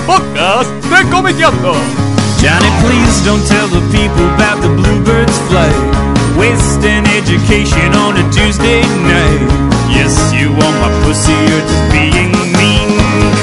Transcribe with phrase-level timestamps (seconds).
[0.00, 1.74] el podcast de Comiqueando.
[2.40, 5.74] Johnny, please don't tell the people about the bluebirds flight.
[6.38, 9.48] Wasting education on a Tuesday night.
[9.90, 12.88] Yes, you want my pussy, you're just being mean.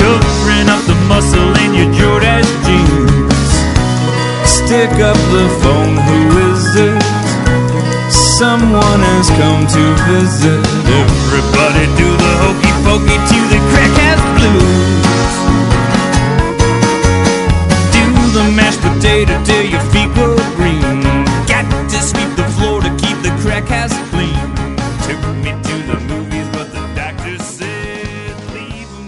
[0.01, 3.51] Covering up the muscle in your Jordache jeans.
[4.45, 6.21] Stick up the phone, who
[6.51, 7.03] is it?
[8.09, 10.61] Someone has come to visit.
[10.85, 14.96] Everybody do the hokey pokey to the crack ass blues.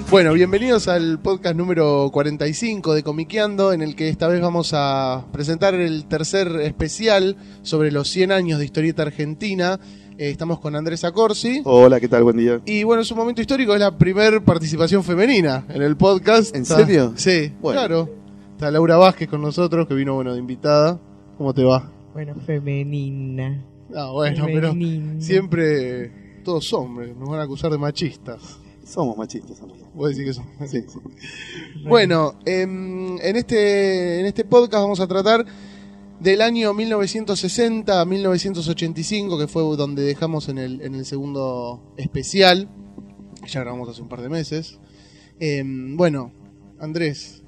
[0.10, 5.26] Bueno, bienvenidos al podcast número 45 de Comiqueando, en el que esta vez vamos a
[5.32, 9.80] presentar el tercer especial sobre los 100 años de historieta argentina.
[10.18, 11.62] Eh, estamos con Andrés Acorsi.
[11.64, 12.24] Hola, ¿qué tal?
[12.24, 12.60] Buen día.
[12.66, 16.56] Y bueno, es un momento histórico, es la primer participación femenina en el podcast.
[16.56, 17.14] ¿En Está- serio?
[17.16, 17.80] Sí, Bueno.
[17.80, 18.10] claro.
[18.54, 21.00] Está Laura Vázquez con nosotros, que vino, bueno, de invitada.
[21.38, 21.90] ¿Cómo te va?
[22.14, 23.64] Bueno, femenina.
[23.96, 25.22] Ah, bueno, pero Femenina.
[25.22, 28.58] siempre todos hombres, nos van a acusar de machistas.
[28.84, 29.88] Somos machistas, amigo.
[30.08, 30.46] Decís que son.
[30.68, 31.00] Sí, sí.
[31.88, 35.46] Bueno, em, en, este, en este podcast vamos a tratar
[36.20, 42.68] del año 1960 a 1985, que fue donde dejamos en el, en el segundo especial,
[43.48, 44.80] ya grabamos hace un par de meses.
[45.40, 46.34] Em, bueno,
[46.80, 47.44] Andrés,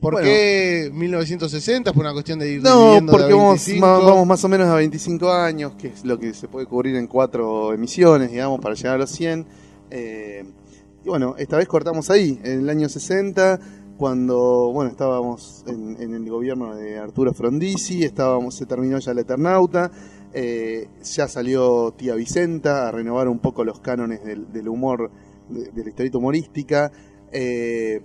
[0.00, 0.26] ¿por Bueno.
[0.28, 1.92] qué 1960?
[1.92, 3.80] ¿Por una cuestión de ir No, de porque a vamos, 25?
[3.86, 6.94] ma- vamos más o menos a 25 años, que es lo que se puede cubrir
[6.96, 9.46] en cuatro emisiones, digamos, para llegar a los 100.
[9.90, 10.44] Eh,
[11.04, 13.58] y bueno, esta vez cortamos ahí, en el año 60,
[13.96, 19.18] cuando bueno estábamos en, en el gobierno de Arturo Frondizi, estábamos, se terminó ya el
[19.18, 19.90] Eternauta,
[20.32, 25.10] eh, ya salió Tía Vicenta a renovar un poco los cánones del, humor,
[25.48, 26.92] de, de la historieta humorística.
[27.32, 28.00] eh,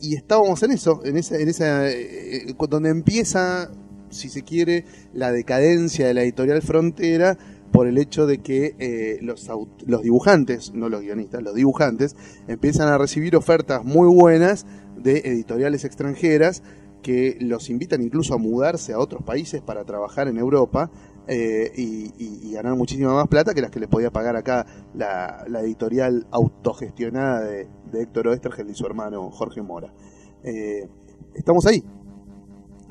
[0.00, 3.70] y estábamos en eso, en esa, en esa eh, donde empieza,
[4.08, 7.36] si se quiere, la decadencia de la editorial Frontera
[7.72, 9.48] por el hecho de que eh, los,
[9.86, 12.16] los dibujantes, no los guionistas, los dibujantes,
[12.48, 14.66] empiezan a recibir ofertas muy buenas
[14.96, 16.62] de editoriales extranjeras
[17.02, 20.90] que los invitan incluso a mudarse a otros países para trabajar en Europa
[21.26, 26.26] eh, y, ganar muchísima más plata que las que les podía pagar acá la, editorial
[26.30, 29.94] autogestionada de, de Héctor Oestergel y su hermano Jorge Mora.
[30.42, 30.88] Eh,
[31.34, 31.84] estamos ahí.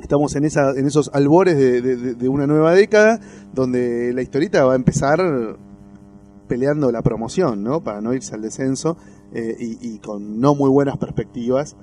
[0.01, 3.19] Estamos en, esa, en esos albores de, de- una nueva década
[3.53, 5.19] donde la historieta va a empezar
[6.47, 7.81] peleando la promoción, ¿no?
[7.83, 8.97] Para no irse al descenso
[9.33, 11.75] eh, y, con no muy buenas perspectivas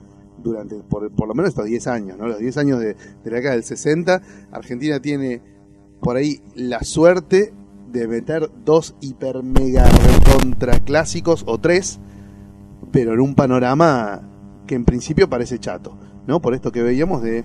[0.43, 2.27] durante por, lo menos estos 10 años, ¿no?
[2.27, 4.22] Los 10 años de, de la década del 60,
[4.53, 5.41] Argentina tiene
[6.00, 7.53] por ahí la suerte
[7.93, 12.00] de meter dos hiper mega recontra clásicos o tres,
[12.93, 14.22] pero en un panorama
[14.66, 15.97] que en principio parece chato,
[16.27, 16.41] ¿no?
[16.41, 17.44] Por esto que veíamos de,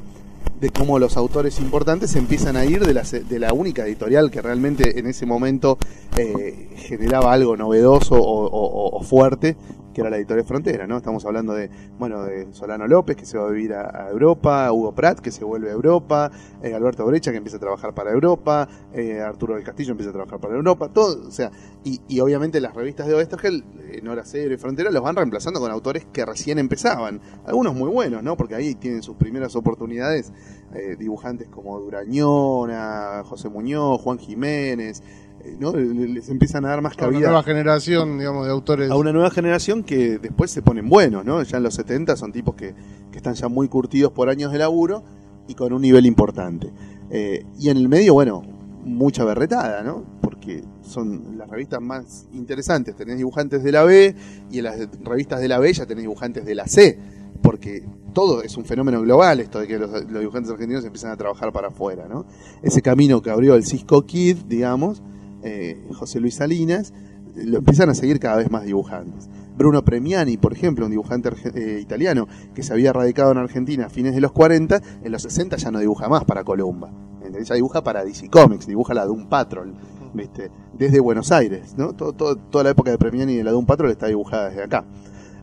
[0.60, 4.42] de cómo los autores importantes empiezan a ir de la, de la única editorial que
[4.42, 5.78] realmente en ese momento
[6.18, 9.56] eh, generaba algo novedoso o- o fuerte,
[9.94, 10.98] que era la editorial Frontera, ¿no?
[10.98, 14.94] Estamos hablando de, bueno, de Solano López, que se va a vivir a, Europa, Hugo
[14.94, 16.32] Pratt, que se vuelve a Europa,
[16.62, 20.14] eh, Alberto Brecha, que empieza a trabajar para Europa, eh, Arturo del Castillo empieza a
[20.14, 21.52] trabajar para Europa, todo, o sea,
[21.84, 25.60] y, y obviamente las revistas de Oestergel, en Hora Cero y Frontera, los van reemplazando
[25.60, 28.38] con autores que recién empezaban, algunos muy buenos, ¿no?
[28.38, 30.32] Porque ahí tienen sus primeras oportunidades,
[30.74, 35.74] eh, dibujantes como Durañona, José Muñoz, Juan Jiménez, eh, ¿no?
[35.74, 38.92] Les empiezan a dar más Una cabida nueva generación, digamos, de autores.
[38.92, 41.42] a una nueva generación que después se ponen buenos, ¿no?
[41.44, 42.74] Ya en los 70 son tipos que,
[43.12, 45.04] que están ya muy curtidos por años de laburo
[45.48, 46.72] y con un nivel importante.
[47.10, 48.42] Eh, y en el medio, bueno,
[48.84, 50.04] mucha berretada, ¿no?
[50.22, 52.96] Porque son las revistas más interesantes.
[52.96, 54.16] Tenés dibujantes de la B
[54.50, 56.98] y en las revistas de la B ya tenés dibujantes de la C.
[57.42, 61.18] Porque todo es un fenómeno global esto de que los, los dibujantes argentinos empiezan a
[61.18, 62.26] trabajar para afuera, ¿no?
[62.62, 65.02] Ese camino que abrió el Cisco Kid, digamos,
[65.44, 66.94] eh, José Luis Salinas,
[67.36, 69.30] lo empiezan a seguir cada vez más dibujantes.
[69.58, 73.90] Bruno Premiani, por ejemplo, un dibujante eh, italiano que se había radicado en Argentina a
[73.90, 76.92] fines de los 40, en los 60 ya no dibuja más para Columba.
[77.18, 77.48] ¿entendés?
[77.48, 79.74] Ya dibuja para DC Comics, dibuja la Doom Patrol,
[80.14, 80.50] ¿viste?
[80.78, 81.76] desde Buenos Aires.
[81.78, 81.94] ¿no?
[81.94, 84.64] Todo- todo- toda la época de Premiani y de la Doom Patrol está dibujada desde
[84.64, 84.86] acá.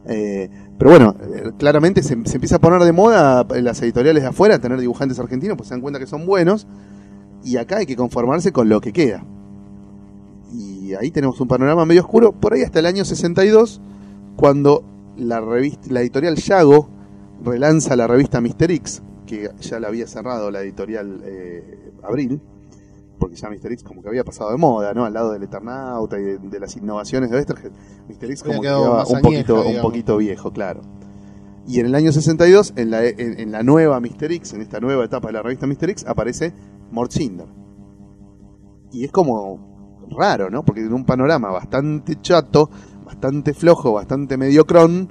[0.07, 4.23] Eh, pero bueno, eh, claramente se, se empieza a poner de moda en las editoriales
[4.23, 6.67] de afuera tener dibujantes argentinos, pues se dan cuenta que son buenos,
[7.45, 9.25] y acá hay que conformarse con lo que queda.
[10.89, 13.79] Y ahí tenemos un panorama medio oscuro, por ahí hasta el año 62,
[14.37, 14.83] cuando
[15.19, 16.89] la, revista, la editorial Yago
[17.45, 22.41] relanza la revista Mister X, que ya la había cerrado la editorial eh, Abril,
[23.19, 25.05] porque ya Mister X como que había pasado de moda, ¿no?
[25.05, 27.73] Al lado del Eternauta y de, de las innovaciones de Westergel,
[28.09, 30.81] Mister X como que quedaba un añeja, poquito, un poquito viejo, claro.
[31.67, 34.81] Y en el año 62, en la, en, en la nueva Mister X, en esta
[34.81, 36.55] nueva etapa de la revista Mister X, aparece
[36.91, 37.47] Mort Cinder.
[38.91, 39.68] Y es como
[40.11, 40.65] raro, ¿no?
[40.65, 42.71] Porque en un panorama bastante chato,
[43.05, 45.09] bastante flojo, bastante mediocrón,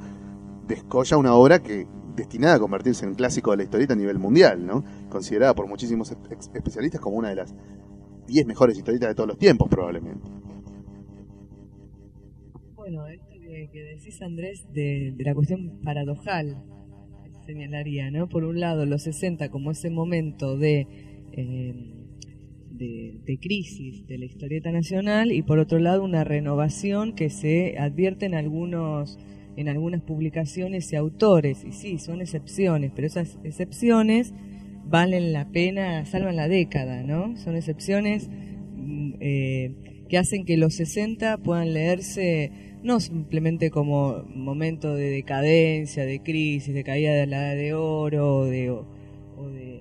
[0.68, 4.20] descolla una obra que destinada a convertirse en un clásico de la historieta a nivel
[4.20, 4.84] mundial, ¿no?
[5.10, 6.12] Considerada por muchísimos
[6.54, 7.56] especialistas como una de las
[8.28, 10.28] 10 mejores historietas de todos los tiempos, probablemente.
[12.76, 16.64] Bueno, esto que, que decís Andrés de, de la cuestión paradojal,
[17.46, 18.28] señalaría, ¿no?
[18.28, 20.88] Por un lado, los 60 como ese momento de,
[21.32, 21.97] eh,
[22.78, 28.26] de, crisis de la historieta nacional y por otro lado una renovación que se advierte
[28.26, 29.18] en algunos
[29.56, 31.64] en algunas publicaciones y autores.
[31.64, 34.34] Y sí son excepciones pero esas excepciones
[34.86, 39.76] valen la pena salvan la década no son excepciones mm, eh,
[40.08, 42.52] que hacen que los 60 puedan leerse
[42.84, 48.46] no simplemente como momento de decadencia, de crisis, de caída de la edad de oro
[48.46, 48.86] de, o,
[49.50, 49.77] de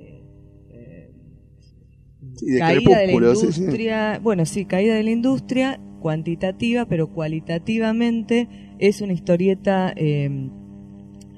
[2.36, 3.60] Sí, de caída de la crepúsculo, sí, sí.
[3.60, 8.48] industria, bueno, sí, caída de la industria cuantitativa, pero cualitativamente
[8.78, 10.48] es una historieta eh,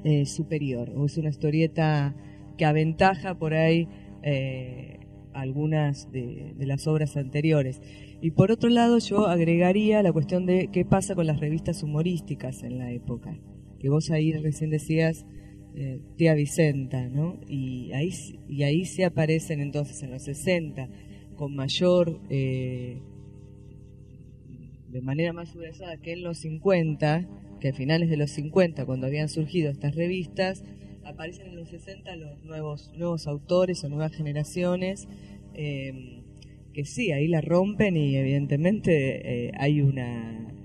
[0.05, 2.15] eh, superior, o es una historieta
[2.57, 3.89] que aventaja por ahí
[4.23, 4.99] eh,
[5.33, 7.81] algunas de, de las obras anteriores.
[8.21, 12.65] Y por otro lado, yo agregaría la cuestión de qué pasa con las revistas humorísticas
[12.65, 13.39] en la época.
[13.79, 15.25] Que vos ahí recién decías,
[15.81, 17.39] eh, tía Vicenta, ¿no?
[17.47, 18.11] Y ahí,
[18.49, 20.89] y ahí se aparecen entonces en los 60
[21.37, 23.01] con mayor, eh,
[24.89, 27.29] de manera más subrayada que en los 50,
[27.61, 30.65] que a finales de los 50, cuando habían surgido estas revistas,
[31.05, 35.07] aparecen en los 60 los nuevos, nuevos autores o nuevas generaciones.
[35.55, 36.25] eh,
[36.73, 40.58] que sí, ahí la rompen y evidentemente hay una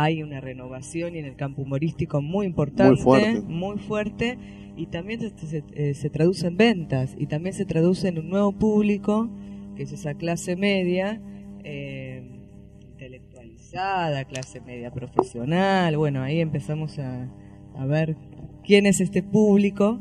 [0.00, 3.40] hay una renovación y en el campo humorístico muy importante, Muy fuerte.
[3.40, 4.38] muy fuerte,
[4.76, 8.28] y también se, se- eh, se traduce en ventas y también se traduce en un
[8.30, 9.28] nuevo público
[9.74, 11.20] que es esa clase media
[11.64, 12.22] eh,
[13.08, 17.28] intelectualizada, clase media profesional, bueno, ahí empezamos a,
[17.76, 18.16] a ver
[18.64, 19.98] quién es este público.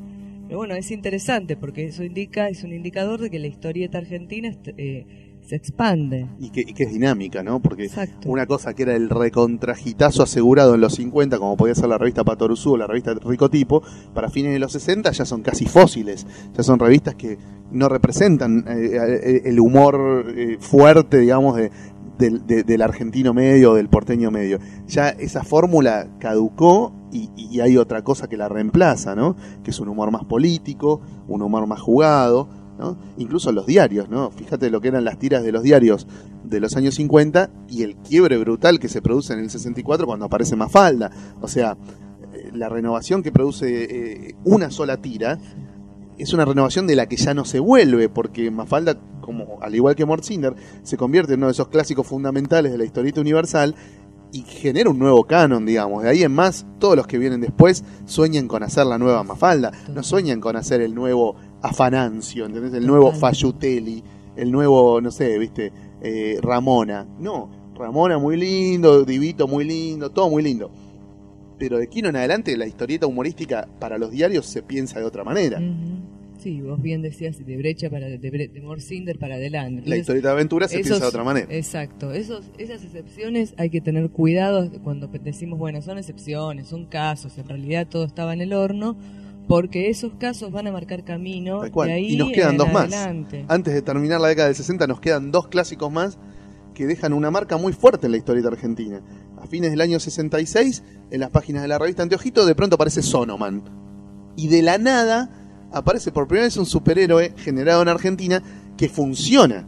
[0.47, 4.47] Pero bueno, es interesante porque eso indica, es un indicador de que la historieta argentina
[4.47, 6.27] est- eh, se expande.
[6.39, 7.61] Y que, y que es dinámica, ¿no?
[7.61, 8.29] Porque Exacto.
[8.29, 12.23] una cosa que era el recontrajitazo asegurado en los 50, como podía ser la revista
[12.23, 13.81] Patoruzú o la revista Ricotipo,
[14.13, 16.27] para fines de los 60 ya son casi fósiles.
[16.55, 17.38] Ya son revistas que
[17.71, 21.71] no representan eh, eh, el humor eh, fuerte, digamos, de,
[22.17, 24.59] del, de- del argentino medio o del porteño medio.
[24.88, 29.35] Ya esa fórmula caducó y, y hay otra cosa que la reemplaza, ¿no?
[29.63, 30.99] Que es un humor más político,
[31.29, 32.97] un humor más jugado, ¿no?
[33.18, 34.31] Incluso los diarios, ¿no?
[34.31, 36.07] Fíjate lo que eran las tiras de los diarios
[36.44, 40.25] de los años 50 y el quiebre brutal que se produce en el 64 cuando
[40.25, 41.12] aparece Mafalda.
[41.41, 41.77] O sea,
[42.33, 45.39] eh, la renovación que produce eh, una sola tira
[46.18, 49.95] es una renovación de la que ya no se vuelve, porque Mafalda, como al igual
[49.95, 53.75] que Mort Cinder, se convierte en uno de esos clásicos fundamentales de la historieta universal
[54.31, 56.03] y genera un nuevo canon, digamos.
[56.03, 59.71] De ahí en más, todos los que vienen después sueñan con hacer la nueva Mafalda,
[59.94, 61.35] no sueñan con hacer el nuevo
[61.69, 62.74] Afanancio, ¿entendés?
[62.74, 63.12] El nuevo.
[63.14, 64.04] Fayutelli,
[64.36, 65.72] el nuevo, no sé, viste,
[66.02, 67.06] eh, Ramona.
[67.19, 70.72] No, Ramona muy lindo, Divito muy lindo, todo muy lindo.
[71.60, 75.24] Pero de aquí en adelante la historieta humorística para los diarios se piensa de otra
[75.24, 75.59] manera.
[76.40, 79.90] Sí, vos bien decías de brecha para de, Bre- de Morcinder para adelante.
[79.90, 81.47] La historieta de aventura se esos- piensa de otra manera.
[81.50, 87.36] Exacto, esos, esas excepciones hay que tener cuidado cuando decimos, bueno, son excepciones, son casos,
[87.40, 88.95] en realidad todo estaba en el horno,
[89.47, 92.94] porque esos casos van a marcar camino de ahí Y nos quedan dos más.
[93.47, 96.18] Antes de terminar la década del 60 nos quedan dos clásicos más
[96.73, 99.01] que dejan una marca muy fuerte en la historieta argentina.
[99.42, 103.01] A fines del año 66, en las páginas de la revista Anteojito, de pronto aparece
[103.01, 103.63] Sonoman.
[104.35, 105.31] Y de la nada
[105.71, 108.44] aparece por primera vez un superhéroe generado en Argentina
[108.77, 109.68] que funciona.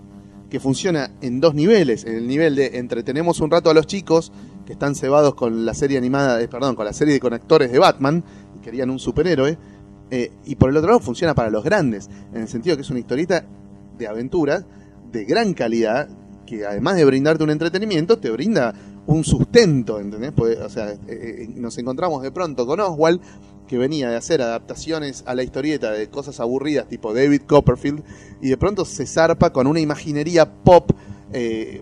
[0.51, 2.03] Que funciona en dos niveles.
[2.05, 4.31] En el nivel de entretenemos un rato a los chicos
[4.67, 8.23] que están cebados con la serie animada, perdón, con la serie de conectores de Batman
[8.61, 9.57] querían un superhéroe.
[10.11, 12.89] Eh, y por el otro lado funciona para los grandes, en el sentido que es
[12.89, 13.45] una historieta
[13.97, 14.65] de aventura
[15.11, 16.09] de gran calidad
[16.47, 18.73] que además de brindarte un entretenimiento te brinda
[19.05, 20.33] un sustento, ¿entendés?
[20.61, 23.21] O sea, eh, eh, nos encontramos de pronto con Oswald
[23.67, 28.03] que venía de hacer adaptaciones a la historieta de cosas aburridas tipo David Copperfield
[28.41, 30.91] y de pronto se zarpa con una imaginería pop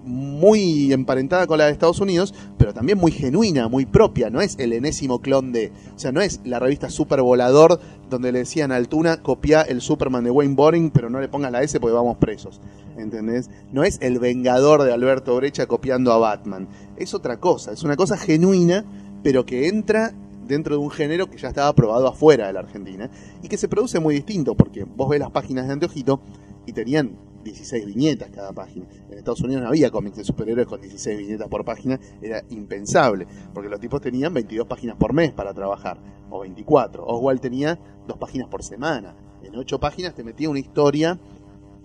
[0.03, 4.29] muy emparentada con la de Estados Unidos, pero también muy genuina, muy propia.
[4.29, 5.71] No es el enésimo clon de.
[5.95, 9.81] O sea, no es la revista Super Volador donde le decían a Altuna copia el
[9.81, 12.61] Superman de Wayne Boring, pero no le pongas la S porque vamos presos.
[12.97, 13.49] ¿Entendés?
[13.71, 16.67] No es el vengador de Alberto Brecha copiando a Batman.
[16.97, 18.85] Es otra cosa, es una cosa genuina,
[19.23, 20.13] pero que entra
[20.47, 23.09] dentro de un género que ya estaba aprobado afuera de la Argentina
[23.43, 26.21] y que se produce muy distinto, porque vos ves las páginas de Anteojito
[26.65, 27.11] y tenían
[27.47, 28.85] 16 viñetas cada página.
[29.09, 33.27] En Estados Unidos no había cómics de superhéroes con 16 viñetas por página, era impensable,
[33.53, 35.99] porque los tipos tenían 22 páginas por mes para trabajar,
[36.29, 37.05] o 24.
[37.05, 39.15] Oswald tenía dos páginas por semana.
[39.43, 41.19] En ocho páginas te metía una historia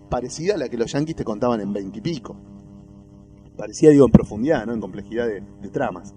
[0.08, 2.36] parecida a la que los yankees te contaban en 20 y pico.
[3.56, 4.72] Parecía, digo, en profundidad, ¿no?
[4.72, 6.14] En complejidad de, de tramas.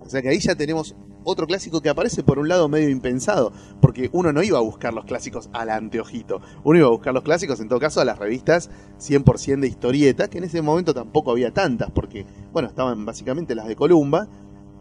[0.00, 0.94] O sea que ahí ya tenemos
[1.26, 4.94] otro clásico que aparece por un lado medio impensado, porque uno no iba a buscar
[4.94, 8.18] los clásicos al anteojito, uno iba a buscar los clásicos en todo caso a las
[8.18, 13.56] revistas 100% de historieta, que en ese momento tampoco había tantas, porque, bueno, estaban básicamente
[13.56, 14.28] las de Columba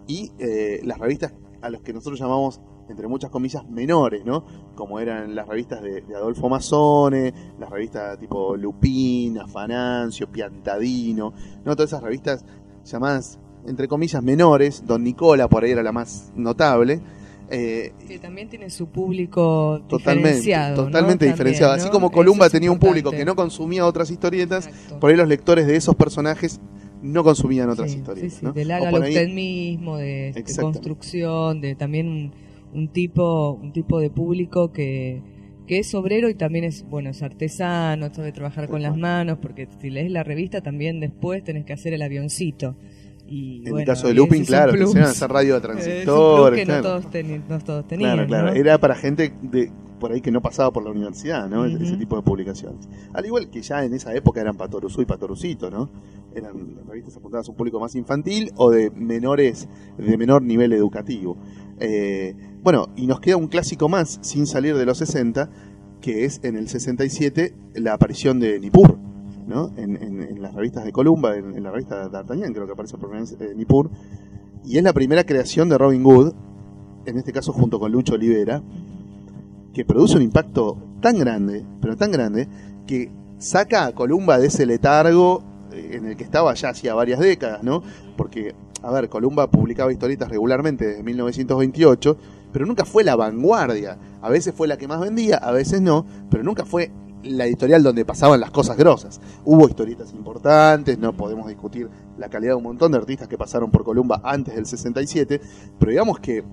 [0.08, 1.34] y eh, las revistas
[1.64, 4.46] a las que nosotros llamamos, entre muchas comillas, menores, ¿no?
[4.76, 11.34] Como eran las revistas de, Adolfo Mazzone, las revistas tipo Lupin, Afanancio, Piantadino,
[11.66, 11.76] ¿no?
[11.76, 12.46] Todas esas revistas
[12.84, 14.84] llamadas entre comillas, menores.
[14.86, 17.00] Don Nicola por ahí era la más notable.
[17.52, 20.76] Eh, que también tiene su público totalmente, diferenciado.
[20.78, 20.84] ¿no?
[20.88, 21.74] Totalmente También, diferenciado.
[21.74, 25.00] Así como Columba tenía un público que no consumía otras historietas, Exacto.
[25.00, 26.60] por ahí los lectores de esos personajes
[27.04, 28.32] no consumían otras Sí, historietas.
[28.34, 28.52] sí, sí, ¿no?
[28.52, 32.32] Del hágalo ahí- usted mismo, de, construcción, de también un,
[32.74, 35.22] un tipo un tipo de público que,
[35.68, 39.68] que es obrero y también es bueno es artesano, sabe trabajar con las manos, porque
[39.80, 42.76] si lees la revista también después tenés que hacer el avioncito.
[43.28, 45.72] Y, En bueno, el caso de Lupin, es claro, a hacer radio de Es un
[45.72, 46.60] plus transistores.
[46.60, 48.14] que no todos, teni- no todos tenían.
[48.14, 48.48] Claro, claro.
[48.50, 48.54] ¿no?
[48.54, 51.66] Era para gente de por ahí que no pasaba por la universidad, ¿no?
[51.66, 52.88] Ese tipo de publicaciones.
[53.14, 55.90] Al igual que ya en esa época eran Patoruzú y Patorucito, ¿no?
[56.36, 56.54] Eran
[56.86, 59.68] revistas apuntadas a un público más infantil o de menores,
[59.98, 61.38] de menor nivel educativo.
[61.80, 65.50] Eh, bueno, y nos queda un clásico más, sin salir de los 60,
[66.02, 68.98] que es en el 67 la aparición de Nippur,
[69.48, 73.40] En, las revistas de Columba, en, la revista D'Artagnan, creo que aparece por primera vez
[73.40, 73.92] eh, Nippur.
[74.64, 76.34] Y es la primera creación de Robin Hood,
[77.06, 78.64] en este caso junto con Lucho Olivera,
[79.74, 82.48] que produce un impacto tan grande, pero tan grande,
[82.88, 87.20] que saca a Columba de ese letargo eh, en el que estaba ya hacía varias
[87.20, 87.84] décadas, ¿no?
[88.18, 92.18] Porque, a ver, Columba publicaba historietas regularmente desde 1928,
[92.52, 94.00] pero nunca fue la vanguardia.
[94.22, 96.92] A veces fue la que más vendía, a veces no, pero nunca fue
[97.26, 99.20] la editorial donde pasaban las cosas grosas.
[99.44, 103.72] Hubo historietas importantes, no podemos discutir la calidad de un montón de artistas que pasaron
[103.72, 105.42] por Columba antes del 67,
[105.80, 106.44] pero digamos que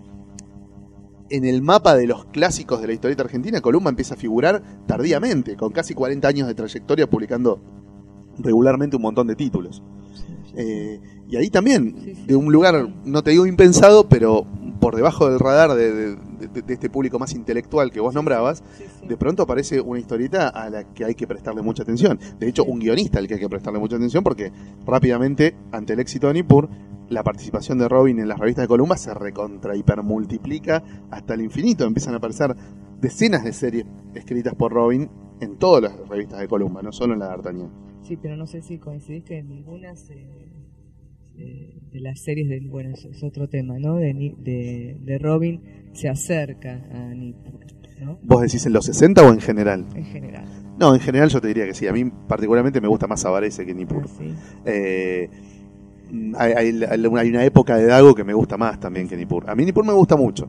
[1.30, 5.56] en el mapa de los clásicos de la historieta argentina, Columba empieza a figurar tardíamente,
[5.56, 7.60] con casi 40 años de trayectoria publicando
[8.38, 9.82] regularmente un montón de títulos.
[10.54, 11.00] Eh,
[11.32, 12.24] y ahí también, Sí, sí.
[12.26, 14.44] de un lugar, no te digo impensado, pero
[14.80, 16.16] por debajo del radar de, de-
[16.48, 20.48] de- de este público más intelectual que vos nombrabas, Sí, de pronto aparece una historieta
[20.48, 22.18] a la que hay que prestarle mucha atención.
[22.38, 24.52] De hecho, un guionista al que hay que prestarle mucha atención porque
[24.84, 26.68] rápidamente, ante el éxito de Nippur,
[27.08, 31.84] la participación de Robin en las revistas de Columba se recontra hipermultiplica hasta el infinito.
[31.84, 32.54] Empiezan a aparecer
[33.00, 33.84] decenas de series
[34.14, 35.08] escritas por Robin
[35.40, 37.70] en todas las revistas de Columba, no solo en la de D'Artagnan.
[38.02, 40.26] Sí, pero no sé si coincidís que ninguna se-
[41.92, 43.96] de las series de bueno es otro tema, ¿no?
[43.96, 45.60] De, de, de Robin
[45.92, 47.14] se acerca a
[48.04, 48.18] ¿no?
[48.22, 49.86] ¿Vos decís en los 60 o en general?
[49.94, 50.44] En general.
[50.78, 51.86] No, en general yo te diría que sí.
[51.86, 54.04] A mí particularmente me gusta más Avarese que Nippur.
[54.04, 54.34] Así.
[54.64, 55.28] Eh,
[56.36, 59.48] hay, hay- hay una época de Dago que me gusta más también que Nippur.
[59.48, 60.48] A mí Nippur me gusta mucho.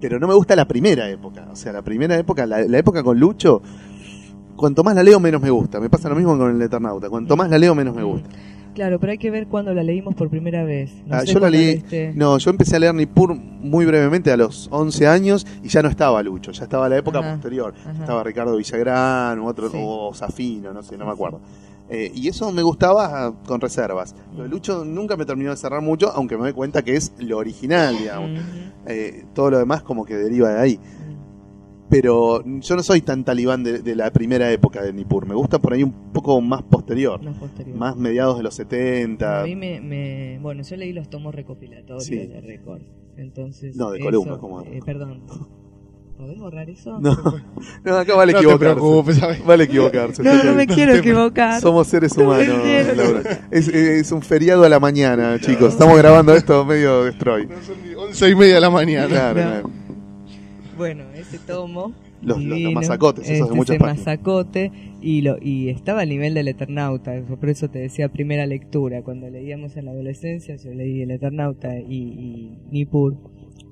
[0.00, 1.48] Pero no me gusta la primera época.
[1.50, 3.60] O sea, la primera época, la, la época con Lucho,
[4.56, 5.80] cuanto más la leo, menos me gusta.
[5.80, 7.10] Me pasa lo mismo con el Eternauta.
[7.10, 8.28] Cuanto más la leo, menos me gusta.
[8.78, 10.92] Claro, pero hay que ver cuándo la leímos por primera vez.
[11.04, 11.64] No Ah, sé yo la leí.
[11.66, 12.12] leíste.
[12.14, 15.88] No, yo empecé a leer Nippur muy brevemente a los 11 años y ya no
[15.88, 16.52] estaba Lucho.
[16.52, 17.74] Ya estaba la época Ajá, posterior.
[17.84, 17.90] ajá.
[17.98, 19.76] Estaba Ricardo Villagrán, u otro, Sí.
[19.80, 21.40] o Zafino, no sé, no me acuerdo.
[21.90, 24.14] Eh, y eso me gustaba con reservas.
[24.36, 27.12] Lo de Lucho nunca me terminó de cerrar mucho, aunque me doy cuenta que es
[27.18, 28.30] lo original, digamos.
[28.86, 30.80] Eh, todo lo demás como que deriva de ahí.
[31.90, 35.26] Pero yo no soy tan talibán de, de la primera época de Nippur.
[35.26, 37.22] Me gusta por ahí un poco más posterior.
[37.22, 37.76] Más posterior.
[37.78, 39.40] Más mediados de los 70.
[39.40, 42.16] A mí me, me- Bueno, yo leí los tomos recopilatorios Sí.
[42.16, 42.82] de Record.
[43.16, 43.74] Entonces.
[43.74, 45.22] No, de eso- Columba, como- eh, perdón.
[46.18, 46.98] ¿Podés borrar eso?
[46.98, 47.16] No,
[47.84, 48.74] no, acá vale No te equivocarse.
[48.74, 49.44] preocupes, ¿sabes?
[49.46, 50.22] Vale equivocarse.
[50.24, 51.60] No, no me No quiero te- equivocar.
[51.60, 52.94] Somos seres No me humanos, quiero.
[52.96, 53.48] Laura.
[53.52, 55.72] Es, es un feriado a la mañana, chicos.
[55.74, 57.46] Estamos grabando esto medio destroy.
[57.46, 59.06] No, son ni once y media de la mañana.
[59.08, 59.46] Claro, No.
[59.48, 59.70] claro.
[60.76, 61.92] Bueno, ese tomo.
[62.20, 64.06] Los- los- los divino, mazacotes, esos de este muchas es el páginas.
[64.06, 67.12] mazacote y, lo, y estaba al nivel del Eternauta.
[67.22, 69.02] Por eso te decía primera lectura.
[69.02, 73.16] Cuando leíamos en la adolescencia, yo leí el Eternauta y, y Nippur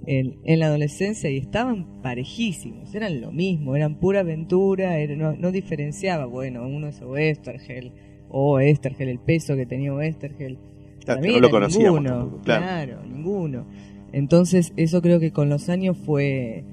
[0.07, 2.95] en, en la adolescencia y estaban parejísimos.
[2.95, 4.99] Eran lo mismo, eran pura aventura.
[4.99, 7.93] era- no, no diferenciaba, bueno, uno es Oestergel
[8.29, 10.59] o Oestergel, el peso que tenía Oestergel.
[11.05, 12.63] Claro, no lo conocíamos ninguno, tampoco, claro.
[12.65, 13.67] claro, ninguno.
[14.13, 16.65] Entonces, eso creo que con los años fue,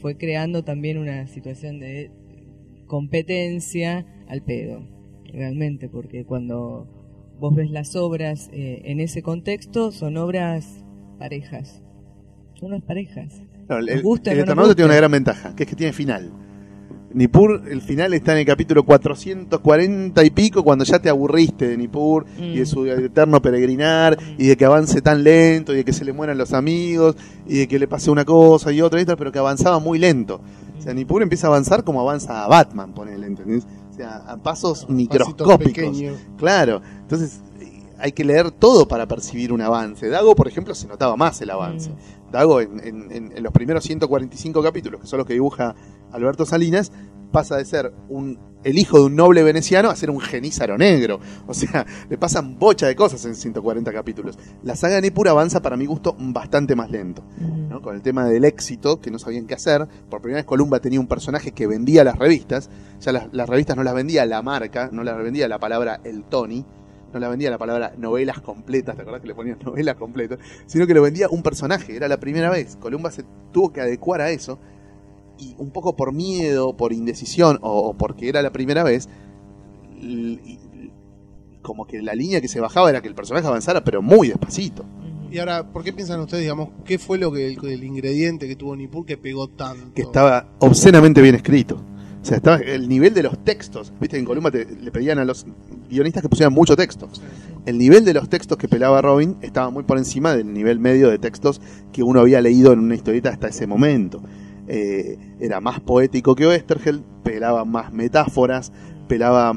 [0.00, 2.10] fue creando también una situación de
[2.86, 4.86] competencia al pedo,
[5.32, 6.86] realmente, porque cuando
[7.38, 10.84] vos ves las obras eh, en ese contexto, son obras
[11.18, 11.82] parejas.
[12.54, 13.42] Son unas parejas.
[13.66, 16.32] Claro, el, el, gusta el no tiene una gran ventaja, que es que tiene final.
[17.14, 21.76] Nippur, el final está en el capítulo 440 y pico, cuando ya te aburriste de
[21.76, 22.66] Nippur y de Mm.
[22.66, 26.36] su eterno peregrinar y de que avance tan lento y de que se le mueran
[26.38, 29.38] los amigos y de que le pase una cosa y otra y otra, pero que
[29.38, 30.40] avanzaba muy lento.
[30.78, 33.66] O sea, Nippur empieza a avanzar como avanza Batman, ponele, ¿entendés?
[33.90, 35.58] O sea, a pasos microscópicos.
[35.58, 36.16] pequeños.
[36.36, 37.40] Claro, entonces
[37.98, 40.08] hay que leer todo para percibir un avance.
[40.08, 41.90] Dago, por ejemplo, se notaba más el avance.
[42.32, 45.74] Dago, en, en- en- en los primeros 145 capítulos, que son los que dibuja
[46.12, 46.92] Alberto Salinas,
[47.32, 51.20] pasa de ser un, el hijo de un noble veneciano a ser un genízaro negro.
[51.46, 54.38] O sea, le pasan bocha de cosas en 140 capítulos.
[54.62, 57.22] La saga de Nippur avanza, para mi gusto, bastante más lento.
[57.40, 57.56] Ujú.
[57.68, 57.82] ¿no?
[57.82, 59.86] con el tema del éxito, que no sabían qué hacer.
[60.08, 63.76] Por primera vez Columba tenía un personaje que vendía las revistas, ya las, las revistas
[63.76, 66.64] no las vendía la marca, no las vendía la palabra el Tony,
[67.12, 70.38] no la vendía la palabra novelas completas, ¿te acordás que le ponían novelas completas?
[70.66, 72.76] Sino que lo vendía un personaje, era la primera vez.
[72.76, 74.58] Columba se tuvo que adecuar a eso
[75.38, 79.08] y un poco por miedo, por indecisión o, o porque era la primera vez,
[81.62, 84.84] como que la línea que se bajaba era que el personaje avanzara pero muy despacito.
[85.30, 88.56] Y ahora, ¿por qué piensan ustedes, digamos, qué fue lo que el, el ingrediente que
[88.56, 89.92] tuvo Nippur que pegó tanto?
[89.94, 91.84] que estaba obscenamente bien escrito.
[92.20, 93.92] O sea, estaba el nivel de los textos.
[94.00, 95.46] Viste, en Columba te- le pedían a los
[95.88, 97.08] guionistas que pusieran mucho texto.
[97.64, 101.08] El nivel de los textos que pelaba Robin estaba muy por encima del nivel medio
[101.10, 101.60] de textos
[101.92, 104.20] que uno había leído en una historieta hasta ese momento.
[104.66, 108.72] Eh, era más poético que Oestergel, pelaba más metáforas,
[109.06, 109.56] pelaba.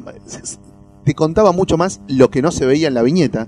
[1.03, 3.47] Te contaba mucho más lo que no se veía en la viñeta.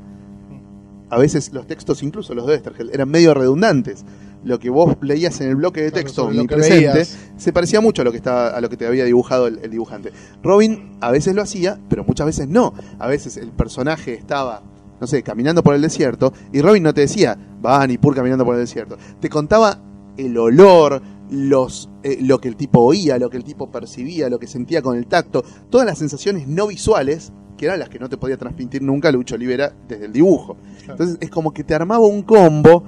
[1.09, 4.03] A veces los textos, incluso los de Oestergel, eran medio redundantes.
[4.43, 7.17] Lo que vos leías en el bloque de Claro, texto omnipresente veías.
[7.37, 9.71] se parecía mucho a lo que estaba a lo que te había dibujado el, el
[9.71, 10.11] dibujante.
[10.43, 12.73] Robin a veces lo hacía, pero muchas veces no.
[12.99, 14.61] A veces el personaje estaba,
[14.99, 18.43] no sé, caminando por el desierto y Robin no te decía, va a Nippur caminando
[18.45, 18.97] por el desierto.
[19.19, 19.79] Te contaba
[20.17, 24.39] el olor, los eh, lo que el tipo oía, lo que el tipo percibía, lo
[24.39, 28.09] que sentía con el tacto, todas las sensaciones no visuales que eran las que no
[28.09, 30.57] te podía transmitir nunca Lucho Olivera desde el dibujo.
[30.87, 32.83] Entonces es como que te armaba un combo,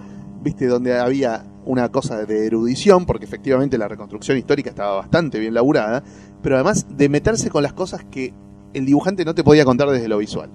[0.46, 5.54] viste, donde había una cosa de erudición, porque efectivamente la reconstrucción histórica estaba bastante bien
[5.54, 6.04] laburada,
[6.42, 8.34] pero además de meterse con las cosas que
[8.74, 10.50] el dibujante no te podía contar desde lo visual.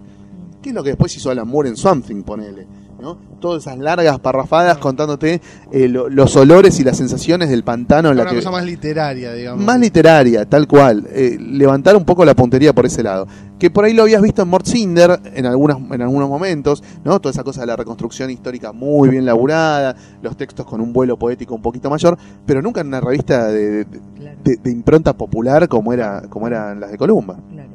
[0.62, 2.66] ¿Qué es lo que después hizo Alan Moore en Something, ponele?
[3.00, 3.18] ¿No?
[3.40, 5.40] Todas esas largas parrafadas contándote
[5.72, 8.64] eh, lo- los olores y las sensaciones del pantano en la una que cosa más
[8.64, 9.64] literaria, digamos.
[9.64, 11.06] más literaria, tal cual.
[11.10, 13.26] Eh, levantar un poco la puntería por ese lado.
[13.58, 17.20] Que por ahí lo habías visto en Mort Cinder en, algunas, en algunos momentos, ¿no?
[17.20, 21.18] Toda esa cosa de la reconstrucción histórica muy bien laburada, los textos con un vuelo
[21.18, 24.38] poético un poquito mayor, pero nunca en una revista de, de- Claro.
[24.44, 27.38] de- de impronta popular como, era, como eran las de Columba.
[27.50, 27.68] Claro.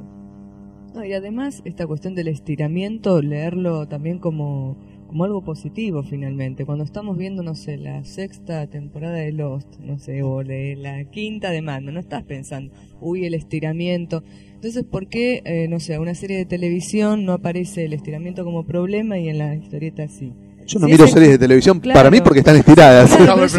[0.96, 4.78] No, y además esta cuestión del estiramiento, leerlo también como,
[5.16, 6.66] como algo positivo finalmente.
[6.66, 11.06] Cuando estamos viendo, no sé, la sexta temporada de Lost, no sé, o de la
[11.06, 14.24] quinta de Mando, no estás pensando, uy, el estiramiento.
[14.56, 18.66] Entonces, ¿por qué, eh, no sé, una serie de televisión no aparece el estiramiento como
[18.66, 20.34] problema y en la historieta sí?
[20.68, 21.98] Yo no Sí, miro es series de televisión claro.
[21.98, 23.16] para mí porque están estiradas.
[23.16, 23.58] Claro, No, si-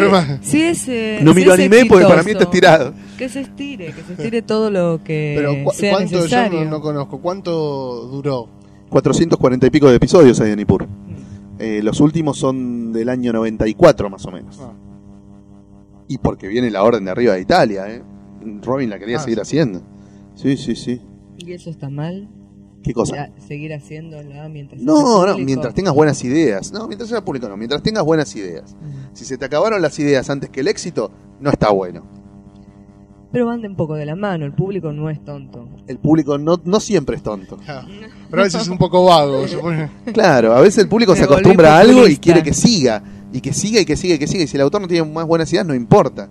[0.51, 2.93] si es, eh, No si miro es anime porque para mí está estirado.
[3.17, 6.65] Que se estire, que se estire todo lo que Pero cu- sea ¿cuánto yo necesario.
[6.65, 7.19] no, no conozco?
[7.19, 8.47] ¿Cuánto duró?
[8.89, 10.87] 440 y pico de episodios hay de Nippur.
[11.59, 14.59] Eh, los últimos son del año 94 más o menos.
[14.61, 14.73] Ah.
[16.07, 18.03] Y porque viene la orden de arriba de Italia, ¿eh?
[18.61, 19.41] Robin la quería Ah, seguir sí.
[19.41, 19.81] haciendo.
[20.35, 21.01] Sí, sí, sí.
[21.37, 22.29] ¿Y eso está mal?
[22.83, 23.31] ¿Qué cosa?
[23.45, 24.93] Seguir haciéndola mientras No,
[25.25, 25.39] no, público.
[25.45, 26.71] mientras tengas buenas ideas.
[26.71, 28.75] No, mientras sea público no, mientras tengas buenas ideas.
[29.13, 32.05] Si se te acabaron las ideas antes que el éxito, no está bueno.
[33.31, 35.67] Pero van de un poco de la mano, el público no es tonto.
[35.87, 37.57] El público no, no siempre es tonto.
[37.67, 37.85] Ah,
[38.29, 39.43] Pero a veces es un poco vago.
[40.13, 43.03] Claro, a veces el público Me se acostumbra a algo y quiere que siga.
[43.33, 44.43] Y que siga y que siga y que siga.
[44.43, 46.29] Y si el autor no tiene más buenas ideas, no importa.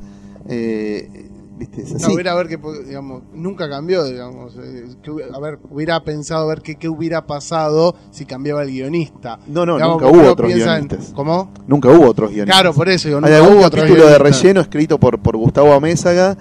[0.49, 1.29] Eh,
[1.59, 1.83] ¿Viste?
[1.83, 2.15] Es A así.
[2.17, 4.55] ver, a ver po- digamos, nunca cambió, digamos.
[4.63, 8.71] eh, que a ver, hubiera pensado a ver qué, qué hubiera pasado si cambiaba el
[8.71, 9.39] guionista.
[9.47, 11.13] No, no, Digamos, nunca hubo otros en- guionistas.
[11.15, 11.51] ¿Cómo?
[11.67, 12.61] Nunca hubo otros guionistas.
[12.61, 13.09] Claro, por eso.
[13.09, 16.37] Digo, Hay nunca algún hubo capítulo de relleno escrito por, por Gustavo Amézaga,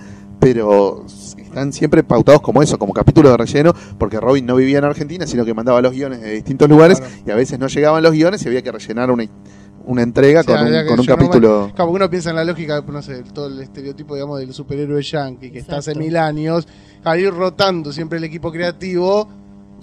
[0.45, 4.83] pero están siempre pautados como eso, como capítulo de relleno, porque Robin no vivía en
[4.83, 7.13] Argentina, sino que mandaba los guiones de distintos lugares Claro.
[7.25, 9.25] y a veces no llegaban los guiones y había que rellenar una,
[9.87, 11.71] una entrega O sea, con un, con no capítulo.
[11.75, 15.49] Porque uno piensa en la lógica, no sé, todo el estereotipo, digamos, del superhéroe yankee
[15.49, 16.67] que está hace mil años,
[17.03, 19.27] al ir rotando siempre el equipo creativo.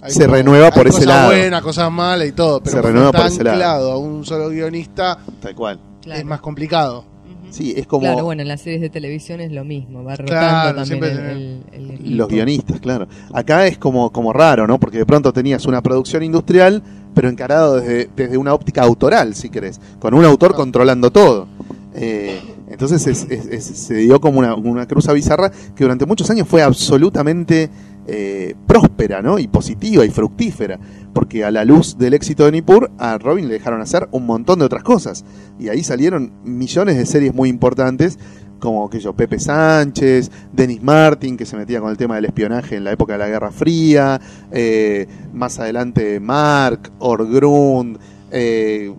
[0.00, 1.26] hay Se como- renueva por hay ese cosas lado.
[1.30, 3.54] buenas, cosas malas y todo, pero Se renueva está por ese lado.
[3.56, 5.80] anclado a un solo guionista, Tal cual.
[6.02, 6.20] Claro.
[6.20, 7.04] es más complicado.
[7.52, 10.26] Sí, es como Claro, bueno, en las series de televisión es lo mismo, va rotando
[10.40, 13.06] Claro, también siempre el, los guionistas, claro.
[13.32, 14.80] Acá es como, como raro, ¿no?
[14.80, 16.82] Porque de pronto tenías una producción industrial,
[17.14, 21.46] pero encarado desde, desde una óptica autoral, si querés, con un autor controlando todo.
[21.94, 26.30] Eh, entonces es- es- es- se dio como una, una cruza bizarra que durante muchos
[26.30, 27.68] años fue absolutamente
[28.06, 29.38] eh, próspera, ¿no?
[29.38, 30.78] Y positiva y fructífera.
[31.12, 34.58] Porque a la luz del éxito de Nippur, a Robin le dejaron hacer un montón
[34.58, 35.24] de otras cosas.
[35.58, 38.18] Y ahí salieron millones de series muy importantes
[38.62, 42.76] como que yo, Pepe Sánchez, Denis Martin, que se metía con el tema del espionaje
[42.76, 44.20] en la época de la Guerra Fría,
[44.52, 47.98] eh, más adelante Mark, Orgrund,
[48.30, 48.94] eh,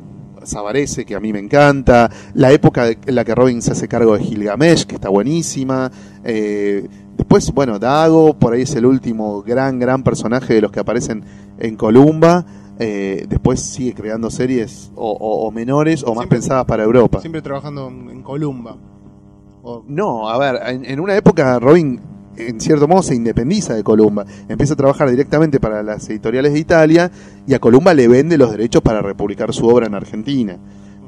[1.08, 4.24] que a mí me encanta, la época en la que Robin se hace cargo de
[4.24, 5.90] Gilgamesh, que está buenísima,
[6.24, 6.86] eh,
[7.18, 11.24] después, bueno, Dago, por ahí es el último gran, gran personaje de los que aparecen
[11.60, 12.46] en Columba,
[12.80, 17.20] eh, después sigue creando series o, o- o menores o más pensadas para Europa.
[17.22, 18.78] Siempre trabajando en, en Columba.
[19.62, 22.00] O- No, a ver, en, en una época Robin,
[22.36, 24.26] en cierto modo, se independiza de Columba.
[24.50, 27.12] Empieza a trabajar directamente para las editoriales de Italia
[27.46, 30.58] y a Columba le vende los derechos para republicar su obra en Argentina.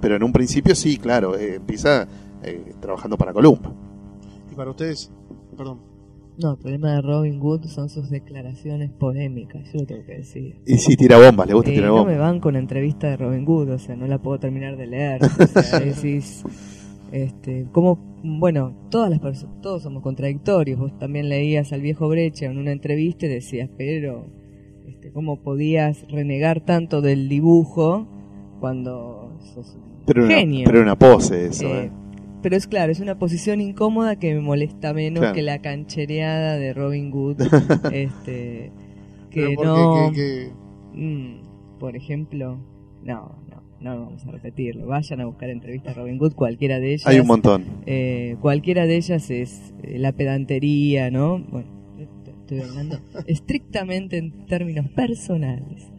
[0.02, 2.08] Pero en un principio sí, claro, eh, empieza
[2.44, 3.72] eh, trabajando para Columba.
[4.52, 5.12] y para ustedes,
[5.58, 5.80] perdón.
[6.38, 10.58] No, el problema de Robin Hood son sus declaraciones polémicas, yo lo tengo que decir.
[10.66, 12.20] Y sí, tira bombas, le gusta Eh, tirar no me bombas.
[12.20, 15.22] van con entrevista de Robin Hood, o sea, no la puedo terminar de leer.
[15.24, 16.44] O sea, decís,
[17.14, 20.78] este, como, bueno, todas las personas, todos somos contradictorios.
[20.80, 24.26] Vos también leías al viejo Brecha en una entrevista y decías, pero,
[24.88, 28.08] este, ¿cómo podías renegar tanto del dibujo
[28.60, 30.64] cuando sos un Pero una, genio?
[30.66, 31.92] pero una pose eso, Eh, eh.
[32.46, 35.34] Pero es claro, es una posición incómoda que me molesta menos Claro.
[35.34, 37.38] que la canchereada de Robin Hood.
[37.92, 38.72] este,
[39.32, 40.12] que no.
[40.14, 42.60] que- que- Mm, por ejemplo,
[43.04, 44.86] no, no, no vamos a repetirlo.
[44.86, 47.08] Vayan a buscar entrevistas a Robin Hood, cualquiera de ellas.
[47.08, 47.64] Hay un montón.
[47.88, 51.40] eh, cualquiera de ellas es eh, la pedantería, ¿no?
[51.40, 51.68] Bueno,
[52.44, 55.92] estoy hablando estrictamente en términos personales.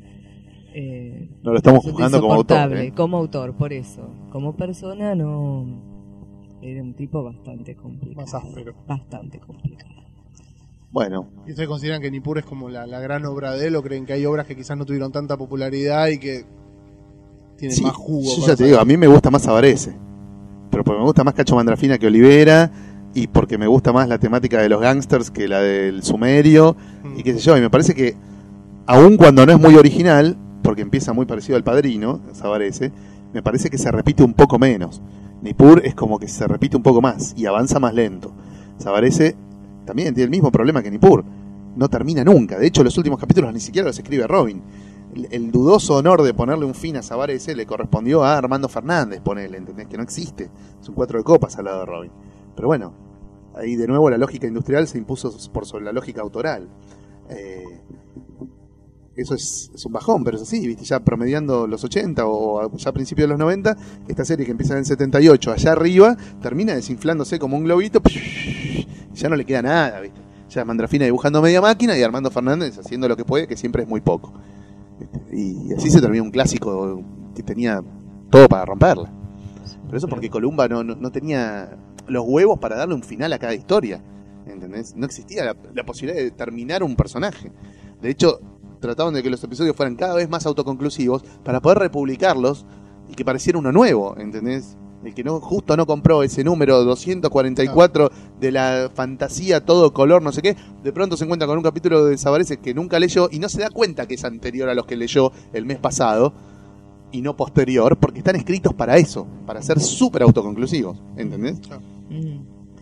[0.75, 2.93] Eh, No lo estamos juzgando como autor.
[2.95, 4.15] como autor, por eso.
[4.31, 5.96] Como persona no
[6.67, 8.23] era un tipo bastante complicado.
[8.23, 8.75] Más áspero.
[8.87, 9.93] Bastante complicado.
[10.93, 13.83] Bueno, ¿Y ustedes consideran que Nippur es como la, la gran obra de él o
[13.83, 16.45] creen que hay obras que quizás no tuvieron tanta popularidad y que
[17.59, 18.35] tienen sí, más jugo?
[18.39, 19.95] yo ya te digo, a mí me gusta más Avarese.
[20.71, 22.71] Pero porque me gusta más Cacho Mandrafina que Olivera
[23.15, 27.19] y porque me gusta más la temática de los gangsters que la del sumerio Mm.
[27.19, 27.57] y qué sé yo.
[27.59, 28.15] Y me parece que,
[28.87, 32.91] aun cuando no es muy original, porque empieza muy parecido al padrino, Sabarese,
[33.33, 35.03] me parece que se repite un poco menos.
[35.43, 38.33] Nippur es como que se repite un poco más y avanza más lento.
[38.79, 39.37] Sabarese
[39.85, 41.25] también tiene el mismo problema que Nippur.
[41.77, 42.59] No termina nunca.
[42.59, 44.63] De hecho, los últimos capítulos ni siquiera los escribe Robin.
[45.31, 49.57] El, dudoso honor de ponerle un fin a Sabarese le correspondió a Armando Fernández, ponele,
[49.57, 49.87] ¿entendés?
[49.87, 50.51] Que no existe.
[50.81, 52.11] Es un cuatro de copas al lado de Robin.
[52.55, 52.93] Pero bueno,
[53.55, 56.69] ahí de nuevo la lógica industrial se impuso por sobre la lógica autoral.
[57.29, 57.65] Eh,
[59.17, 60.85] eso es, es un bajón, pero es así, ¿viste?
[60.85, 63.77] Ya promediando los 80 o ya a principios de los 90,
[64.09, 68.87] esta serie que empieza en el 78, allá arriba, termina desinflándose como un globito, y
[69.15, 70.21] ya no le queda nada, ¿viste?
[70.51, 73.89] Ya Mandrafina dibujando media máquina y Armando Fernández haciendo lo que puede, que siempre es
[73.89, 74.33] muy poco.
[75.33, 77.03] Y así se termina un clásico
[77.35, 77.83] que tenía
[78.31, 79.11] todo para romperla.
[79.87, 81.77] Pero eso porque Columba no, no, no tenía
[82.07, 84.01] los huevos para darle un final a cada historia.
[84.47, 84.95] ¿Entendés?
[84.95, 87.51] No existía la, la posibilidad de terminar un personaje.
[88.01, 88.41] De hecho,
[88.87, 92.65] trataban de que los episodios fueran cada vez más autoconclusivos para poder republicarlos
[93.09, 94.77] y que pareciera uno nuevo, ¿entendés?
[95.05, 100.33] El que no justo no compró ese número 244 de la fantasía todo color, no
[100.33, 103.39] sé qué, de pronto se encuentra con un capítulo de Sabarese que nunca leyó y
[103.39, 106.33] no se da cuenta que es anterior a los que leyó el mes pasado
[107.13, 111.61] y no posterior, porque están escritos para eso, para ser súper autoconclusivos, ¿entendés?
[112.11, 112.17] Mm,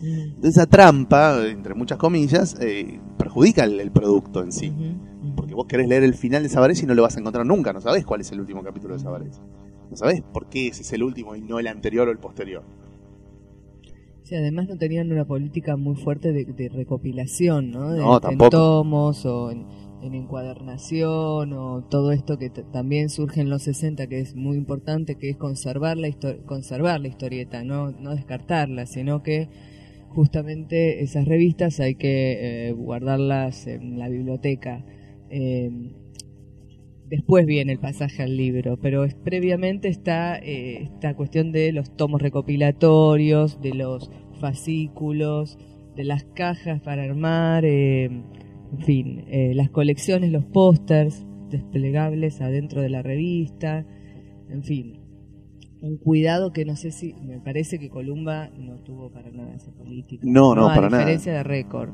[0.01, 4.73] mm, Esa trampa, entre muchas comillas, eh, perjudica el, el producto en sí.
[5.55, 7.81] Vos querés leer el final de Sabarés y no lo vas a encontrar nunca, no
[7.81, 9.41] sabés cuál es el último capítulo de Sabarés.
[9.89, 12.63] No sabés por qué ese es el último y no el anterior o el posterior.
[14.23, 17.93] Sí, además no tenían una política muy fuerte de, de recopilación, ¿no?
[17.93, 18.45] De, No, tampoco.
[18.45, 19.67] En tomos o en,
[20.05, 25.15] en encuadernación o todo esto que también surge en los 60, que es muy importante,
[25.15, 26.09] que es conservar la,
[26.45, 29.49] conservar la historieta, no, no descartarla, sino que
[30.09, 34.85] justamente esas revistas hay que eh, guardarlas en la biblioteca.
[35.37, 35.69] Eh,
[37.09, 41.95] después viene el pasaje al libro, pero es, previamente está eh, esta cuestión de los
[41.95, 45.57] tomos recopilatorios, de los fascículos,
[45.95, 52.81] de las cajas para armar, eh, en fin, eh, las colecciones, los pósters desplegables adentro
[52.81, 53.85] de la revista,
[54.49, 55.01] en fin.
[55.81, 59.71] un cuidado que no sé si, me parece que Columba no tuvo para nada esa
[59.71, 60.23] política.
[60.25, 60.99] No, no, para nada.
[60.99, 61.93] diferencia de Record.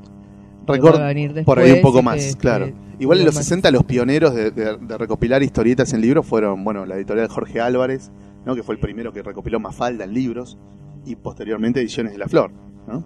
[0.68, 2.66] Record venir por ahí un después poco y más, que- claro.
[2.68, 6.26] que Igual en los más- 60 los pioneros de, de- de recopilar historietas en libros
[6.26, 8.12] fueron, bueno, la editorial Jorge Álvarez,
[8.46, 8.56] ¿no?
[8.56, 10.58] que fue el primero que recopiló Mafalda en libros,
[11.06, 12.52] y posteriormente Ediciones de la Flor,
[12.88, 13.04] ¿no?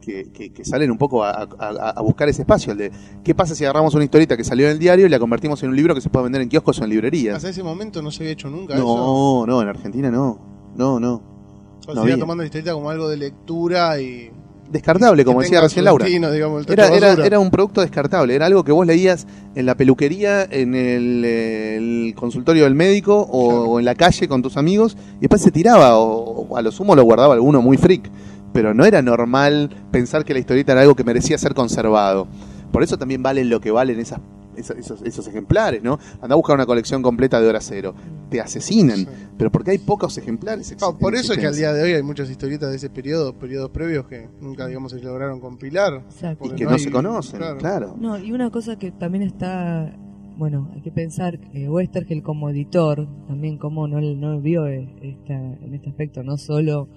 [0.00, 2.90] que, que- que salen un poco a, a- a buscar ese espacio, el de
[3.22, 5.68] qué pasa si agarramos una historieta que salió en el diario y la convertimos en
[5.68, 7.36] un libro que se puede vender en kioscos o en librerías.
[7.36, 8.82] Hasta ese momento no se había hecho nunca eso.
[8.82, 10.40] No, no, en Argentina no,
[10.74, 11.14] no, no.
[11.16, 12.18] O no sea, había.
[12.18, 14.30] tomando la historieta como algo de lectura y.
[14.70, 16.06] Descartable, como decía recién Laura.
[16.06, 21.24] digamos, Era, un producto descartable, era algo que vos leías en la peluquería, en el,
[21.24, 23.62] el consultorio del médico o, Claro.
[23.64, 26.70] o en la calle con tus amigos y después se tiraba o, o a lo
[26.70, 28.08] sumo lo guardaba alguno muy freak.
[28.52, 32.26] Pero no era normal pensar que la historieta era algo que merecía ser conservado.
[32.72, 34.20] Por eso también valen lo que valen esas,
[34.60, 35.98] esos, esos- esos ejemplares, ¿no?
[36.20, 37.94] Anda a buscar una colección completa de hora cero.
[38.30, 38.96] Te asesinan.
[38.98, 39.06] Sí.
[39.36, 40.70] Pero porque hay pocos ejemplares.
[40.80, 42.90] No, exi- por eso es que al día de hoy hay muchas historietas de ese
[42.90, 46.02] periodo, periodos previos que nunca, digamos, se lograron compilar.
[46.06, 46.44] Exacto.
[46.44, 47.58] Y porque que no no hay- se conocen, claro.
[47.58, 47.96] claro.
[47.98, 49.94] No, y una cosa que también está,
[50.36, 55.34] bueno, hay que pensar que Westergel como editor, también como no, no vio eh, esta,
[55.34, 56.88] en este aspecto, no solo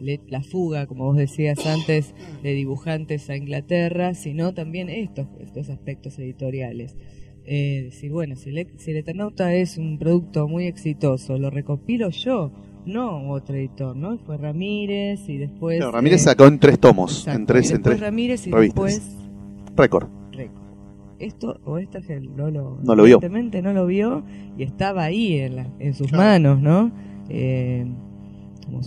[0.00, 6.18] la fuga, como vos decías antes, de dibujantes a Inglaterra, sino también estos, estos aspectos
[6.18, 6.96] editoriales.
[7.44, 12.10] Eh, decir, bueno, si, el- si el Eternauta es un producto muy exitoso, lo recopilo
[12.10, 12.50] yo,
[12.86, 14.18] no otro editor, ¿no?
[14.18, 15.78] Fue Ramírez y después...
[15.78, 18.84] Claro, Ramírez eh, sacó en tres tomos, exacto, en tres, en tres Ramírez y revistas.
[18.84, 19.16] después
[19.76, 20.08] récord.
[21.18, 23.18] Esto o esta que no lo, No lo vio.
[23.62, 24.22] no lo vio
[24.58, 26.24] y estaba ahí en, la- en sus Claro.
[26.24, 26.92] manos, ¿no?
[27.30, 27.86] Eh,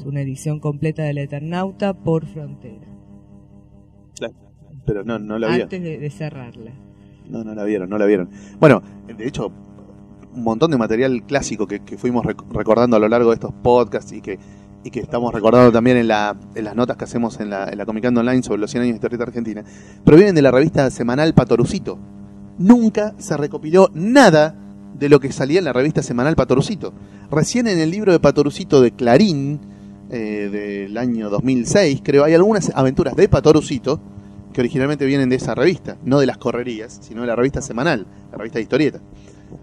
[0.06, 2.88] una edición completa del Eternauta por Frontera,
[4.86, 5.64] Pero no, no la vio.
[5.64, 6.72] antes de, de cerrarla.
[7.30, 8.30] No, no la vieron, no la vieron.
[8.60, 9.52] Bueno, de hecho,
[10.34, 13.54] un montón de material clásico que, que fuimos rec- recordando a lo largo de estos
[13.54, 14.40] podcasts y que,
[14.84, 17.78] y que estamos recordando también en, la, en las notas que hacemos en la, en
[17.78, 19.64] la Comicando Online sobre los 100 años de historieta argentina,
[20.04, 22.00] provienen de la revista semanal Patorucito.
[22.58, 24.56] Nunca se recopiló nada
[24.94, 26.94] de lo que salía en la revista semanal Patorucito.
[27.32, 29.60] Recién en el libro de Patorucito de Clarín,
[30.10, 34.02] eh, del año 2006, creo, hay algunas aventuras de Patorucito
[34.54, 38.08] que originalmente vienen de esa revista, no de las correrías, sino de la revista semanal,
[38.32, 39.00] la revista de historieta.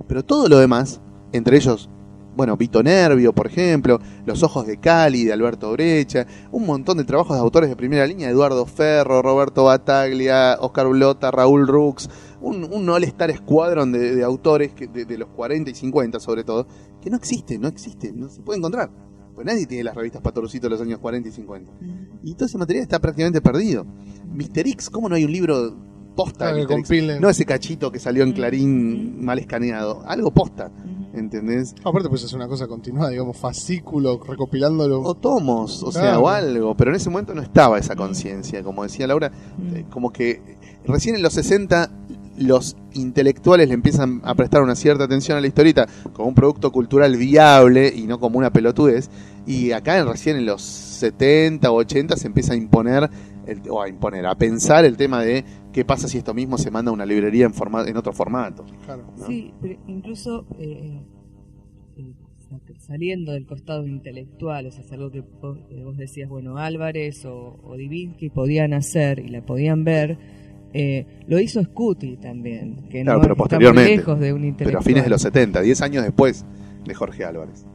[0.07, 1.01] Pero todo lo demás,
[1.33, 1.91] entre ellos,
[2.37, 7.05] bueno, Vito Nervio, por ejemplo, Los Ojos de Cali, de Alberto Brecha, un montón de
[7.05, 12.65] trabajos de autores de primera línea, Eduardo Ferro, Roberto Bataglia, Oscar Blota, Raúl Rux, un,
[12.71, 16.67] un all-star squadron de, de autores que, de, de los 40 y 50 sobre todo,
[17.01, 18.91] que no existe, no existe, no se puede encontrar.
[19.35, 21.73] Pues nadie tiene las revistas Patorcito de los años 40 y 50.
[22.23, 23.87] Y todo ese material está prácticamente perdido.
[24.33, 25.77] Mister X, ¿cómo no hay un libro
[26.17, 27.21] posta Claro, que compilen.
[27.21, 30.03] No ese cachito que salió en Clarín mal escaneado.
[30.07, 30.71] Algo posta,
[31.15, 31.75] ¿entendés?
[31.85, 35.01] Aparte, pues es una cosa continuada, digamos, fascículo, recopilándolo.
[35.03, 36.75] O tomos, o sea, o algo.
[36.77, 38.63] Pero en ese momento no estaba esa conciencia.
[38.65, 39.31] Como decía Laura,
[39.75, 40.41] eh, como que
[40.87, 41.91] recién en los 60
[42.39, 46.71] los intelectuales le empiezan a prestar una cierta atención a la historieta como un producto
[46.71, 49.09] cultural viable y no como una pelotudez.
[49.47, 53.09] Y acá en- recién en los 70 o 80 se empieza a imponer,
[53.47, 56.71] el- o a imponer, a pensar el tema de qué pasa si esto mismo se
[56.71, 58.65] manda a una librería en, forma, en otro formato.
[58.85, 59.05] Claro.
[59.19, 59.27] ¿no?
[59.27, 61.01] Sí, pero incluso eh,
[61.97, 62.13] eh,
[62.79, 67.25] saliendo del costado intelectual, o sea, es algo que vos, eh, vos decías, bueno, Álvarez
[67.25, 70.19] o, o Divinsky podían hacer y la podían ver,
[70.73, 73.97] eh, lo hizo Scuti también, que Claro, no pero está muy posteriormente.
[73.97, 74.81] lejos de un Pero intelectual.
[74.83, 76.45] a fines de los 70, 10 años después
[76.85, 77.67] de Jorge Álvarez.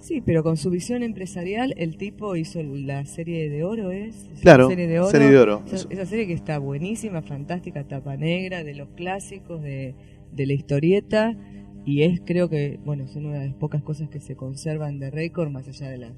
[0.00, 4.28] Sí, pero con su visión empresarial, el tipo hizo la serie de oro, ¿es?
[4.32, 5.10] ¿Es Claro, la serie de oro.
[5.10, 5.62] serie de oro.
[5.70, 9.94] Esa, esa serie que está buenísima, fantástica, tapa negra, de los clásicos de,
[10.32, 11.36] de la historieta.
[11.84, 15.10] Y es, creo que, bueno, es una de las pocas cosas que se conservan de
[15.10, 16.12] récord, más allá de, las,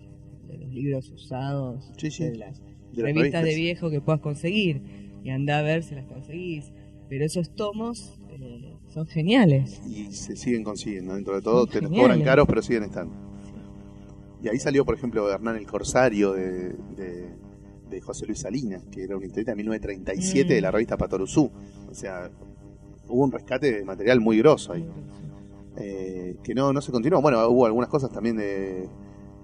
[0.49, 2.25] de los libros usados, Sí, sí.
[2.25, 2.61] de las
[2.93, 4.83] De las revistas de viejo que puedas conseguir.
[5.25, 6.73] Y anda a ver si las conseguís.
[7.09, 9.81] Pero esos tomos eh, son geniales.
[9.89, 13.32] y se siguen consiguiendo dentro de todo, Son te los cobran caros pero siguen estando.
[14.43, 17.29] Y ahí salió, por ejemplo, Hernán el Corsario de, de,
[17.91, 20.49] de José Luis Salinas, que era una historieta de 1937 Mm.
[20.49, 21.51] de la revista Patoruzú.
[21.91, 22.29] O sea,
[23.09, 24.85] hubo un rescate de material muy grosso ahí,
[25.77, 27.21] eh, que no, no se continuó.
[27.23, 28.89] Bueno, hubo algunas cosas también de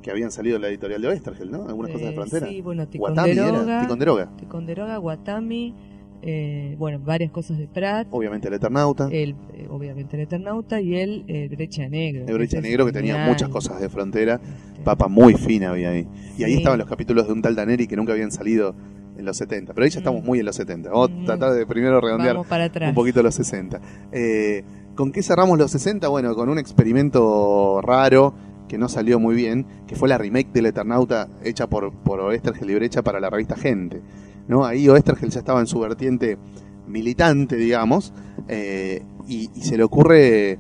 [0.03, 1.67] que habían salido en la editorial de Oestergel, ¿no?
[1.69, 2.47] Algunas cosas de Eh, frontera.
[2.49, 4.37] Sí, bueno, Guatami era, Ticonderoga, Ticonderoga.
[4.37, 5.75] Ticonderoga, Watami,
[6.23, 10.97] eh, bueno, varias cosas de Pratt, Obviamente el Eternauta, el, eh, obviamente el Eternauta y
[10.97, 12.25] el, eh, Brecha Negro.
[12.27, 14.41] el Brecha Negro que tenía muchas cosas de frontera.
[14.43, 16.07] Este, Papa muy fina había ahí.
[16.37, 16.59] Y ahí Sí.
[16.59, 18.75] estaban los capítulos de un tal Daneri que nunca habían salido
[19.17, 19.75] en los 70.
[19.75, 20.27] Pero ahí ya estamos Mm.
[20.27, 20.91] muy en los 70.
[20.91, 21.25] Vamos a Mm.
[21.25, 22.89] tratar de primero redondear Vamos para atrás.
[22.89, 23.81] un poquito los 60.
[24.13, 24.63] Eh,
[24.95, 26.09] ¿Con qué cerramos los 60?
[26.09, 28.35] Bueno, con un experimento raro
[28.69, 32.71] que no salió muy bien, que fue la remake del Eternauta hecha por, por Oestergel
[32.71, 34.03] y Brecha para la revista Gente.
[34.49, 34.65] ¿No?
[34.65, 36.39] Ahí Oestergel ya estaba en su vertiente
[36.87, 38.13] militante, digamos,
[38.49, 40.59] eh, y, y se le ocurre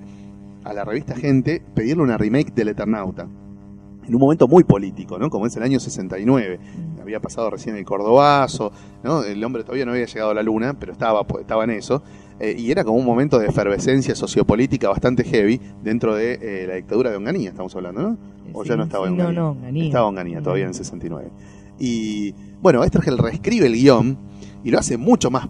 [0.64, 3.26] a la revista Gente pedirle una remake del Eternauta.
[4.06, 5.28] En un momento muy político, ¿no?
[5.28, 6.58] Como es el año 69.
[7.02, 8.72] Había pasado recién el Cordobazo,
[9.02, 9.22] ¿no?
[9.22, 12.02] El hombre todavía no había llegado a la luna, pero estaba, pues, estaba en eso.
[12.40, 16.76] Eh, y era como un momento de efervescencia sociopolítica bastante heavy dentro de eh, la
[16.76, 18.18] dictadura de Onganía, estamos hablando, ¿no?
[18.54, 19.40] O Sí, ya no estaba sí, en no, Onganía.
[19.42, 19.84] no, Onganía.
[19.84, 21.28] Estaba Onganía todavía en el 69.
[21.78, 24.18] Y bueno, Estergel reescribe el guion
[24.64, 25.48] y lo hace mucho más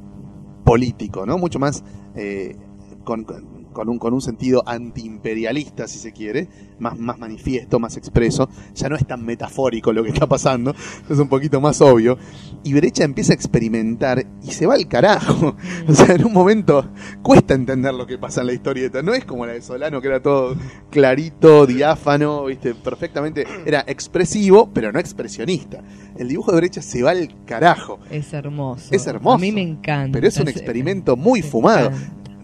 [0.64, 1.38] político, ¿no?
[1.38, 1.82] Mucho más
[2.14, 2.56] eh,
[3.04, 6.48] con, con- con un, con un sentido antiimperialista, si se quiere,
[6.80, 8.48] más, más manifiesto, más expreso.
[8.74, 10.74] Ya no es tan metafórico lo que está pasando,
[11.08, 12.18] es un poquito más obvio.
[12.64, 15.54] Y Brecha empieza a experimentar y se va al carajo.
[15.88, 16.90] O sea, en un momento
[17.22, 19.00] cuesta entender lo que pasa en la historieta.
[19.00, 20.56] No es como la de Solano, que era todo
[20.90, 22.74] clarito, diáfano, ¿viste?
[22.74, 23.46] perfectamente.
[23.64, 25.82] Era expresivo, pero no expresionista.
[26.16, 28.00] El dibujo de Brecha se va al carajo.
[28.10, 28.88] Es hermoso.
[28.90, 29.36] Es hermoso.
[29.36, 30.10] A mí me encanta.
[30.16, 31.90] Pero es un Me- experimento muy fumado.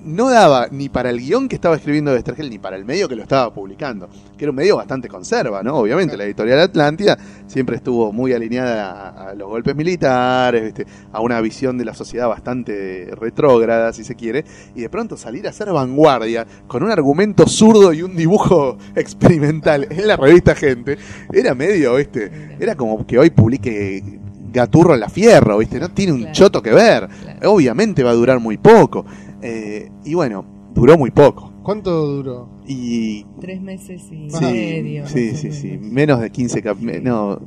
[0.05, 3.17] No daba ni para el guion que estaba escribiendo Westergel ni para el medio que
[3.17, 4.09] lo estaba publicando.
[4.37, 5.77] Que era un medio bastante conserva, ¿no?
[5.77, 10.87] Obviamente, la editorial Atlántida siempre estuvo muy alineada a, a los golpes militares, ¿viste?
[11.13, 14.45] a una visión de la sociedad bastante retrógrada, si se quiere.
[14.75, 19.87] Y de pronto salir a ser vanguardia con un argumento zurdo y un dibujo experimental
[19.91, 20.99] en la revista Gente,
[21.33, 22.57] era medio, ¿viste?
[22.61, 24.21] Era como que hoy publique
[24.53, 25.81] Gaturro en la Fierro, ¿viste?
[25.81, 26.35] No tiene un Claro.
[26.35, 27.09] choto que ver.
[27.09, 27.53] Claro.
[27.53, 29.05] Obviamente va a durar muy poco.
[29.47, 31.53] Eh, y bueno, duró muy poco.
[31.63, 32.49] ¿Cuánto duró?
[32.67, 35.07] Y Tres meses y Sí, medio.
[35.07, 35.79] sí, sí, sí.
[35.79, 36.21] menos.
[36.21, 37.39] De 15 cap- me- no,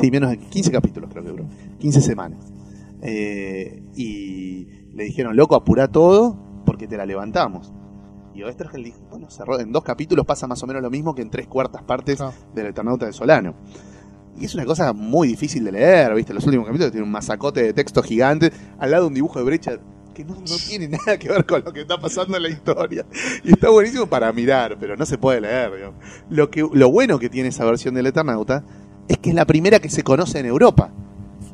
[0.00, 1.44] sí, menos de 15 capítulos creo que duró.
[1.78, 2.52] 15 semanas.
[3.02, 7.72] Eh, y le dijeron, loco, apurá todo porque te la levantamos.
[8.34, 11.22] Y Oestergel dijo, bueno, cerró en dos capítulos pasa más o menos lo mismo que
[11.22, 12.32] en tres cuartas partes Ah.
[12.54, 13.54] del Eternauta de Solano.
[14.38, 16.34] Y es una cosa muy difícil de leer, ¿viste?
[16.34, 19.44] Los últimos capítulos tienen un masacote de texto gigante al lado de un dibujo de
[19.46, 19.78] brecha
[20.16, 23.04] que no, no tiene nada que ver con lo que está pasando en la historia.
[23.44, 25.74] Y está buenísimo para mirar, pero no se puede leer.
[25.74, 26.02] digamos.
[26.30, 28.64] Lo, que, lo bueno que tiene esa versión del Eternauta
[29.08, 30.90] es que es la primera que se conoce en Europa.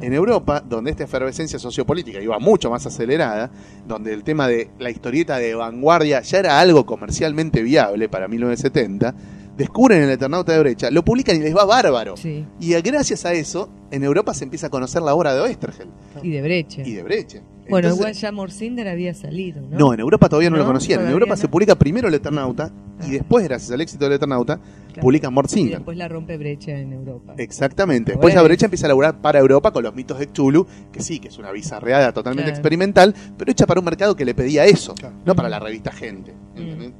[0.01, 3.51] En Europa, donde esta efervescencia sociopolítica iba mucho más acelerada,
[3.87, 9.15] donde el tema de la historieta de vanguardia ya era algo comercialmente viable para 1970,
[9.57, 12.17] descubren el Eternauta de Brecha, lo publican y les va bárbaro.
[12.17, 15.89] Sí, Y gracias a eso, en Europa se empieza a conocer la obra de Oestergel
[16.23, 16.83] y de brecha.
[16.85, 17.43] y de Brecha.
[17.69, 19.79] Bueno, Entonces- igual ya Morcinder había salido, ¿no?
[19.79, 21.01] no, en Europa todavía no, lo No, conocían.
[21.03, 21.37] En Europa no.
[21.37, 22.71] se publica primero el Eternauta
[23.07, 25.01] y después, gracias al éxito del Eternauta, Claro.
[25.03, 25.75] publican Y Morsinger.
[25.77, 27.35] después la rompe brecha en Europa.
[27.39, 28.13] Exactamente.
[28.13, 28.43] Después Bueno.
[28.43, 31.29] la brecha empieza a laburar para Europa con los mitos de Chulu, que sí, que
[31.29, 32.57] es una bizarreada totalmente Claro.
[32.59, 35.15] experimental, pero hecha para un mercado que le pedía eso, Claro.
[35.25, 36.35] no para la revista Gente.
[36.57, 36.93] ¿entendés?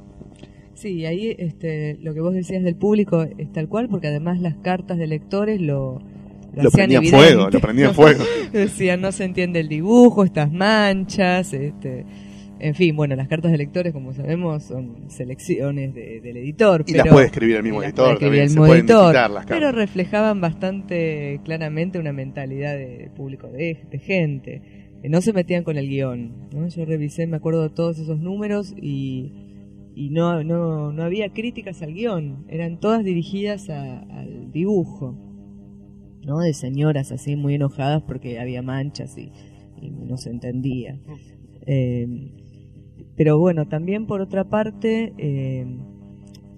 [0.75, 4.41] Sí, y ahí este, lo que vos decías del público es tal cual, porque además
[4.41, 6.01] las cartas de lectores lo,
[6.55, 7.17] Lo prendía evidente.
[7.27, 8.25] fuego, lo prendía fuego.
[8.53, 12.05] Decían, no se entiende el dibujo, estas manchas, este...
[12.61, 16.85] En fin, bueno, las cartas de lectores, como sabemos, son selecciones de- del editor.
[16.87, 19.73] Y pero, las puede escribir el mismo editor también, el se pueden editor, las Pero
[19.73, 24.63] reflejaban bastante claramente una mentalidad de público de, de gente.
[25.03, 26.51] que no se metían con el guion.
[26.55, 26.69] ¿no?
[26.69, 29.33] Yo revisé, me acuerdo de todos esos números y,
[29.97, 32.45] y no, no, no había críticas al guion.
[32.49, 35.17] Eran todas dirigidas a- al dibujo.
[36.25, 36.39] ¿No?
[36.41, 39.31] De señoras así muy enojadas porque había manchas y,
[39.81, 40.99] y no se entendía.
[41.67, 42.07] Eh,
[43.17, 45.67] pero bueno, también por otra parte eh,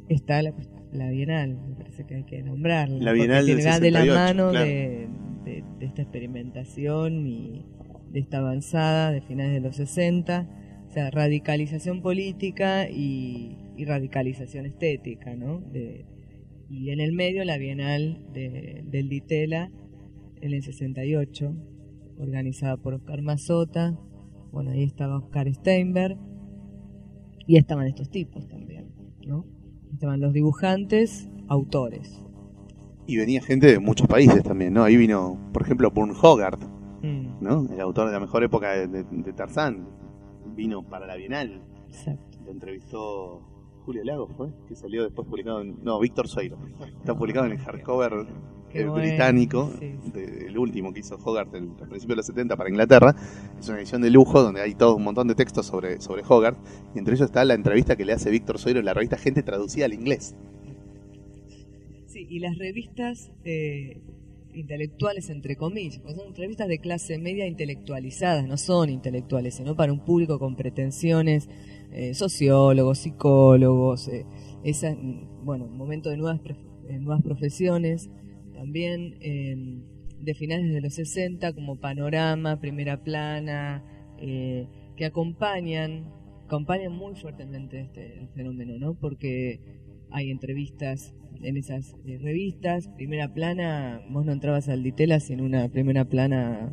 [0.08, 0.54] está la,
[0.92, 2.98] la Bienal, me parece que hay que nombrarla.
[3.02, 4.64] La Bienal del de la 68, mano claro.
[4.66, 5.08] de,
[5.44, 7.66] de- de esta experimentación y
[8.10, 10.48] de esta avanzada de finales de los 60,
[10.88, 15.58] o sea, radicalización política y, y radicalización estética, ¿no?
[15.60, 16.04] De-
[16.68, 19.70] y en el medio la Bienal de- del Ditela
[20.40, 21.54] en el 68,
[22.18, 23.98] organizada por Oscar Mazota,
[24.52, 26.16] bueno, ahí estaba Oscar Steinberg,
[27.46, 28.92] y estaban estos tipos también,
[29.26, 29.44] ¿no?
[29.92, 32.22] Estaban los dibujantes, autores.
[33.06, 34.82] Y venía gente de muchos países también, ¿no?
[34.84, 36.62] Ahí vino, por ejemplo, Burn Hogarth,
[37.02, 37.66] Mm, ¿no?
[37.70, 39.86] El autor de la mejor época de, de- de Tarzán.
[40.56, 41.60] Vino para la Bienal.
[41.88, 42.38] exacto.
[42.46, 43.42] Lo entrevistó
[43.84, 44.48] Julio Lagos, ¿fue?
[44.68, 45.76] Que salió después publicado en...
[45.82, 46.58] No, Víctor Soiro.
[46.98, 48.26] Está publicado en el hardcover
[48.70, 50.10] Qué eh, bueno, británico, sí, sí.
[50.10, 53.14] de- el último que hizo Hogarth en, a principios de los 70 para Inglaterra.
[53.58, 56.58] Es una edición de lujo donde hay todo un montón de textos sobre, sobre Hogarth.
[56.94, 59.42] Y entre ellos está la entrevista que le hace Víctor Soiro en la revista Gente
[59.42, 60.34] traducida al inglés.
[62.06, 64.00] Sí, y las revistas eh,
[64.54, 69.92] intelectuales, entre comillas, porque son revistas de clase media intelectualizadas, no son intelectuales, sino para
[69.92, 71.48] un público con pretensiones,
[71.94, 74.26] eh, sociólogos, psicólogos, eh,
[75.42, 76.40] bueno, momento de nuevas
[76.88, 78.10] eh, nuevas profesiones,
[78.52, 79.56] también eh,
[80.20, 83.82] de finales de los 60 como Panorama, Primera Plana,
[84.18, 86.12] eh, que acompañan,
[86.46, 88.94] acompañan muy fuertemente este fenómeno, ¿no?
[88.94, 89.60] Porque
[90.10, 96.04] hay entrevistas en esas revistas, Primera Plana, vos no entrabas al Ditela sin una Primera
[96.04, 96.72] Plana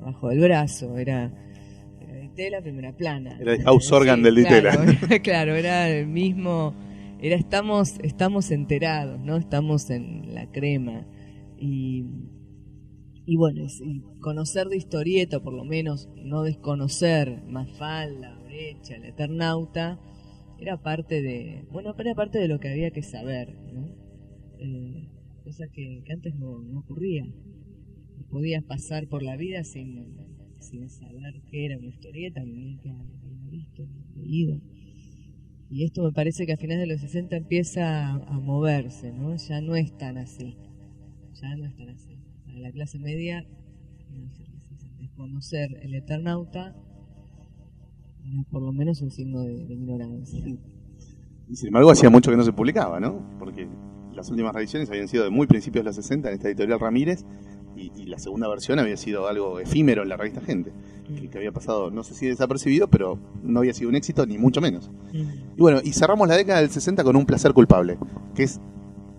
[0.00, 1.32] abajo del brazo, era
[2.30, 3.36] Ditela, Primera Plana.
[3.40, 5.18] Era el house organ del claro, Ditela.
[5.22, 6.74] claro, era el mismo,
[7.20, 9.36] era estamos, estamos enterados, ¿no?
[9.36, 11.06] Estamos en la crema
[11.58, 12.04] y
[13.30, 20.00] y bueno, y conocer de historieta, por lo menos no desconocer Mafalda, Brecha, el Eternauta,
[20.58, 23.86] era parte de, bueno, era parte de lo que había que saber, ¿no?
[24.58, 25.08] Eh,
[25.44, 27.24] cosa que, que antes no, no ocurría.
[28.30, 30.29] Podías pasar por la vida sin,
[30.60, 34.60] sin saber qué era una historieta, ni nunca había visto, ni leído.
[35.70, 39.36] Y esto me parece que a finales de los 60 empieza a, moverse, ¿no?
[39.36, 40.56] Ya no es tan así.
[41.40, 42.18] Ya no es tan así.
[42.44, 43.46] Para la clase media,
[44.98, 46.74] desconocer el Eternauta
[48.24, 50.44] era por lo menos un signo de, de ignorancia.
[51.48, 53.38] Y sin embargo, hacía mucho que no se publicaba, ¿no?
[53.38, 53.68] Porque
[54.12, 57.24] las últimas reediciones habían sido de muy principios de los 60 en esta editorial Ramírez
[57.80, 60.72] y, y la segunda versión había sido algo efímero en la revista Gente,
[61.06, 64.38] que, que había pasado, no sé si desapercibido, pero no había sido un éxito, ni
[64.38, 64.90] mucho menos.
[65.12, 67.98] Y bueno, y cerramos la década del 60 con un placer culpable,
[68.34, 68.60] que es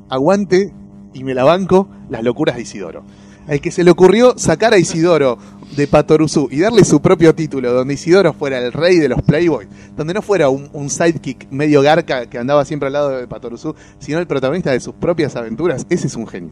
[0.10, 0.74] aguante
[1.14, 3.04] y me la banco las locuras de Isidoro.
[3.48, 5.38] Al que se le ocurrió sacar a Isidoro
[5.76, 9.68] de Patoruzú y darle su propio título, donde Isidoro fuera el rey de los Playboys,
[9.98, 13.76] donde no fuera un, un sidekick medio garca que andaba siempre al lado de Patoruzú,
[14.00, 16.52] sino el protagonista de sus propias aventuras, ese es un genio.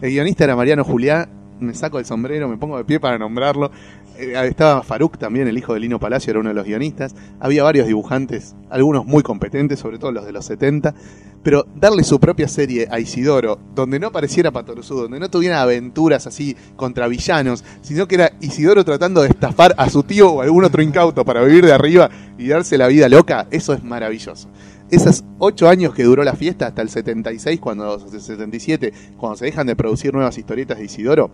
[0.00, 1.28] El guionista era Mariano Juliá,
[1.60, 3.70] me saco el sombrero, me pongo de pie para nombrarlo.
[4.18, 7.14] Eh, estaba Faruk también, el hijo de Lino Palacio, era uno de los guionistas.
[7.38, 10.94] Había varios dibujantes, algunos muy competentes, sobre todo los de los 70.
[11.42, 16.26] Pero darle su propia serie a Isidoro, donde no apareciera Patoruzú, donde no tuviera aventuras
[16.26, 20.64] así contra villanos, sino que era Isidoro tratando de estafar a su tío o algún
[20.64, 24.48] otro incauto para vivir de arriba y darse la vida loca, eso es maravilloso.
[24.90, 29.66] Esos ocho años que duró la fiesta hasta el 76, cuando, 77, cuando se dejan
[29.66, 31.30] de producir nuevas historietas de Isidoro,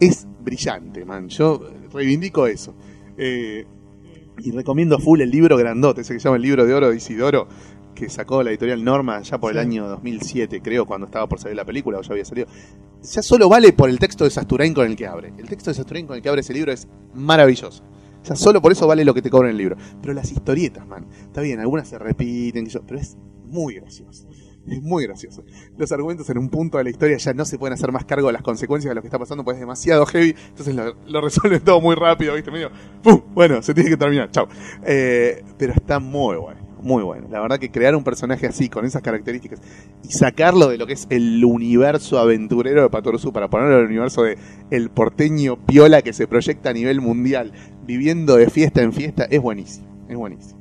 [0.00, 1.28] es brillante, man.
[1.28, 1.60] Yo
[1.92, 2.74] reivindico eso.
[3.16, 3.64] Eh,
[4.38, 6.96] y recomiendo full el libro grandote, ese que se llama el libro de oro de
[6.96, 7.46] Isidoro,
[7.94, 11.56] que sacó la editorial Norma ya por el año 2007, creo, cuando estaba por salir
[11.56, 12.48] la película o ya había salido.
[13.02, 15.32] Ya solo vale por el texto de Sasturain con el que abre.
[15.38, 17.82] El texto de Sasturain con el que abre ese libro es maravilloso.
[18.22, 19.76] O sea, solo por eso vale lo que te cobran el libro.
[20.00, 23.16] Pero las historietas, man, está bien, algunas se repiten, pero es
[23.46, 24.28] muy gracioso.
[24.68, 25.42] Es muy gracioso.
[25.78, 28.26] Los argumentos en un punto de la historia ya no se pueden hacer más cargo
[28.26, 30.34] de las consecuencias de lo que está pasando, pues es demasiado heavy.
[30.48, 32.50] Entonces lo, lo resuelven todo muy rápido, ¿viste?
[32.50, 32.70] Medio,
[33.02, 33.22] ¡pum!
[33.32, 34.48] Bueno, se tiene que terminar, chao.
[34.84, 37.26] Eh, pero está muy bueno, muy bueno.
[37.30, 39.60] La verdad que crear un personaje así, con esas características,
[40.04, 43.86] y sacarlo de lo que es el universo aventurero de Patoruzú para ponerlo en el
[43.86, 44.36] universo de
[44.70, 47.52] el porteño piola que se proyecta a nivel mundial,
[47.90, 49.86] viviendo de fiesta en fiesta, es buenísimo.
[50.08, 50.60] Es buenísimo.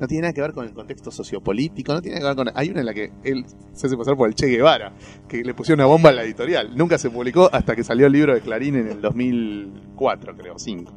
[0.00, 2.56] No tiene nada que ver con el contexto sociopolítico, no tiene nada que ver con...
[2.60, 4.92] Hay una en la que él se hace pasar por el Che Guevara,
[5.26, 6.76] que le pusieron una bomba en la editorial.
[6.76, 10.92] Nunca se publicó hasta que salió el libro de Clarín en el 2004, creo, 5.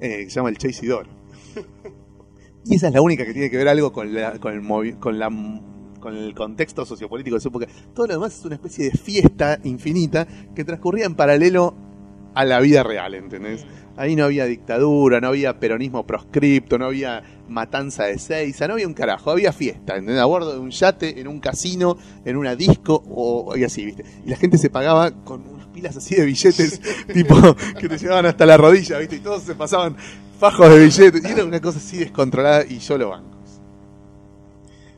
[0.00, 1.08] Eh, se llama El Che Isidoro.
[2.64, 4.98] Y esa es la única que tiene que ver algo con la, con el movi-
[4.98, 5.28] con la
[6.00, 7.66] con el contexto sociopolítico de su época.
[7.94, 11.74] Todo lo demás es una especie de fiesta infinita que transcurría en paralelo
[12.34, 13.64] a la vida real, ¿entendés?
[13.96, 18.88] Ahí no había dictadura, no había peronismo proscripto, no había matanza de Seiza, no había
[18.88, 20.20] un carajo, había fiesta, ¿entendés?
[20.20, 24.04] A bordo de un yate, en un casino, en una disco o y así, ¿viste?
[24.26, 26.80] Y la gente se pagaba con unas pilas así de billetes,
[27.12, 27.36] tipo,
[27.78, 29.16] que te llevaban hasta la rodilla, ¿viste?
[29.16, 29.96] Y todos se pasaban
[30.38, 31.22] fajos de billetes.
[31.24, 33.33] Y era una cosa así descontrolada y yo lo banco.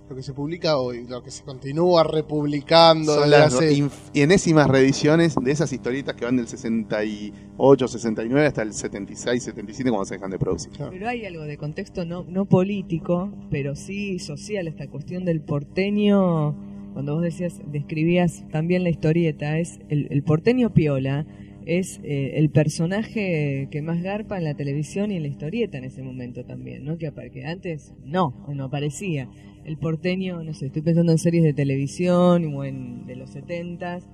[0.09, 5.35] Lo que se publica hoy, lo que se continúa republicando Son las hace- enésimas reediciones
[5.35, 10.31] de esas historietas que van del 68, 69 hasta el 76, 77 cuando se dejan
[10.31, 10.73] de producir.
[10.91, 16.55] Pero hay algo de contexto no, no político, pero sí social, esta cuestión del porteño,
[16.93, 21.27] cuando vos decías, describías también la historieta, es el, el porteño piola,
[21.67, 25.85] es eh, el personaje que más garpa en la televisión y en la historieta en
[25.85, 26.97] ese momento también, ¿no?
[26.97, 29.29] Que, que antes no, no aparecía.
[29.67, 34.09] El porteño, no sé, estoy pensando en series de televisión o en de los setentas,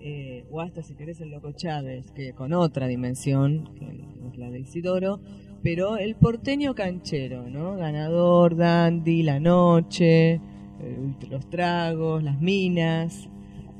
[0.00, 4.50] eh, o hasta si querés el Loco Chávez, que con otra dimensión, que es la
[4.50, 5.20] de Isidoro,
[5.62, 7.76] pero el porteño canchero, ¿no?
[7.76, 10.40] Ganador, dandy, la noche,
[10.80, 13.28] eh, los tragos, las minas.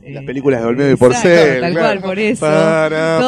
[0.07, 2.41] Eh, Las películas de Olmedo y Porcel, Tal cual, por eso.
[2.47, 3.19] Para,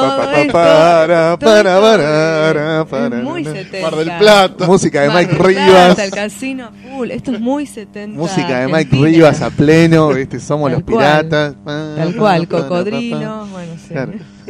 [0.52, 3.52] para, para, para, es para, muy na.
[3.52, 3.80] 70.
[3.90, 4.66] Mar del Plata.
[4.66, 5.98] Música de Mike Rivas.
[5.98, 7.10] el casino full.
[7.10, 8.16] Esto es muy 70.
[8.16, 8.96] Música de Mike.
[8.96, 10.38] Rivas a pleno, ¿viste?
[10.40, 11.56] Somos los piratas.
[11.64, 13.94] Tal cual, cocodrilo, bueno, sí.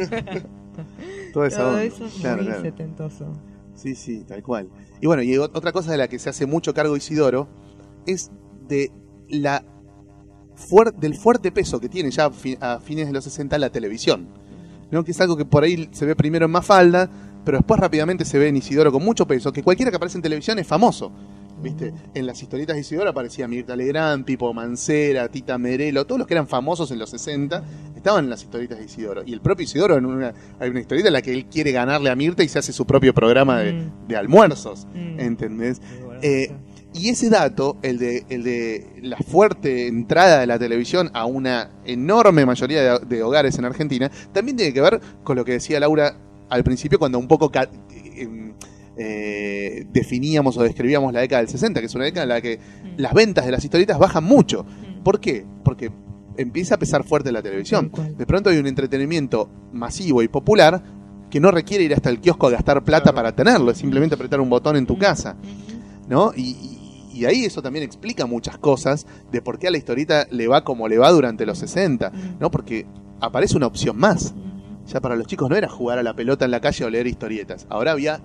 [1.33, 3.25] Todo eso es muy setentoso.
[3.75, 4.67] Sí, sí, tal cual.
[5.01, 7.47] Y bueno, y ot- otra cosa de la que se hace mucho cargo Isidoro
[8.05, 8.29] es
[8.67, 8.91] de
[9.29, 9.63] la
[10.97, 14.27] del fuerte peso que tiene ya a, fi- a fines de los 60 la televisión.
[14.91, 15.03] ¿no?
[15.03, 17.09] Que es algo que por ahí se ve primero en Mafalda,
[17.45, 20.21] pero después rápidamente se ve en Isidoro con mucho peso, que cualquiera que aparece en
[20.23, 21.11] televisión es famoso.
[21.61, 21.91] ¿Viste?
[22.13, 26.33] En las historietas de Isidoro aparecía Mirta Legrand, Pipo Mancera, Tita Merelo, todos los que
[26.33, 27.63] eran famosos en los 60
[27.97, 29.23] estaban en las historietas de Isidoro.
[29.25, 32.09] Y el propio Isidoro, en una, hay una historieta en la que él quiere ganarle
[32.09, 34.07] a Mirta y se hace su propio programa de, Mm.
[34.07, 34.87] de almuerzos.
[34.95, 35.19] Mm.
[35.19, 35.81] ¿Entendés?
[36.21, 36.49] Eh,
[36.93, 41.69] y ese dato, el de, el de la fuerte entrada de la televisión a una
[41.85, 45.79] enorme mayoría de, de hogares en Argentina, también tiene que ver con lo que decía
[45.79, 46.15] Laura
[46.49, 47.69] al principio cuando un poco ca-
[48.15, 48.53] em,
[48.97, 52.57] eh, definíamos o describíamos la década del 60, que es una década en la que
[52.57, 52.87] Mm.
[52.97, 54.63] las ventas de las historietas bajan mucho.
[54.65, 55.03] Mm.
[55.03, 55.45] ¿Por qué?
[55.63, 55.91] Porque
[56.37, 57.91] empieza a pesar fuerte la televisión.
[58.17, 60.81] De pronto hay un entretenimiento masivo y popular
[61.29, 63.15] que no requiere ir hasta el kiosco a gastar plata Claro.
[63.15, 65.35] para tenerlo, es simplemente apretar un botón en tu casa.
[65.41, 65.79] Ujú.
[66.09, 66.31] ¿no?
[66.35, 66.78] Y,
[67.21, 70.63] y- ahí eso también explica muchas cosas de por qué a la historieta le va
[70.63, 72.49] como le va durante los 60, ¿no?
[72.51, 72.85] Porque
[73.19, 74.31] aparece una opción más.
[74.35, 74.87] Ujú.
[74.87, 77.05] Ya para los chicos no era jugar a la pelota en la calle o leer
[77.07, 77.67] historietas.
[77.69, 78.19] Ahora había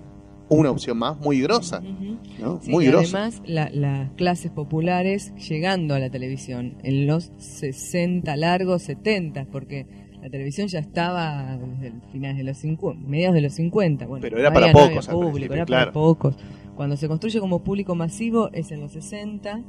[0.49, 2.17] una opción más muy grosa, Ujú.
[2.39, 2.59] ¿no?
[2.61, 3.17] Sí, muy y grosa.
[3.25, 9.85] además la- las clases populares llegando a la televisión en los 60 largos 70 porque
[10.21, 14.05] la televisión ya estaba desde el finales de los 50, mediados de los 50.
[14.07, 15.81] Bueno, Pero era todavía para no había pocos al público, era claro.
[15.85, 16.35] para pocos.
[16.75, 19.63] Cuando se construye como público masivo es en los 60,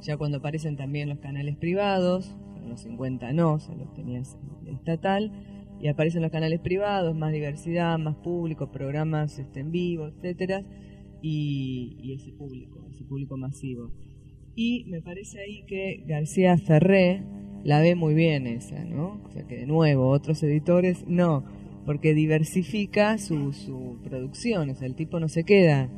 [0.00, 5.32] ya cuando aparecen también los canales privados, en los 50 no, solo tenías el estatal,
[5.80, 10.62] y aparecen los canales privados, más diversidad, más público, programas este, en vivo, etcétera,
[11.20, 13.90] y, y ese público, ese público masivo.
[14.54, 17.24] Y me parece ahí que García Ferré
[17.64, 19.20] la ve muy bien esa, ¿no?
[19.24, 21.44] O sea que de nuevo, otros editores no,
[21.84, 25.90] porque diversifica su, su producción, o sea, el tipo no se queda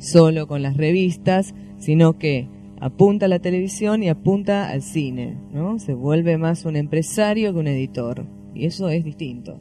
[0.00, 2.48] solo con las revistas, sino que
[2.80, 5.78] apunta a la televisión y apunta al cine, ¿no?
[5.78, 9.60] Se vuelve más un empresario que un editor, y eso es distinto.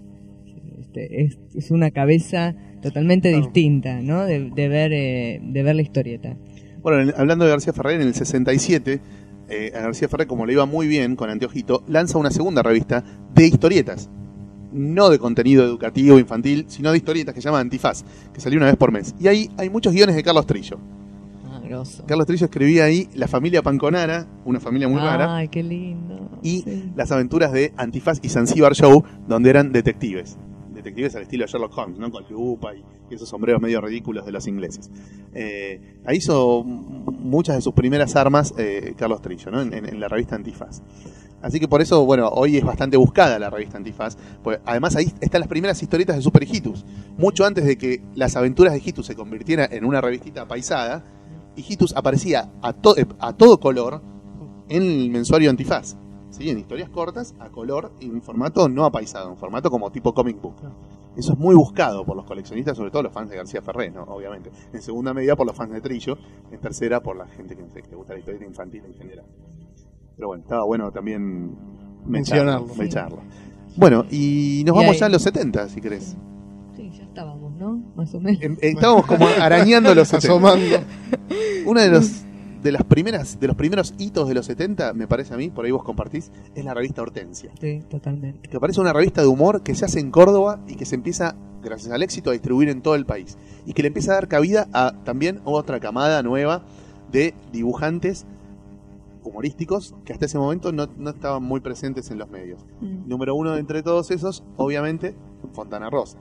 [0.80, 3.44] Este, es, es una cabeza totalmente Claro.
[3.46, 4.26] distinta, ¿no?
[4.26, 6.36] De, de ver, eh, de ver la historieta.
[6.82, 9.02] Bueno, en- hablando de García Ferrer, en el 67,
[9.50, 13.04] eh, a García Ferrer, como le iba muy bien con Anteojito, lanza una segunda revista
[13.36, 14.10] de historietas.
[14.72, 18.04] No de contenido educativo infantil, sino de historietas que se llama Antifaz,
[18.34, 19.16] que salió una vez por mes.
[19.20, 20.78] Y ahí hay muchos guiones de Carlos Trillo.
[21.52, 22.04] Ah, grosso.
[22.06, 26.30] Carlos Trillo escribía ahí La familia Panconara, una familia muy rara, Ay, qué lindo.
[26.44, 26.92] y Sí.
[26.96, 30.38] las aventuras de Antifaz y Zanzíbar Show, donde eran detectives.
[30.80, 32.12] Detectives al estilo de Sherlock Holmes, ¿no?
[32.12, 34.90] Con lupa y, y esos sombreros medio ridículos de los ingleses.
[35.34, 39.62] Eh, ahí hizo muchas de sus primeras armas eh, Carlos Trillo, ¿no?
[39.62, 40.82] En, la revista Antifaz.
[41.42, 44.18] Así que por eso, bueno, hoy es bastante buscada la revista Antifaz.
[44.44, 46.86] Pues además ahí están las primeras historietas de Super Hijitus.
[47.18, 51.04] Mucho antes de que las aventuras de Hijitus se convirtiera en una revistita paisada,
[51.56, 54.02] Hijitus aparecía a, eh, a todo color
[54.70, 55.96] en el mensuario Antifaz.
[56.30, 56.50] ¿Sí?
[56.50, 60.42] En historias cortas, a color, y en formato no apaisado, en formato como tipo comic
[60.42, 60.56] book.
[61.16, 64.04] Eso es muy buscado por los coleccionistas, sobre todo los fans de García Ferré, ¿no?
[64.04, 64.52] obviamente.
[64.72, 66.18] En segunda medida por los fans de Trillo,
[66.52, 69.26] en tercera por la gente que, que le gusta la historieta infantil en general.
[70.16, 71.56] Pero bueno, estaba bueno también
[72.06, 72.68] Mencionarlo.
[72.76, 73.20] mencionarlo.
[73.76, 76.16] Bueno, y nos Y vamos ahí- ya a los 70, si querés.
[76.76, 77.82] Sí, ya estábamos, ¿no?
[77.96, 78.42] Más o menos.
[78.42, 80.28] Em- eh, Estábamos como arañando los 70.
[80.34, 80.78] Asomando.
[81.66, 82.24] Una de los
[82.62, 85.66] de las primeras de los primeros hitos de los 70, me parece a mí, por
[85.66, 87.52] ahí vos compartís, es la revista Hortensia.
[87.60, 88.50] Sí, totalmente.
[88.50, 91.36] Que parece una revista de humor que se hace en Córdoba y que se empieza,
[91.64, 93.38] gracias al éxito, a distribuir en todo el país.
[93.66, 96.64] Y que le empieza a dar cabida a también otra camada nueva
[97.12, 98.26] de dibujantes
[99.24, 102.66] humorísticos que hasta ese momento no, no estaban muy presentes en los medios.
[102.82, 103.08] Mm.
[103.08, 105.16] Número uno de entre todos esos, obviamente,
[105.54, 106.18] Fontana Rosa.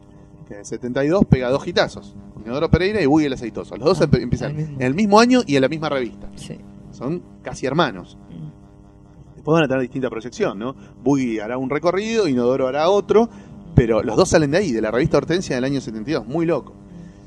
[0.49, 2.17] Que en el 72 pega dos hitazos.
[2.43, 3.77] Inodoro Pereira y Buggy el Aceitoso.
[3.77, 6.27] Los dos Ah, empiezan en el mismo año y en la misma revista.
[6.37, 6.57] Sí.
[6.91, 8.17] Son casi hermanos.
[8.31, 9.35] Mm.
[9.37, 10.75] Después van a tener distinta proyección, ¿no?
[11.05, 13.29] Buggy hará un recorrido, Inodoro hará otro,
[13.75, 16.73] pero los dos salen de ahí, de la revista Hortensia del año 72, muy loco.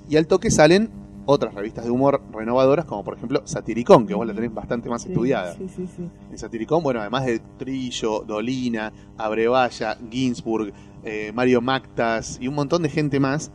[0.09, 0.89] Y al toque salen
[1.25, 5.03] otras revistas de humor renovadoras, como por ejemplo Satiricón, que vos la tenés bastante más
[5.03, 5.53] Sí, estudiada.
[5.53, 6.09] Sí, sí, sí.
[6.31, 10.73] En Satiricón, bueno, además de Trillo, Dolina, Abrevaya, Ginsburg,
[11.03, 13.51] eh, Mario Mactas y un montón de gente más,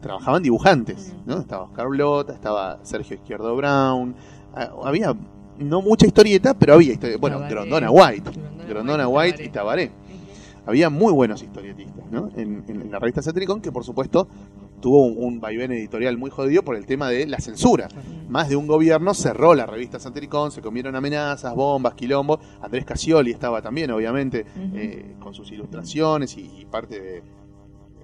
[0.00, 1.38] trabajaban dibujantes, ¿no?
[1.38, 4.14] Estaba Oscar Blota, estaba Sergio Izquierdo Brown,
[4.54, 5.14] ah, había
[5.58, 7.16] no mucha historieta, pero había historia.
[7.18, 7.54] Bueno, Tabaré.
[7.54, 9.90] Grondona White, Grondona Grondona White y White y Tabaré.
[10.66, 12.28] Había muy buenos historietistas, ¿no?
[12.36, 14.28] En, en- en la revista Satiricón, que por supuesto
[14.80, 17.88] tuvo un, un vaivén editorial muy jodido por el tema de la censura.
[18.28, 22.38] Más de un gobierno cerró la revista Satiricón, se comieron amenazas, bombas, quilombo.
[22.60, 27.22] Andrés Casioli estaba también, obviamente, eh, con sus ilustraciones y, y parte de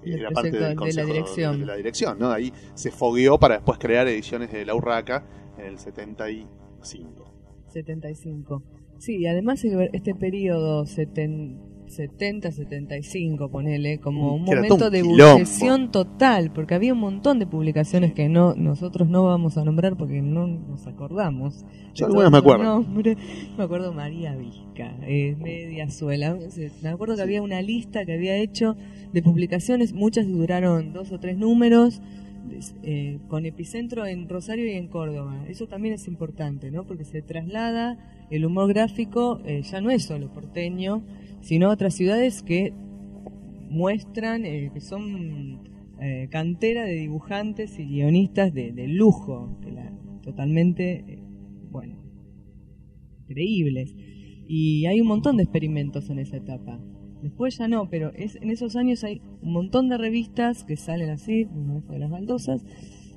[0.05, 1.59] era parte del de la consejo dirección.
[1.61, 2.29] de la dirección, ¿no?
[2.29, 5.25] Ahí se fogueó para después crear ediciones de La Urraca
[5.57, 7.31] en el 75.
[7.69, 8.63] 75.
[8.99, 9.63] Sí, además
[9.93, 11.57] este periodo seten-
[11.97, 17.39] 70-75, ponele, como un Que era momento un de ebullición total, porque había un montón
[17.39, 21.65] de publicaciones que no nosotros no vamos a nombrar porque no nos acordamos.
[21.93, 22.63] Yo algunas me acuerdo.
[22.63, 23.17] los nombres.
[23.57, 26.37] Me acuerdo María Vizca, eh, Media Suela.
[26.81, 28.75] Me acuerdo que había una lista que había hecho
[29.11, 32.01] de publicaciones, muchas duraron dos o tres números,
[32.83, 35.45] eh, con epicentro en Rosario y en Córdoba.
[35.47, 36.85] Eso también es importante, ¿no?
[36.85, 37.97] Porque se traslada
[38.29, 41.03] el humor gráfico, eh, ya no es solo porteño,
[41.43, 42.73] sino otras ciudades que
[43.69, 45.59] muestran eh, que son
[45.99, 49.59] eh, cantera de dibujantes y guionistas de, lujo,
[50.21, 51.23] totalmente, eh,
[51.69, 51.97] bueno,
[53.27, 53.93] creíbles.
[54.47, 56.79] Y hay un montón de experimentos en esa etapa.
[57.21, 61.09] Después ya no, pero es, en esos años hay un montón de revistas que salen
[61.09, 62.65] así, esta de las baldosas,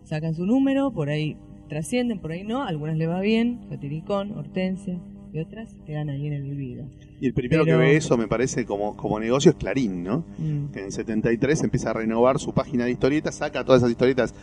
[0.04, 1.36] sacan su número, por ahí
[1.68, 5.00] trascienden, por ahí no, algunas le va bien, Satiricón, Hortensia,
[5.32, 6.88] y otras quedan ahí en el olvido.
[7.20, 10.24] Y el primero Pero- que ve eso, me parece, como, como negocio es Clarín, ¿no?
[10.38, 10.66] Mm.
[10.72, 14.34] que en el 73 empieza a renovar su página de historietas, saca todas esas historietas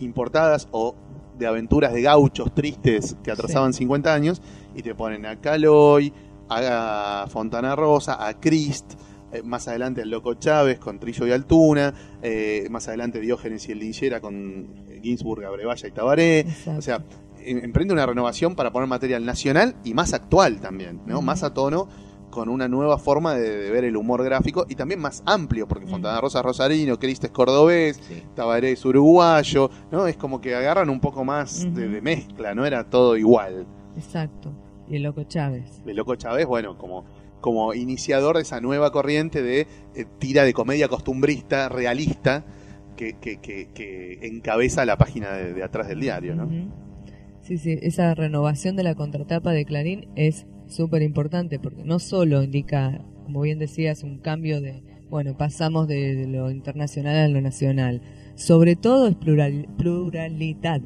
[0.00, 0.94] importadas o
[1.38, 4.42] de aventuras de gauchos tristes que atrasaban 50 años
[4.74, 6.12] y te ponen a Caloy,
[6.48, 8.94] a Fontana Rosa, a Crist,
[9.32, 13.72] eh, más adelante al Loco Chávez con Trillo y Altuna, eh, más adelante Diógenes y
[13.72, 16.40] el Linchera con eh, Ginsburg, Abrevaya y Tabaré.
[16.40, 16.78] Exacto.
[16.78, 17.04] O sea,
[17.44, 21.20] em- emprende una renovación para poner material nacional y más actual también, ¿no?
[21.22, 21.88] Más a tono
[22.30, 25.84] con una nueva forma de, de ver el humor gráfico y también más amplio, porque
[25.84, 25.94] Ujú.
[25.94, 28.22] Fontana Rosa es rosarino, Cristo es cordobés, Sí.
[28.34, 30.06] Tabaré es uruguayo, ¿no?
[30.06, 33.66] Es como que agarran un poco más de, mezcla, no era todo igual.
[33.96, 34.52] Exacto.
[34.88, 35.82] Y el Loco Chávez.
[35.86, 37.04] El Loco Chávez, bueno, como,
[37.40, 42.44] como iniciador de esa nueva corriente de eh, tira de comedia costumbrista, realista,
[42.96, 46.48] que, que, que, que encabeza la página de, de atrás del diario, ¿no?
[47.42, 52.42] Sí, sí, esa renovación de la contratapa de Clarín es súper importante porque no solo
[52.42, 58.02] indica, como bien decías, un cambio de, bueno, pasamos de, lo internacional a lo nacional.
[58.34, 60.80] Sobre todo es plural, pluralidad.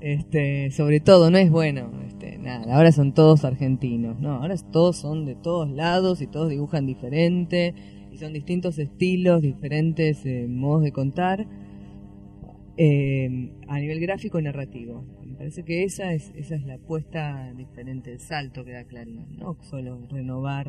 [0.00, 4.96] Este, sobre todo, no es bueno, este, nada, ahora son todos argentinos, no, ahora todos
[4.96, 7.72] son de todos lados y todos dibujan diferente
[8.10, 11.46] y son distintos estilos, diferentes eh, modos de contar
[12.76, 15.04] eh, a nivel gráfico y narrativo.
[15.42, 19.56] Parece que esa es, esa es la apuesta diferente, el salto que da Clarín, no
[19.60, 20.68] solo renovar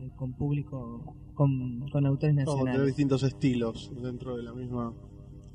[0.00, 2.86] eh, con público, con, con autores Como tener nacionales.
[2.86, 4.94] distintos estilos dentro de la misma.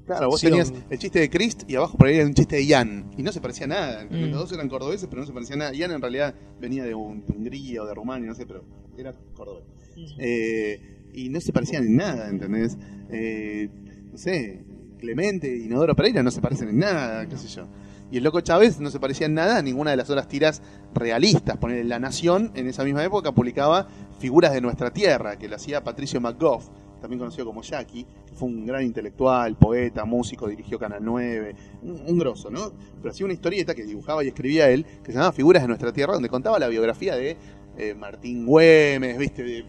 [0.05, 2.67] Claro, vos tenías el chiste de Christ y abajo por ahí era un chiste de
[2.67, 3.09] Ian.
[3.17, 4.05] Y no se parecía a nada.
[4.05, 4.29] Mm.
[4.29, 5.73] Los dos eran cordobeses, pero no se parecía a nada.
[5.73, 8.63] Ian en realidad venía de Hungría o de Rumania, no sé, pero
[8.95, 9.65] era cordobés.
[10.19, 12.77] Eh, y no se parecían en nada, ¿entendés?
[13.09, 13.71] Eh,
[14.11, 14.63] no sé,
[14.99, 17.67] Clemente y Inodoro Pereira no se parecen en nada, qué sé yo.
[18.11, 20.61] Y el Loco Chávez no se parecía en nada a ninguna de las otras tiras
[20.93, 21.57] realistas.
[21.57, 23.87] Poner La Nación en esa misma época publicaba
[24.19, 26.63] Figuras de Nuestra Tierra, que lo hacía Patricio McGough,
[27.01, 32.01] también conocido como Jackie, que fue un gran intelectual, poeta, músico, dirigió Canal 9, un,
[32.07, 32.71] un grosso, ¿no?
[32.97, 35.91] Pero hacía una historieta que dibujaba y escribía él, que se llamaba Figuras de Nuestra
[35.91, 37.37] Tierra, donde contaba la biografía de
[37.77, 39.43] eh, Martín Güemes, ¿viste?
[39.43, 39.65] De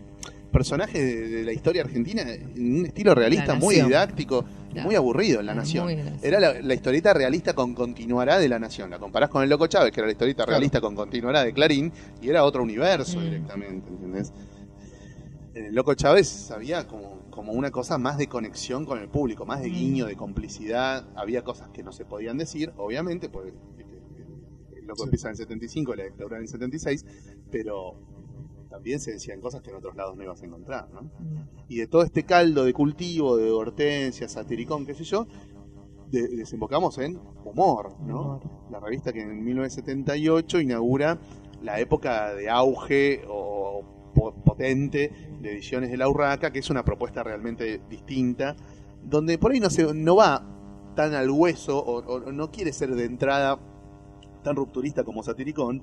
[0.52, 4.44] personajes de, de la historia argentina en un estilo realista muy didáctico,
[4.82, 5.88] Muy aburrido en La Nación.
[6.22, 8.90] Era la, la historieta realista con continuará de La Nación.
[8.90, 10.58] La comparás con El Loco Chávez, que era la historieta Claro.
[10.58, 13.22] realista con continuará de Clarín, y era otro universo Mm.
[13.24, 14.32] directamente, ¿entendés?
[15.54, 19.46] En El Loco Chávez había como, como una cosa más de conexión con el público,
[19.46, 19.72] más de Mm.
[19.72, 21.06] guiño, de complicidad.
[21.16, 23.52] Había cosas que no se podían decir, obviamente, porque
[24.76, 25.04] el Loco Sí.
[25.04, 27.04] empieza en el 75, la dictadura en el 76,
[27.50, 27.94] pero
[28.68, 31.02] también se decían cosas que en otros lados no ibas a encontrar, ¿no?
[31.02, 31.10] Mm.
[31.68, 35.26] y de todo este caldo de cultivo, de hortensia, satiricón, qué sé yo,
[36.10, 38.40] de- desembocamos en Humor, ¿no?
[38.70, 41.18] La revista que en 1978 inaugura
[41.62, 43.82] la época de auge o
[44.14, 45.10] po- potente
[45.40, 48.56] de ediciones de La Urraca, que es una propuesta realmente distinta,
[49.02, 50.44] donde por ahí no, se, no va
[50.96, 53.58] tan al hueso o, o no quiere ser de entrada
[54.42, 55.82] tan rupturista como Satiricón,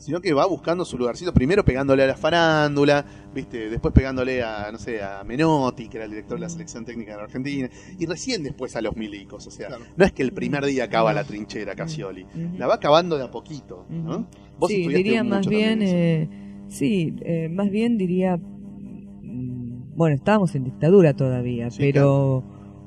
[0.00, 3.68] sino que va buscando su lugarcito, primero pegándole a la farándula, ¿viste?
[3.68, 7.12] después pegándole a, no sé, a Menotti, que era el director de la selección técnica
[7.12, 9.84] de la Argentina, y recién después a los milicos, o sea, Claro.
[9.96, 12.56] no es que el primer día acaba la trinchera Casioli, Ujú.
[12.58, 14.26] la va acabando de a poquito, ¿no?
[14.58, 16.28] Vos sí, diría más bien, eh,
[16.68, 22.42] sí, eh, más bien diría, mm, bueno, estábamos en dictadura todavía, Sí, pero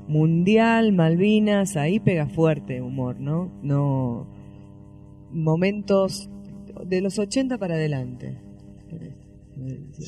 [0.07, 3.51] mundial, Malvinas, ahí pega fuerte humor, ¿no?
[3.61, 4.27] No
[5.31, 6.29] momentos
[6.85, 8.37] de los 80 para adelante.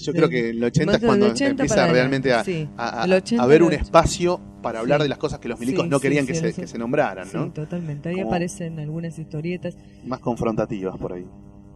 [0.01, 2.67] Yo creo que el 80 es cuando 80 empieza realmente a, sí.
[2.77, 5.03] a- a- El 80 a ver un espacio para hablar Sí.
[5.03, 7.37] de las cosas que los milicos Sí, no querían que, se, que se nombraran, Sí,
[7.37, 7.51] ¿no?
[7.53, 8.09] totalmente.
[8.09, 11.25] Ahí Como- aparecen algunas historietas Más confrontativas por ahí.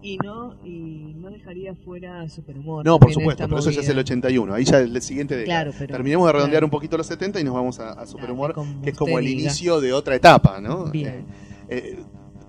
[0.02, 2.84] y no y no dejaría fuera Superhumor.
[2.86, 4.02] No, por supuesto, pero eso ya es el movida.
[4.02, 5.62] 81, ahí ya es el siguiente década.
[5.64, 6.66] Claro, pero Terminemos de redondear claro.
[6.68, 9.42] un poquito los 70 y nos vamos a, Superhumor, que es como el diga.
[9.42, 10.86] inicio de otra etapa, ¿no?
[10.86, 11.26] Bien.
[11.70, 12.00] Eh, eh,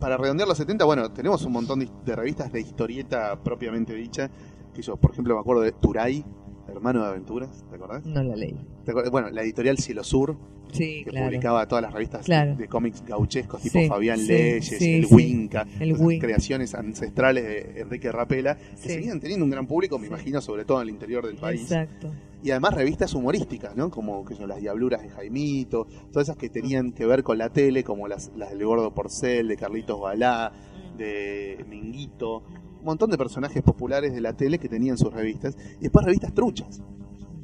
[0.01, 4.31] para redondear los 70, bueno, tenemos un montón de, de revistas de historieta propiamente dicha.
[4.75, 6.25] Que yo, por ejemplo, me acuerdo de Turay,
[6.71, 8.05] hermano de aventuras, ¿te acordás?
[8.07, 8.57] No la leí.
[8.85, 9.11] ¿Te acordás?
[9.11, 10.37] Bueno, la editorial Cielo Sur,
[10.73, 11.27] Sí, que claro.
[11.27, 12.55] publicaba todas las revistas Claro.
[12.55, 15.07] de cómics gauchescos, tipo Sí, Fabián sí, Leyes, el.
[15.11, 20.07] Winca, El Win- creaciones ancestrales de Enrique Rapela, que seguían teniendo un gran público, me
[20.07, 21.63] imagino, sobre todo en el interior del país.
[21.63, 22.13] Exacto.
[22.45, 23.91] Y además revistas humorísticas, ¿no?
[23.91, 27.51] Como que son las Diabluras de Jaimito, todas esas que tenían que ver con la
[27.51, 30.53] tele, como las, las del Gordo Porcel, de Carlitos Balá,
[30.97, 32.45] de Minguito,
[32.87, 35.57] montón de personajes populares de la tele que tenían sus revistas.
[35.79, 36.81] Y después revistas truchas,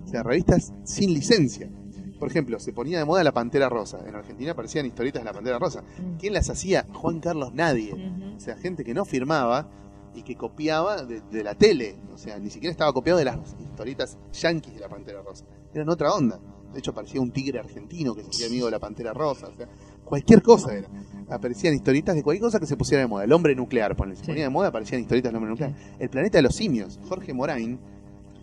[0.04, 1.70] o sea, revistas sin licencia.
[2.18, 3.98] Por ejemplo, se ponía de moda la Pantera Rosa.
[4.06, 5.84] En Argentina aparecían historietas de la Pantera Rosa.
[6.18, 6.86] ¿Quién las hacía?
[6.94, 7.92] Juan Carlos Nadie.
[8.34, 9.68] O sea, gente que no firmaba
[10.14, 11.96] y que copiaba de, de la tele.
[12.14, 15.44] O sea, ni siquiera estaba copiado de las historietas yanquis de la Pantera Rosa.
[15.74, 16.40] Eran otra onda.
[16.72, 19.48] De hecho, aparecía un tigre argentino que se hacía amigo de la Pantera Rosa.
[19.48, 19.68] O sea,
[20.06, 20.88] cualquier cosa era.
[21.28, 23.24] Aparecían historietas de cualquier cosa que se pusiera de moda.
[23.24, 24.14] El hombre nuclear, ponle.
[24.16, 24.26] Se Sí.
[24.28, 25.74] ponía de moda, aparecían historietas del hombre nuclear.
[25.98, 26.98] El planeta de los simios.
[27.08, 27.78] Jorge Morain,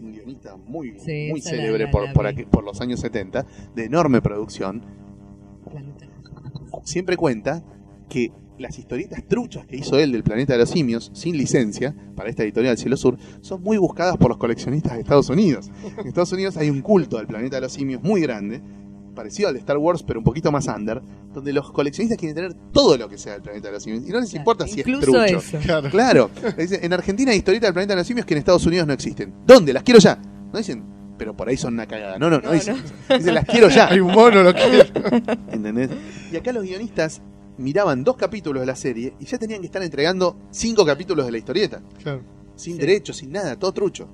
[0.02, 2.30] un guionista muy, Sí, muy la- célebre la- por, la por, vi.
[2.32, 4.84] aquí- por los años 70, de enorme producción,
[5.70, 6.06] Planeta.
[6.84, 7.64] siempre cuenta
[8.10, 12.30] que las historietas truchas que hizo él del planeta de los simios, sin licencia, para
[12.30, 15.72] esta editorial Cielo Sur, son muy buscadas por los coleccionistas de Estados Unidos.
[15.98, 18.62] En Estados Unidos hay un culto al planeta de los simios muy grande,
[19.14, 21.02] parecido al de Star Wars, pero un poquito más under,
[21.34, 24.04] donde los coleccionistas quieren tener todo lo que sea del planeta de los simios.
[24.08, 25.24] Y no les Claro, importa si es trucho.
[25.24, 25.58] eso.
[25.60, 25.90] Claro.
[25.90, 28.94] Claro, en Argentina hay historietas del planeta de los simios que en Estados Unidos no
[28.94, 29.34] existen.
[29.46, 29.74] ¿Dónde?
[29.74, 30.18] Las quiero ya.
[30.52, 30.84] No dicen,
[31.18, 32.18] pero por ahí son una cagada.
[32.20, 32.76] No, no, no, No, dicen,
[33.10, 33.88] dicen, las quiero ya.
[33.90, 34.86] Hay un mono, lo quiero.
[35.52, 35.90] ¿Entendés?
[36.32, 37.22] Y acá los guionistas
[37.58, 41.32] miraban dos capítulos de la serie y ya tenían que estar entregando cinco capítulos de
[41.32, 41.82] la historieta.
[42.02, 42.22] Claro.
[42.56, 42.80] Sin Sí.
[42.80, 44.08] derechos, sin nada, todo trucho.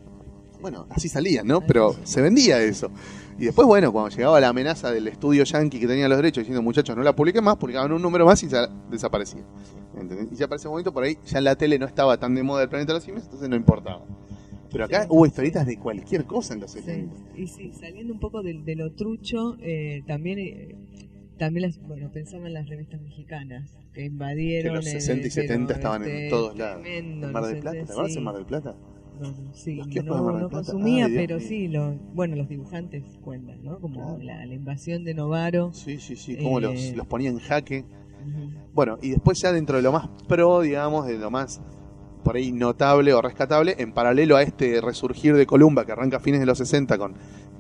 [0.62, 1.62] Bueno, así salían, ¿no?
[1.62, 2.92] Pero se vendía eso.
[3.40, 6.62] Y después, bueno, cuando llegaba la amenaza del estudio yankee que tenía los derechos diciendo,
[6.62, 9.44] muchachos, no la publiquen más, publicaban un número más y ya desaparecía.
[9.98, 10.28] ¿Entendés?
[10.32, 12.44] Y ya para ese momento, por ahí, ya en la tele no estaba tan de
[12.44, 14.06] moda el planeta de los simios, entonces no importaba.
[14.72, 15.08] Pero acá Sí.
[15.10, 17.16] hubo historietas de cualquier cosa en los Sí, 70.
[17.38, 20.76] y sí, saliendo un poco de, de lo trucho, eh, también eh,
[21.40, 24.74] también las, bueno, pensaba en las revistas mexicanas que invadieron.
[24.74, 26.82] Que los el- 60 y pero, 70 estaban en todos lados.
[26.84, 28.18] tremendo, En Mar del Plata, ¿te 70, acuerdas sí.
[28.18, 28.76] en Mar del Plata?
[29.20, 33.80] No, sí, Los no, consumía, pero sí, lo, bueno, los dibujantes cuentan, ¿no?
[33.80, 34.24] Como Claro.
[34.24, 35.72] la, la invasión de Novaro.
[35.74, 37.84] Sí, sí, sí, cómo Eh, los, los ponía en jaque.
[38.74, 41.62] Bueno, y después ya dentro de lo más pro, digamos, de lo más
[42.24, 46.20] por ahí notable o rescatable, en paralelo a este resurgir de Columba que arranca a
[46.20, 47.14] fines de los 60 con,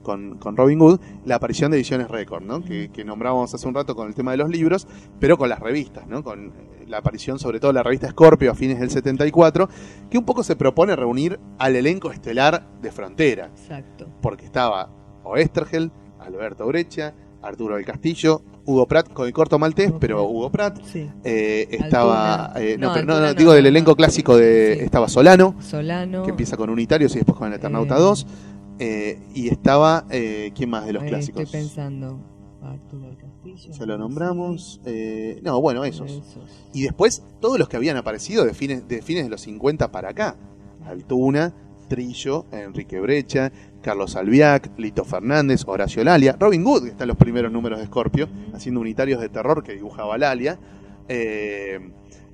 [0.03, 2.64] con, con Robin Hood, la aparición de Ediciones Record, ¿no?
[2.64, 4.88] Que, que nombrábamos hace un rato con el tema de los libros,
[5.20, 6.24] pero con las revistas, ¿no?
[6.24, 9.70] Con eh, la aparición sobre todo de la revista Scorpio a fines del 74,
[10.10, 14.07] que un poco se propone reunir al elenco estelar de Frontera, Exacto.
[14.22, 14.89] porque estaba
[15.24, 20.23] Oestergel, Alberto Brecha, Arturo del Castillo, Hugo Pratt con el corto maltés, pero.
[20.25, 21.09] Hugo Pratt, Sí.
[21.23, 22.53] eh, estaba.
[22.57, 24.75] Eh, no, No, pero no, no, no, digo del elenco clásico de.
[24.77, 24.83] Sí.
[24.85, 26.23] Estaba Solano, Solano.
[26.23, 27.99] que empieza con Unitarios y después con el Eternauta Eh.
[28.01, 28.27] 2.
[28.79, 30.05] eh, y estaba.
[30.09, 31.41] eh, ¿Quién más de los Eh, clásicos?
[31.43, 32.19] Estoy pensando.
[32.61, 33.71] Arturo del Castillo.
[33.73, 34.81] Ya lo nombramos.
[34.85, 36.11] eh, no, bueno, esos.
[36.11, 36.43] Esos.
[36.73, 40.09] Y después, todos los que habían aparecido de fines de, fines de los 50 para
[40.09, 40.35] acá:
[40.85, 41.53] Altuna,
[41.89, 47.17] Trillo, Enrique Brecha, Carlos Albiac, Lito Fernández, Horacio Lalia, Robin Hood, que está en los
[47.17, 50.57] primeros números de Scorpio, haciendo unitarios de terror que dibujaba Lalia.
[51.09, 51.79] Eh,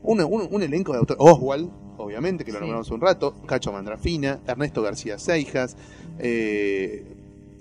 [0.04, 1.18] un, un- un elenco de autores.
[1.26, 2.62] Oswald, obviamente, que lo Sí.
[2.62, 3.34] nombramos un rato.
[3.48, 5.76] Cacho Mandrafina, Ernesto García Seijas.
[6.20, 7.04] eh,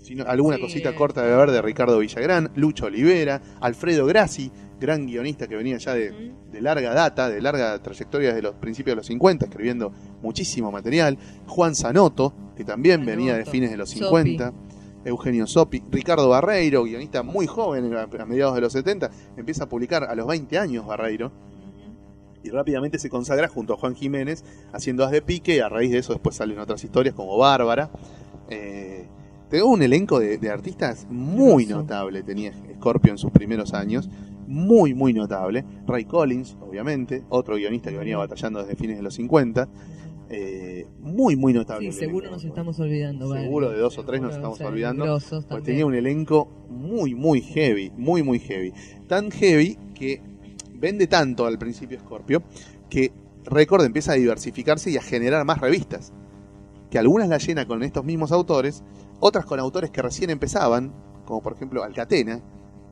[0.05, 0.95] si no- alguna Sí, cosita eh.
[0.95, 5.95] corta de ver de Ricardo Villagrán, Lucho Olivera, Alfredo Grassi, gran guionista que venía ya
[5.95, 9.93] de, larga data, de larga trayectoria desde los principios de los 50, escribiendo
[10.23, 11.17] muchísimo material.
[11.47, 13.17] Juan Zanotto, que también Zanotto.
[13.17, 14.05] venía de fines de los Sopi.
[14.05, 14.53] 50.
[15.07, 19.69] Eugenio Sopi, Ricardo Barreiro, guionista muy joven, a a mediados de los 70, empieza a
[19.69, 21.31] publicar a los 20 años Barreiro
[22.43, 25.91] y rápidamente se consagra junto a Juan Jiménez haciendo As de Pique y a raíz
[25.93, 27.91] de eso después salen otras historias como Bárbara.
[28.51, 29.07] Eh,
[29.49, 34.09] tengo un elenco de, de artistas muy notable, tenía Scorpio en sus primeros años,
[34.47, 35.65] muy muy notable.
[35.87, 39.69] Ray Collins, obviamente, otro guionista que venía batallando desde fines de los 50.
[40.31, 41.93] eh, muy, muy notable.
[41.93, 42.37] Sí, seguro elenco.
[42.37, 43.29] nos estamos olvidando.
[43.29, 43.43] vale.
[43.43, 45.19] Seguro de dos o tres nos estamos o sea, olvidando.
[45.63, 48.73] tenía un elenco muy, muy heavy, muy, muy heavy.
[49.07, 50.23] Tan heavy que
[50.75, 52.43] vende tanto al principio Scorpio
[52.91, 53.13] que
[53.45, 56.13] Record empieza a diversificarse y a generar más revistas.
[56.91, 58.83] Que algunas las llena con estos mismos autores,
[59.21, 60.93] otras con autores que recién empezaban,
[61.25, 62.41] como por ejemplo Alcatena,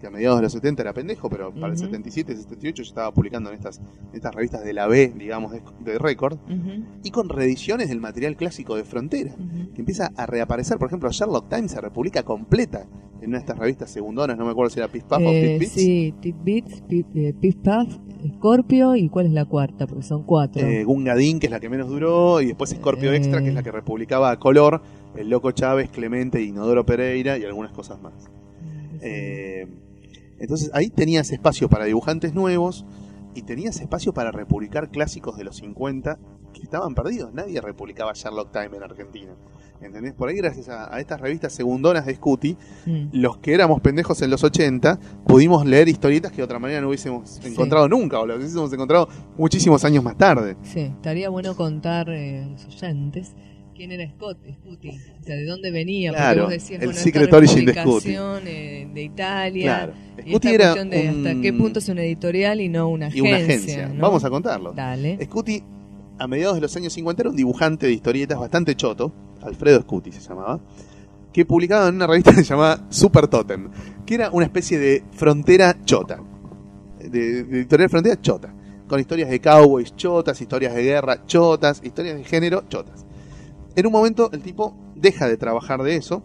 [0.01, 1.85] que a mediados de los 70 era pendejo, pero para el Ujú.
[1.85, 5.63] 77, 78 ya estaba publicando en estas, en estas revistas de la B, digamos, de,
[5.85, 9.33] de Record, Ujú, y con reediciones del material clásico de Frontera
[9.75, 10.77] que empieza a reaparecer.
[10.79, 12.85] Por ejemplo, Sherlock Times se republica completa
[13.21, 15.53] en una de estas revistas segundonas, no me acuerdo si era Piff Puff o Eh,
[15.61, 15.73] Tidbits.
[15.73, 17.97] sí, Tidbits, Pi- eh, Piff Puff,
[18.39, 19.87] Scorpio y ¿cuál es la cuarta?
[19.87, 20.67] Porque son cuatro.
[20.67, 23.17] Eh, Gunga Din, que es la que menos duró, y después Scorpio Eh.
[23.19, 24.83] Extra, que es la que republicaba a color,
[25.17, 28.15] el Loco Chávez, Clemente, Inodoro Pereira y algunas cosas más.
[29.01, 29.67] Eh,
[30.39, 32.85] entonces ahí tenías espacio para dibujantes nuevos
[33.35, 36.19] y tenías espacio para republicar clásicos de los 50
[36.53, 37.33] que estaban perdidos.
[37.33, 39.33] Nadie republicaba Sherlock Time en Argentina.
[39.81, 40.13] ¿Entendés?
[40.13, 42.57] Por ahí, gracias a, a estas revistas segundonas de Scuti,
[42.87, 43.09] Mm.
[43.15, 46.89] los que éramos pendejos en los 80 pudimos leer historietas que de otra manera no
[46.89, 47.49] hubiésemos Sí.
[47.49, 50.57] encontrado nunca o las hubiésemos encontrado muchísimos años más tarde.
[50.63, 53.35] Sí, estaría bueno contar eh, a los oyentes
[53.75, 57.01] quién era Scott, Scuti, o sea, de dónde venía, Claro, porque vos decías, el bueno,
[57.01, 58.15] Secret Origin de Scuti.
[58.47, 59.93] eh, de Italia, Claro.
[60.25, 63.09] y esta era cuestión de hasta qué punto es una editorial y no una y
[63.09, 63.23] agencia.
[63.29, 63.89] una agencia.
[63.89, 64.01] ¿no?
[64.03, 64.73] Vamos a contarlo.
[64.73, 65.19] Dale.
[65.25, 65.63] Scuti,
[66.19, 69.13] a mediados de los años 50, era un dibujante de historietas bastante choto,
[69.43, 70.61] Alfredo Scuti se llamaba,
[71.33, 73.69] que publicaba en una revista que se llamaba Super Totem,
[74.07, 76.21] que era una especie de frontera chota,
[77.01, 78.55] de, de editorial frontera chota,
[78.87, 83.07] con historias de cowboys chotas, historias de guerra chotas, historias de género chotas.
[83.77, 86.23] En un momento el tipo deja de trabajar de eso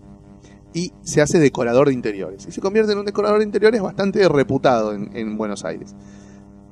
[0.74, 2.46] y se hace decorador de interiores.
[2.48, 5.96] Y se convierte en un decorador de interiores bastante reputado en, en Buenos Aires.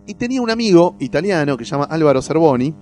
[0.07, 2.75] Y tenía un amigo italiano que se llama Álvaro Cervoni,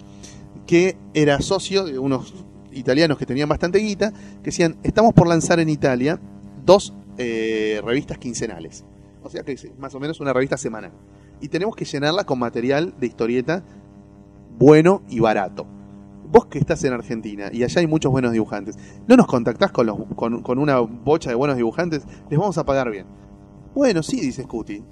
[0.65, 2.33] que era socio de unos
[2.71, 6.19] italianos que tenían bastante guita, que decían, estamos por lanzar en Italia
[6.65, 8.83] dos eh, revistas quincenales.
[9.23, 10.91] O sea que es más o menos una revista semanal.
[11.39, 13.63] Y tenemos que llenarla con material de historieta
[14.57, 15.65] bueno y barato.
[16.33, 18.75] Vos que estás en Argentina y allá hay muchos buenos dibujantes,
[19.07, 22.07] ¿no nos contactás con, los, con, con una bocha de buenos dibujantes?
[22.27, 23.05] Les vamos a pagar bien.
[23.75, 24.83] Bueno, sí, dice Scuti.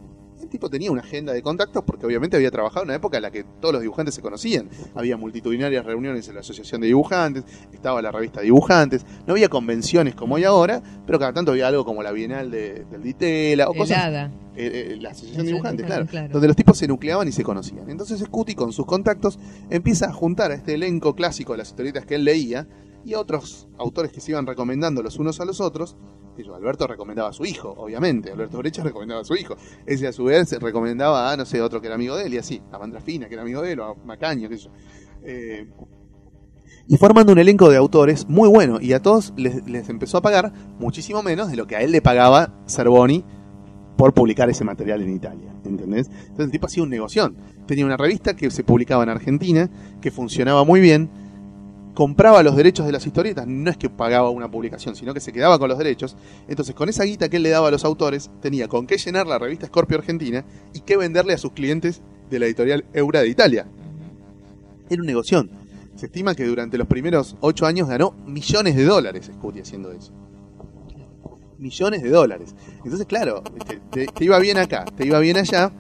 [0.52, 3.32] Tipo tenía una agenda de contactos porque obviamente había trabajado en una época en la
[3.32, 4.70] que todos los dibujantes se conocían.
[4.96, 10.14] Había multitudinarias reuniones en la Asociación de Dibujantes, estaba la revista Dibujantes, no había convenciones
[10.14, 13.74] como hay ahora, pero cada tanto había algo como la Bienal de, del Ditela o
[13.74, 14.32] cosas Helada.
[14.58, 16.30] eh, eh, la asociación de dibujantes, claro, claro.
[16.34, 17.90] donde los tipos se nucleaban y se conocían.
[17.90, 19.40] Entonces Scuti con sus contactos
[19.70, 22.68] empieza a juntar a este elenco clásico de las historietas que él leía
[23.04, 25.98] y otros autores que se iban recomendando los unos a los otros.
[26.56, 28.32] Alberto recomendaba a su hijo, obviamente.
[28.32, 29.56] Alberto Brecha recomendaba a su hijo.
[29.86, 32.38] Ese a su vez recomendaba a, no sé, otro que era amigo de él y
[32.38, 32.62] así.
[32.72, 34.70] A Mandrafina, que era amigo de él, o a Macaño, qué sé.
[35.24, 35.70] Eh,
[36.88, 38.80] y formando un elenco de autores muy bueno.
[38.82, 41.92] Y a todos les, les empezó a pagar muchísimo menos de lo que a él
[41.92, 43.24] le pagaba Cervoni
[43.98, 45.54] por publicar ese material en Italia.
[45.64, 46.08] ¿Entendés?
[46.08, 47.38] Entonces el tipo hacía un negoción.
[47.68, 49.70] Tenía una revista que se publicaba en Argentina,
[50.02, 51.21] que funcionaba muy bien.
[51.94, 55.34] Compraba los derechos de las historietas, no es que pagaba una publicación, sino que se
[55.34, 56.16] quedaba con los derechos.
[56.48, 59.28] Entonces, con esa guita que él le daba a los autores, tenía con qué llenar
[59.28, 63.28] la revista Scorpio Argentina y qué venderle a sus clientes de la editorial Eura de
[63.28, 63.68] Italia.
[64.90, 65.52] Era un negoción.
[65.96, 70.14] Se estima que durante los primeros ocho años ganó millones de dólares Scuti haciendo eso.
[71.60, 72.56] Millones de dólares.
[72.84, 75.72] Entonces, claro, te, te- te iba bien acá, te iba bien allá,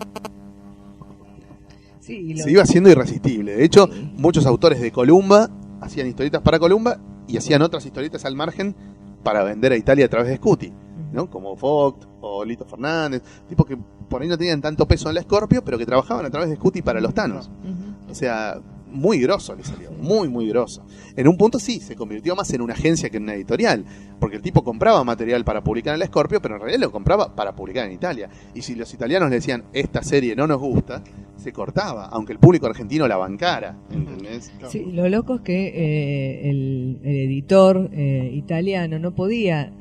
[2.01, 3.55] Sí, y lo- se iba haciendo irresistible.
[3.55, 3.88] De hecho,
[4.18, 5.49] muchos autores de Columba
[5.82, 8.75] hacían historietas para Columba y hacían otras historietas al margen
[9.23, 10.71] para vender a Italia a través de Scuti,
[11.11, 11.29] ¿no?
[11.29, 13.77] Como Vogt o Lito Fernández, tipos que
[14.09, 16.55] por ahí no tenían tanto peso en la Scorpio, pero que trabajaban a través de
[16.55, 17.49] Scuti para los Thanos.
[18.09, 18.59] O sea,
[18.91, 20.85] muy grosso le salió, muy, muy grosso.
[21.15, 23.85] En un punto sí, se convirtió más en una agencia que en una editorial,
[24.19, 27.35] porque el tipo compraba material para publicar en la Scorpio, pero en realidad lo compraba
[27.35, 28.29] para publicar en Italia.
[28.53, 31.03] Y si los italianos le decían, esta serie no nos gusta,
[31.37, 34.51] se cortaba, aunque el público argentino la bancara, ¿entendés?
[34.69, 39.71] Sí, lo loco es que eh, el, el editor eh, italiano no podía,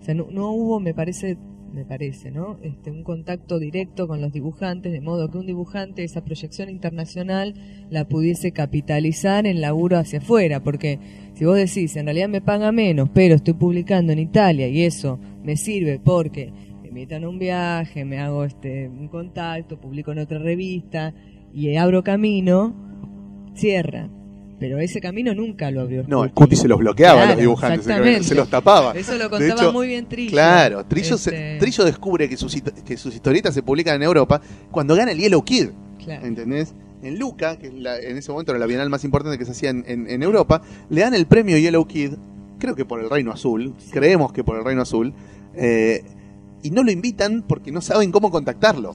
[0.00, 1.36] o sea, no, no hubo, me parece,
[1.72, 2.58] me parece, ¿no?
[2.62, 7.54] Este, un contacto directo con los dibujantes, de modo que un dibujante esa proyección internacional
[7.90, 10.98] la pudiese capitalizar en laburo hacia afuera, porque
[11.34, 15.18] si vos decís, en realidad me paga menos, pero estoy publicando en Italia y eso
[15.44, 16.52] me sirve porque
[16.82, 21.14] me invitan a un viaje, me hago este un contacto, publico en otra revista
[21.52, 22.74] y abro camino,
[23.54, 24.08] cierra.
[24.60, 26.04] Pero ese camino nunca lo abrió.
[26.06, 26.30] No, Scuti.
[26.32, 28.22] Scuti se los bloqueaba a los dibujantes, exactamente.
[28.24, 28.92] se los tapaba.
[28.92, 30.30] Eso lo contaba hecho, muy bien Trillo.
[30.30, 32.54] Claro, Trillo, se- Este, Trillo descubre que sus,
[32.84, 34.40] que sus historietas se publican en Europa
[34.70, 35.70] cuando gana el Yellow Kid.
[36.04, 36.24] claro.
[36.26, 36.74] ¿Entendés?
[37.02, 39.52] en Luca, que es la- en ese momento era la bienal más importante que se
[39.52, 42.12] hacía en, en- en Europa, le dan el premio Yellow Kid,
[42.58, 45.14] creo que por el Reino Azul, creemos que por el Reino Azul,
[45.54, 46.04] eh,
[46.62, 48.94] y no lo invitan porque no saben cómo contactarlo.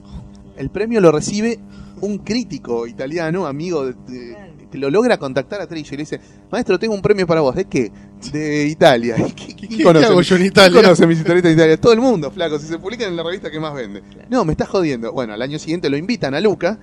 [0.56, 1.58] El premio lo recibe
[2.00, 4.36] un crítico italiano, amigo de- de-
[4.76, 6.20] lo logra contactar a Trillo y le dice,
[6.50, 7.54] maestro, tengo un premio para vos.
[7.54, 7.90] ¿De qué?
[8.32, 9.16] De Italia.
[9.36, 10.06] ¿Qué, quién ¿Qué conoce?
[10.06, 10.82] hago yo en ¿Quién Italia?
[10.82, 11.80] conoce mis historietas de Italia?
[11.80, 12.58] Todo el mundo, flaco.
[12.58, 14.02] Si se publican en la revista que más vende.
[14.30, 15.12] No, me estás jodiendo.
[15.12, 16.78] Bueno, al año siguiente lo invitan a Luca,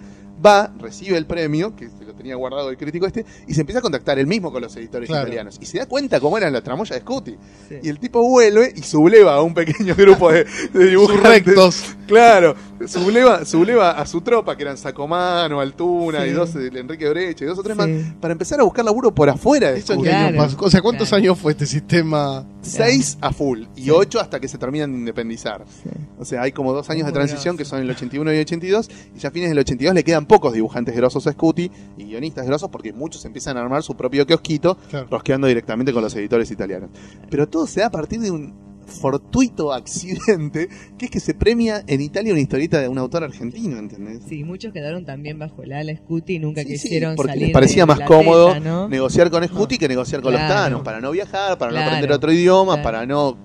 [0.46, 3.80] va, recibe el premio, que se lo tenía guardado el crítico este, y se empieza
[3.80, 5.24] a contactar él mismo con los editores Claro.
[5.24, 5.58] italianos.
[5.62, 7.36] Y se da cuenta cómo eran las tramoyas de Scuti.
[7.70, 7.76] Sí.
[7.84, 11.24] Y el tipo vuelve y subleva a un pequeño grupo de, de dibujantes.
[11.24, 11.84] Surrectos.
[12.08, 12.56] Claro,
[12.88, 16.30] subleva, subleva a su tropa, que eran Sacomano, Altuna Sí.
[16.30, 17.82] y dos Enrique Breche y dos o tres Sí.
[17.82, 20.48] más, para empezar a buscar laburo por afuera de ¿Eso Claro.
[20.60, 21.22] O sea, ¿cuántos Claro.
[21.24, 22.46] años fue este sistema?
[22.62, 25.66] Seis a full y ocho hasta que se terminan de independizar.
[25.84, 25.90] Sí.
[26.20, 27.58] O sea, hay como dos años de transición grosso.
[27.58, 30.26] que son el 81 y el 82 y ya a fines del 82 le quedan
[30.26, 34.26] pocos dibujantes grosos a Scuti y guionistas grosos porque muchos empiezan a armar su propio
[34.26, 35.08] kiosquito Claro.
[35.10, 36.90] rosqueando directamente con los editores italianos.
[37.30, 41.84] Pero todo se da a partir de un fortuito accidente que es que se premia
[41.88, 44.22] en Italia una historieta de un autor argentino, ¿entendés?
[44.28, 47.48] Sí, muchos quedaron también bajo el ala Scuti y nunca Sí, sí, quisieron porque salir
[47.48, 48.88] les parecía de más la cómodo teta, ¿no?
[48.90, 52.32] negociar con Scuti que negociar con los tanos, para no viajar, para no aprender otro
[52.32, 52.84] idioma, Claro.
[52.84, 53.38] para no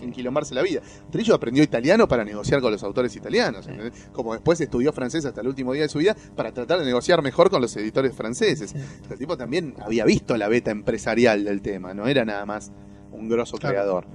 [0.00, 0.80] enquilombarse la vida.
[1.10, 3.68] Trillo aprendió italiano para negociar con los autores italianos,
[4.12, 7.20] como después estudió francés hasta el último día de su vida para tratar de negociar
[7.20, 8.70] mejor con los editores franceses.
[8.70, 8.78] Sí.
[9.10, 12.70] El tipo también había visto la beta empresarial del tema, no era nada más
[13.10, 13.74] un grosso Claro.
[13.74, 14.06] creador.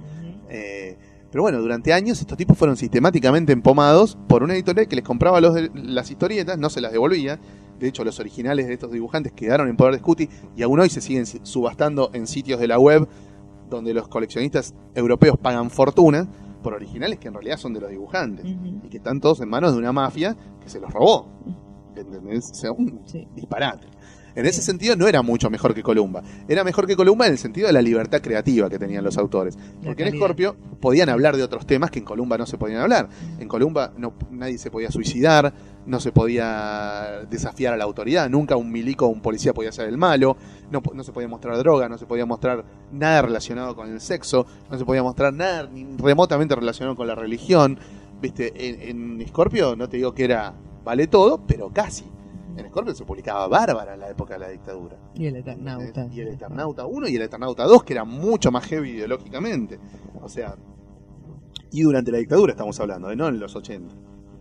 [0.48, 0.96] Eh,
[1.30, 5.40] pero bueno, durante años estos tipos fueron sistemáticamente empomados por una editorial que les compraba
[5.40, 7.40] los de- las historietas, no se las devolvía.
[7.78, 10.88] De hecho, los originales de estos dibujantes quedaron en poder de Scuti y aún hoy
[10.90, 13.08] se siguen si- subastando en sitios de la web
[13.68, 16.28] donde los coleccionistas europeos pagan fortuna
[16.62, 19.72] por originales que en realidad son de los dibujantes y que están todos en manos
[19.72, 21.28] de una mafia que se los robó.
[21.96, 22.50] ¿Entendés?
[22.50, 23.26] O sea, un Sí.
[23.34, 23.86] disparate.
[24.36, 26.22] En ese sentido no era mucho mejor que Columba.
[26.48, 29.56] Era mejor que Columba en el sentido de la libertad creativa que tenían los autores.
[29.84, 30.14] Porque en.
[30.14, 33.08] Scorpio podían hablar de otros temas que en Columba no se podían hablar.
[33.38, 35.52] En Columba no, nadie se podía suicidar,
[35.86, 39.88] no se podía desafiar a la autoridad, nunca un milico o un policía podía ser
[39.88, 40.36] el malo,
[40.70, 44.78] no, se podía mostrar droga, no se podía mostrar nada relacionado con el sexo, no
[44.78, 47.78] se podía mostrar nada ni remotamente relacionado con la religión.
[48.20, 50.54] Viste, en, en Scorpio no te digo que era
[50.84, 52.04] vale todo, pero casi.
[52.56, 54.96] En Scorpio se publicaba Bárbara en la época de la dictadura.
[55.14, 56.06] Y el Eternauta.
[56.12, 59.78] Y el Eternauta 1 y el Eternauta 2, que era mucho más heavy ideológicamente.
[60.22, 60.56] O sea,
[61.70, 63.16] y durante la dictadura estamos hablando, ¿eh?
[63.16, 63.94] no en los 80.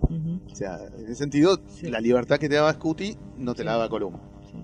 [0.04, 0.40] Ujú.
[0.52, 1.88] O sea, en ese sentido, Sí.
[1.90, 3.66] la libertad que te daba Scuti no te Sí.
[3.66, 4.20] la daba Columba.
[4.52, 4.64] Sí.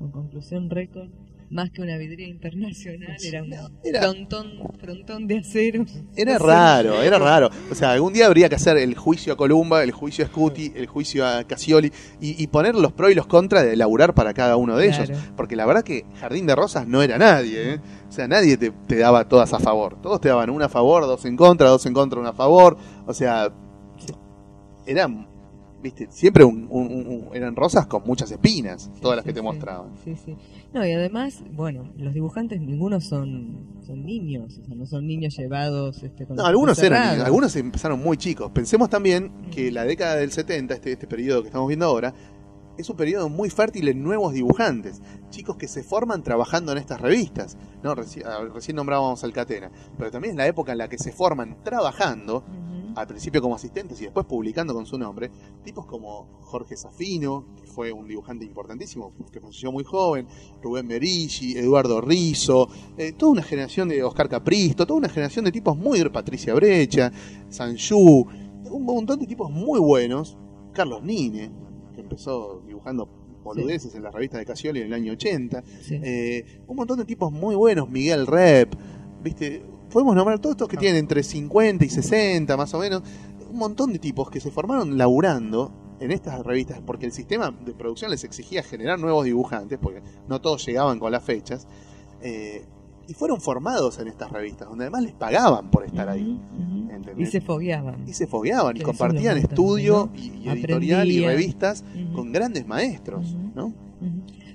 [0.00, 1.10] En conclusión, récord,
[1.50, 3.52] más que una vidriera internacional, era un
[3.84, 4.46] era- frontón,
[4.78, 5.84] frontón de acero.
[6.14, 6.44] Era No sé.
[6.46, 7.48] raro, era raro.
[7.70, 10.72] O sea, algún día habría que hacer el juicio a Columba, el juicio a Scuti,
[10.76, 11.90] el juicio a Casioli
[12.20, 15.04] y, y poner los pros y los contras de elaborar para cada uno de Claro.
[15.04, 15.18] ellos.
[15.36, 17.80] Porque la verdad que Jardín de Rosas no era nadie, ¿eh?
[18.08, 20.00] O sea, nadie te, te daba todas a favor.
[20.02, 22.76] Todos te daban una a favor, dos en contra, dos en contra, una a favor.
[23.06, 23.52] O sea,
[24.86, 25.28] eran,
[25.82, 29.44] viste, siempre un- un- un- eran rosas con muchas espinas, todas las que te sí.
[29.44, 29.90] mostraban.
[30.04, 30.36] Sí, sí.
[30.72, 35.36] No, y además, bueno, los dibujantes ninguno son, son niños, o sea, no son niños
[35.36, 37.24] llevados este, con No, algunos eran, cerrados.
[37.26, 38.50] algunos empezaron muy chicos.
[38.52, 42.12] Pensemos también que la década del 70, este, este periodo que estamos viendo ahora,
[42.76, 47.00] es un periodo muy fértil en nuevos dibujantes, chicos que se forman trabajando en estas
[47.00, 47.56] revistas.
[47.82, 50.96] No, reci- ah, recién nombrábamos al Catena, pero también es la época en la que
[50.98, 52.44] se forman trabajando.
[53.00, 55.30] Al principio como asistentes y después publicando con su nombre,
[55.64, 60.26] tipos como Jorge Safino, que fue un dibujante importantísimo, que falleció muy joven,
[60.62, 65.52] Rubén Merigi, Eduardo Rizzo, eh, toda una generación de Oscar Capristo, toda una generación de
[65.52, 67.12] tipos muy, Patricia Brecha,
[67.48, 68.26] Sanju,
[68.70, 70.36] un montón de tipos muy buenos,
[70.72, 71.50] Carlos Nine,
[71.94, 73.08] que empezó dibujando
[73.42, 75.98] boludeces en las revistas de Casioli en el año 80, Sí.
[76.02, 78.74] eh, un montón de tipos muy buenos, Miguel Rep,
[79.22, 79.64] ¿viste?
[79.90, 83.02] Podemos nombrar todos estos que tienen entre 50 y 60 más o menos,
[83.50, 87.72] un montón de tipos que se formaron laburando en estas revistas porque el sistema de
[87.72, 91.66] producción les exigía generar nuevos dibujantes, porque no todos llegaban con las fechas,
[92.22, 92.64] eh,
[93.08, 96.38] y fueron formados en estas revistas, donde además les pagaban por estar ahí.
[97.16, 98.06] Y se fogueaban.
[98.06, 101.84] Y se fogueaban y compartían estudio y, y editorial y revistas
[102.14, 103.34] con grandes maestros.
[103.54, 103.72] ¿no?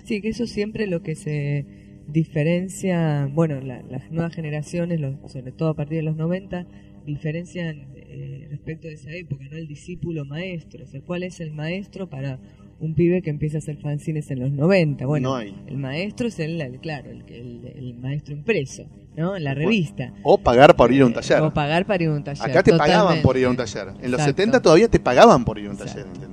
[0.04, 1.83] Sí, que eso siempre lo que se
[2.14, 6.66] diferencia, bueno, la- las nuevas generaciones, los- sobre todo a partir de los 90,
[7.06, 9.58] diferencian eh, respecto de esa época, ¿no?
[9.58, 12.40] El discípulo maestro, o sea, ¿cuál es el maestro para
[12.80, 15.06] un pibe que empieza a hacer fanzines en los 90?
[15.08, 15.56] Bueno, No hay.
[15.68, 18.86] el maestro es el, el- claro, el, que- el, el maestro impreso,
[19.18, 19.36] ¿no?
[19.36, 20.14] En la revista.
[20.24, 21.42] O pagar por ir a un taller.
[21.42, 22.50] O pagar para ir a un taller.
[22.50, 23.88] Acá te pagaban por ir a un taller.
[23.88, 24.24] En los Exacto.
[24.44, 25.94] 70 todavía te pagaban por ir a un Exacto.
[26.04, 26.33] taller, ¿entendés?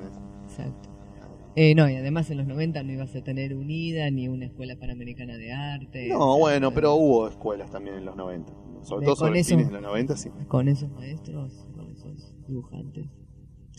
[1.57, 4.77] Eh, no, y además en los 90 no ibas a tener UNIDA ni una escuela
[4.77, 6.09] panamericana de arte.
[6.09, 8.53] No, bueno, pero hubo escuelas también en los 90.
[8.83, 10.31] Sobre De- todo sobre eso- fines de los 90, sí.
[10.49, 13.07] Con esos maestros, con esos dibujantes.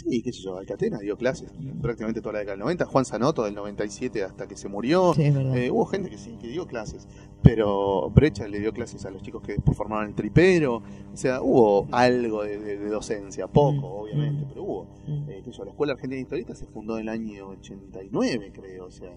[0.03, 2.85] Sí, qué sé yo, Alcatena dio clases prácticamente toda la década del 90.
[2.85, 5.13] Juan Sanoto del 97 hasta que se murió.
[5.13, 5.23] Sí.
[5.25, 7.07] Eh, hubo gente que sí, que dio clases.
[7.43, 10.77] Pero Brecha le dio clases a los chicos que después formaron el tripero.
[11.13, 14.47] O sea, hubo algo de, de- de docencia, poco, Mm, obviamente, mm.
[14.49, 14.83] pero hubo.
[15.07, 15.29] Mm.
[15.29, 18.51] Eh, qué sé yo, la Escuela Argentina de Historietas se fundó en el año 89,
[18.53, 18.85] creo.
[18.85, 19.15] O sea,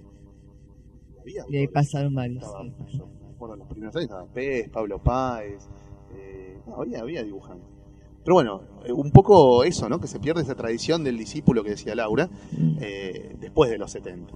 [1.21, 2.45] había Y ahí pasaron varios.
[2.45, 2.99] Estaba, sí.
[2.99, 3.09] yo
[3.53, 5.69] en los primeros años estaba Pez, Pablo Páez,
[6.15, 7.69] eh, no, había, había dibujantes.
[8.25, 10.01] Pero bueno, eh, un poco eso, ¿no?
[10.01, 12.79] Que se pierde esa tradición del discípulo que decía Laura, Mm.
[12.81, 14.33] eh, después de los 70.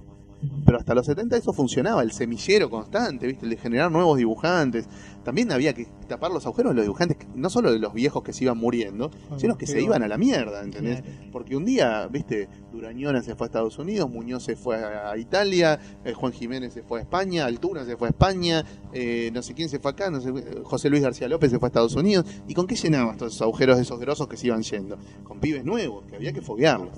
[0.65, 3.45] Pero hasta los 70 eso funcionaba, el semillero constante, ¿viste?
[3.45, 4.87] El de generar nuevos dibujantes.
[5.23, 8.33] También había que tapar los agujeros de los dibujantes, no solo de los viejos que
[8.33, 11.03] se iban muriendo, sino que se iban a la mierda, ¿entendés?
[11.31, 15.79] Porque un día, viste, Durañona se fue a Estados Unidos, Muñoz se fue a Italia,
[16.05, 18.63] eh, Juan Jiménez se fue a España, Altuna se fue a España,
[18.93, 20.31] eh, no sé quién se fue acá, no sé,
[20.63, 22.25] José Luis García López se fue a Estados Unidos.
[22.47, 24.97] ¿Y con qué llenabas todos esos agujeros de esos grosos que se iban yendo?
[25.23, 26.97] Con pibes nuevos, que había que foguearlos.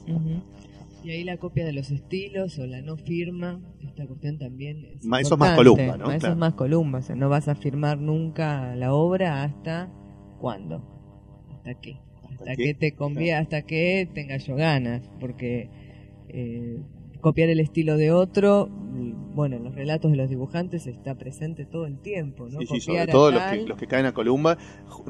[1.03, 5.03] Y ahí la copia de los estilos o la no firma, esta cuestión también es
[5.03, 5.55] Ma- eso es más.
[5.55, 6.05] Columba, ¿no?
[6.05, 6.33] Ma- Eso Claro.
[6.33, 9.89] es más columba, o sea, no vas a firmar nunca la obra hasta
[10.39, 10.83] cuándo,
[11.55, 11.97] hasta qué,
[12.31, 12.63] hasta qué?
[12.65, 15.69] que te conviene, hasta que tenga yo ganas, porque
[16.29, 16.77] eh,
[17.19, 21.65] copiar el estilo de otro, mm, bueno, en los relatos de los dibujantes está presente
[21.65, 22.59] todo el tiempo, ¿no?
[22.59, 24.57] Sí, sí, sobre todo los que, los que caen a Columba,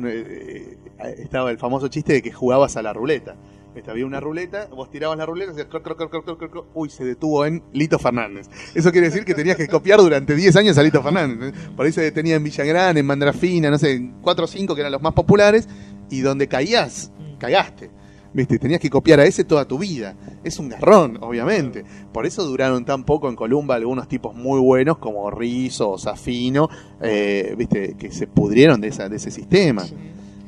[0.06, 3.36] eh, eh, estaba el famoso chiste de que jugabas a la ruleta.
[3.76, 7.06] Este, había una ruleta, vos tirabas la ruleta, hacías croc, croc, croc, croc, uy, se
[7.06, 8.50] detuvo en Lito Fernández.
[8.76, 11.54] Eso quiere decir que tenías que copiar durante 10 años a Lito Fernández.
[11.54, 11.70] ¿eh?
[11.76, 14.82] Por ahí se detenía en Villagrán, en Mandrafina, no sé, en 4 o 5 que
[14.82, 15.70] eran los más populares,
[16.10, 17.90] y donde caías, cagaste.
[18.34, 18.60] ¿Viste?
[18.60, 20.16] Tenías que copiar a ese toda tu vida.
[20.44, 21.84] Es un garrón, obviamente.
[22.14, 26.70] Por eso duraron tan poco en Columba algunos tipos muy buenos como Rizzo o Safino,
[27.02, 27.96] eh, ¿viste?
[27.98, 29.84] Que se pudrieron de, esa, de ese sistema.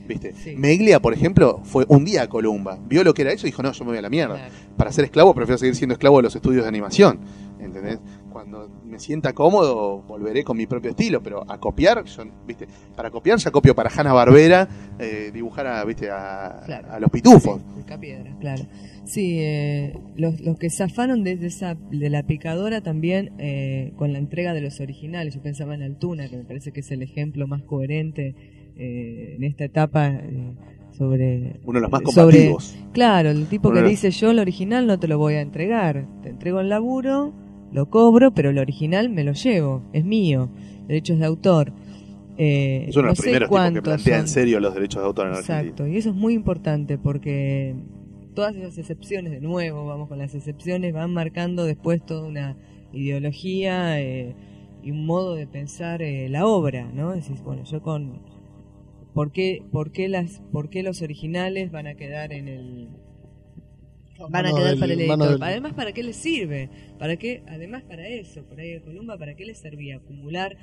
[0.07, 0.33] ¿Viste?
[0.33, 0.55] Sí.
[0.57, 2.77] Meglia, por ejemplo, fue un día a Columba.
[2.87, 4.35] Vio lo que era eso y dijo, no, yo me voy a la mierda.
[4.35, 4.53] Claro.
[4.77, 7.19] Para ser esclavo prefiero seguir siendo esclavo de los estudios de animación.
[7.59, 7.99] ¿Entendés?
[8.31, 12.67] Cuando me sienta cómodo, volveré con mi propio estilo, pero a copiar, yo, ¿viste?
[12.95, 14.67] Para copiar ya copio para Hanna Barbera,
[15.31, 16.09] dibujar a, ¿viste?
[16.11, 16.91] A, Claro.
[16.91, 17.61] a los pitufos.
[17.61, 18.63] Sí, Picapiedra, claro.
[19.05, 24.19] Sí, eh, los, los que zafaron desde esa, de la picadora también eh, con la
[24.19, 25.35] entrega de los originales.
[25.35, 28.35] Yo pensaba en Altuna, que me parece que es el ejemplo más coherente
[28.75, 30.53] eh, en esta etapa eh,
[30.97, 31.59] sobre...
[31.65, 32.15] Uno de los más sobre-
[32.47, 32.77] combativos.
[32.91, 35.41] Claro, el tipo Uno que los- dice yo el original no te lo voy a
[35.41, 36.05] entregar.
[36.21, 37.33] Te entrego el laburo,
[37.71, 40.49] lo cobro, pero el original me lo llevo, es mío,
[40.87, 41.73] derechos de autor.
[42.37, 45.27] Eh, Es uno de los primeros tipos que plantea en serio los derechos de autor
[45.27, 45.59] en Argentina.
[45.61, 47.75] Exacto, y eso es muy importante porque
[48.33, 52.57] todas esas excepciones, de nuevo, vamos con las excepciones, van marcando después toda una
[52.91, 54.35] ideología eh,
[54.81, 57.11] y un modo de pensar eh, la obra, ¿no?
[57.11, 58.19] Decís, bueno, yo con...
[59.13, 62.87] ¿Por qué, por, qué las, ¿Por qué los originales van a quedar en el...
[64.29, 65.29] Van a quedar del- para el editor?
[65.33, 66.69] del- Además, ¿para qué les sirve?
[66.97, 67.43] ¿Para qué?
[67.47, 69.97] Además, para eso, por ahí de Columba, ¿para qué les servía?
[69.97, 70.55] Acumular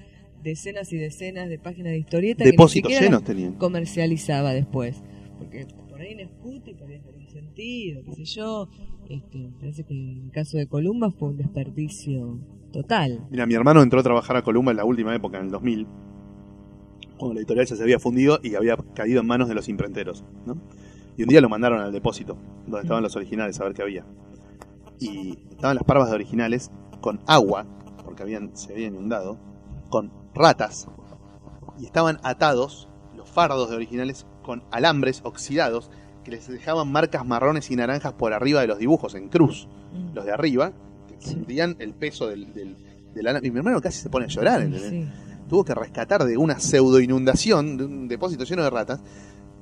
[0.43, 3.59] decenas y decenas de páginas de historieta Depósitos que ni siquiera las llenos tenían.
[3.59, 5.03] comercializaba después.
[5.39, 8.69] Porque por ahí en Scuti podía tener sentido, qué sé yo.
[9.09, 12.39] Este, parece que en el caso de Columba fue un desperdicio
[12.73, 13.27] total.
[13.31, 15.87] Mira, mi hermano entró a trabajar a Columba en la última época, en el 2000,
[17.21, 20.25] cuando la editorial ya se había fundido y había caído en manos de los imprenteros.
[20.47, 20.57] ¿no?
[21.17, 24.05] Y un día lo mandaron al depósito, donde estaban los originales, a ver qué había.
[24.99, 26.71] Y estaban las parvas de originales
[27.01, 27.67] con agua,
[28.05, 29.39] porque habían, se habían inundado,
[29.91, 30.89] con ratas,
[31.79, 35.91] y estaban atados los fardos de originales con alambres oxidados
[36.25, 39.69] que les dejaban marcas marrones y naranjas por arriba de los dibujos en cruz.
[40.15, 40.73] Los de arriba,
[41.09, 42.77] que sentían el peso del, del,
[43.15, 43.49] del alambre.
[43.49, 44.91] Y mi hermano casi se pone a llorar, ¿entendés?
[44.91, 45.09] Sí.
[45.51, 49.01] Tuvo que rescatar de una pseudo inundación, de un depósito lleno de ratas,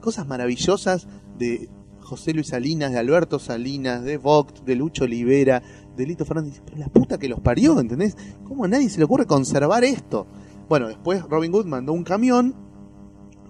[0.03, 1.09] cosas maravillosas
[1.39, 1.71] de
[2.03, 5.63] José Luis Salinas, de Alberto Salinas, de Vogt, de Lucho Olivera,
[5.97, 6.61] de Lito Fernández.
[6.63, 8.19] Pero la puta que los parió, ¿entendés?
[8.45, 10.27] ¿Cómo a nadie se le ocurre conservar esto?
[10.69, 12.55] Bueno, después Robin Hood mandó un camión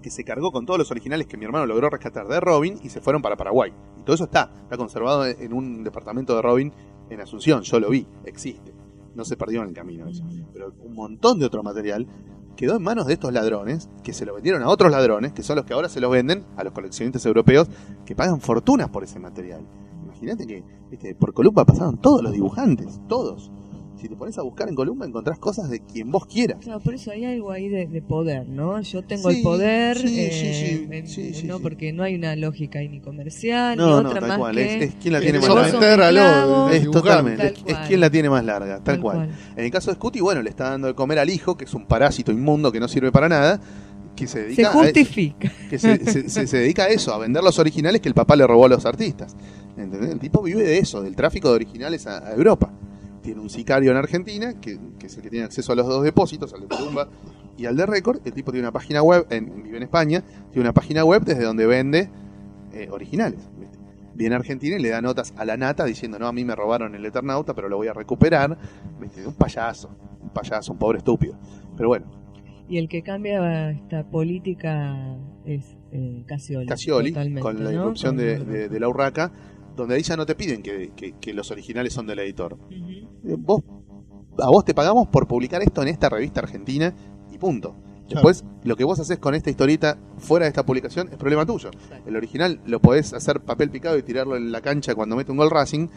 [0.01, 2.87] que se cargó con todos los originales que mi hermano logró rescatar de Robin y
[2.87, 3.73] se fueron para Paraguay.
[3.99, 6.71] Y todo eso está, está conservado en un departamento de Robin
[7.09, 8.78] en Asunción, yo lo vi, existe.
[9.15, 10.23] No se perdió en el camino eso
[10.53, 12.07] pero un montón de otro material
[12.55, 15.55] quedó en manos de estos ladrones que se lo vendieron a otros ladrones, que son
[15.55, 17.69] los que ahora se los venden a los coleccionistas europeos
[18.05, 19.65] que pagan fortunas por ese material.
[20.03, 23.49] Imagínate que viste, por Columba pasaron todos los dibujantes, todos.
[23.99, 26.59] Si te pones a buscar en Columba encontrás cosas de quien vos quieras.
[26.61, 28.79] Claro, por eso hay algo ahí de, de poder, ¿no?
[28.81, 31.63] Yo tengo Sí, el poder, sí, sí, eh, sí, en- sí, sí, no, sí.
[31.63, 34.55] porque no hay una lógica ahí ni comercial, No, ni no, otra tal más cual.
[34.55, 34.75] que...
[34.77, 36.07] Es, es quien la tiene más larga.
[36.67, 37.51] a Es totalmente.
[37.51, 39.15] Tal Es, quien la tiene más larga, tal, Tal cual.
[39.17, 39.29] cual.
[39.57, 41.73] En el caso de Scuti, bueno, le está dando de comer al hijo, que es
[41.73, 43.59] un parásito inmundo que no sirve para nada,
[44.15, 45.51] que se Se dedica, a, justifica.
[45.69, 48.35] que se, se- se- se dedica a eso, a vender los originales que el papá
[48.37, 49.35] le robó a los artistas.
[49.77, 50.09] ¿Entendés?
[50.11, 52.71] El tipo vive de eso, del tráfico de originales a, a Europa.
[53.21, 56.03] Tiene un sicario en Argentina, que, que es el que tiene acceso a los dos
[56.03, 57.07] depósitos, al de Columba
[57.57, 58.21] y al de Record.
[58.25, 61.43] El tipo tiene una página web, en, vive en España, tiene una página web desde
[61.43, 62.09] donde vende
[62.73, 63.39] eh, originales.
[63.59, 63.77] ¿viste?
[64.15, 66.55] Viene a Argentina y le da notas a la nata diciendo, no, a mí me
[66.55, 68.57] robaron el Eternauta, pero lo voy a recuperar.
[68.99, 69.25] ¿Viste?
[69.27, 69.89] Un payaso,
[70.21, 71.35] un payaso, un pobre estúpido.
[71.75, 72.05] Pero bueno,
[72.69, 75.15] Y el que cambia esta política
[75.45, 76.65] es eh, Casioli.
[76.67, 77.81] Casioli, con la ¿no?
[77.81, 79.31] irrupción Con- de, de- de la Urraca,
[79.79, 82.57] donde ahí ya no te piden que, que- que los originales son del editor.
[83.39, 83.61] Vos,
[84.39, 86.93] a vos te pagamos por publicar esto en esta revista argentina
[87.31, 87.75] y punto.
[88.15, 91.69] Después, lo que vos haces con esta historieta fuera de esta publicación es problema tuyo.
[92.07, 95.37] El original lo podés hacer papel picado y tirarlo en la cancha cuando mete un
[95.37, 95.87] gol Racing,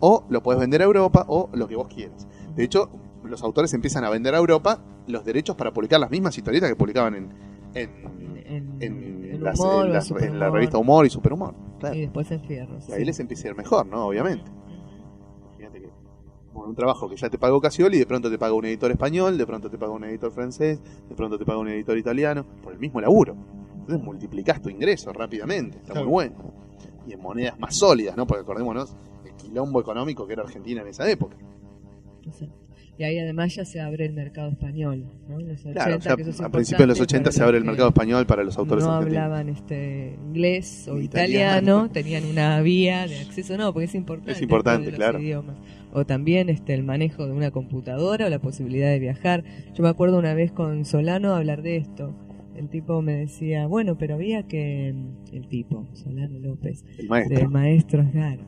[0.00, 2.26] o lo podés vender a Europa, o lo que vos quieras.
[2.56, 2.90] De hecho,
[3.22, 6.74] los autores empiezan a vender a Europa los derechos para publicar las mismas historietas que
[6.74, 7.28] publicaban en,
[7.74, 7.90] en,
[8.44, 11.54] En, en en las- humor, en o las- en la revista Humor y Superhumor.
[11.82, 11.96] Claro.
[11.96, 12.78] Y después en Fierro.
[12.88, 14.06] Y ahí les empieza a ir mejor, ¿no?
[14.06, 14.50] Obviamente.
[15.58, 15.90] Imagínate que
[16.52, 19.38] bueno, un trabajo que ya te pagó Casioli, de pronto te paga un editor español,
[19.38, 22.72] de pronto te paga un editor francés, de pronto te paga un editor italiano, por
[22.72, 23.34] el mismo laburo.
[23.80, 26.06] Entonces multiplicás tu ingreso rápidamente, está Claro.
[26.06, 26.34] muy bueno.
[27.06, 28.26] Y en monedas más sólidas, ¿no?
[28.26, 28.94] Porque acordémonos
[29.24, 31.36] el quilombo económico que era Argentina en esa época.
[32.24, 32.54] Exacto.
[32.98, 35.06] Y ahí además ya se abre el mercado español.
[35.28, 35.40] ¿no?
[35.40, 37.32] En los 80, Claro, ya que eso es a principios de los importante 80 para
[37.32, 39.22] se abre el mercado español para los autores no argentinos.
[39.24, 41.90] hablaban este inglés o italiano, italiano.
[41.90, 44.32] tenían una vía de acceso, no, porque es importante.
[44.32, 45.20] Es importante, los claro.
[45.20, 45.56] idiomas.
[45.94, 49.42] O también este el manejo de una computadora o la posibilidad de viajar.
[49.74, 52.14] Yo me acuerdo una vez con Solano hablar de esto.
[52.54, 54.94] El tipo me decía, bueno, pero había que
[55.32, 57.38] el tipo, Solano López, El maestro.
[57.38, 58.42] del maestro claro.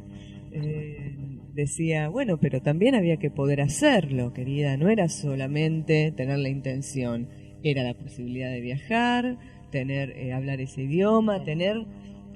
[0.52, 1.16] Eh,
[1.54, 4.76] decía, bueno, pero también había que poder hacerlo, querida.
[4.76, 7.28] No era solamente tener la intención,
[7.62, 9.38] era la posibilidad de viajar,
[9.70, 11.86] tener, eh, hablar ese idioma, tener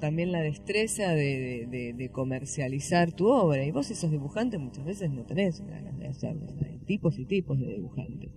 [0.01, 1.67] también la destreza de,
[1.97, 3.65] de- comercializar tu obra.
[3.65, 6.47] Y vos, si sos dibujante, muchas veces no tenés ganas de hacerlo.
[6.65, 8.31] Hay tipos y tipos de dibujantes.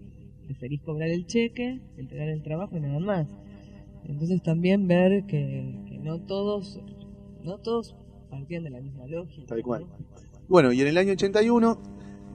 [0.45, 3.27] Preferís cobrar el cheque, entregar el trabajo y nada más.
[4.05, 6.79] Entonces también ver que, que no todos
[7.43, 7.95] no todos
[8.29, 9.47] partían de la misma lógica.
[9.47, 9.85] Tal cual.
[9.87, 10.10] ¿no?
[10.51, 11.77] Bueno, y en el año 81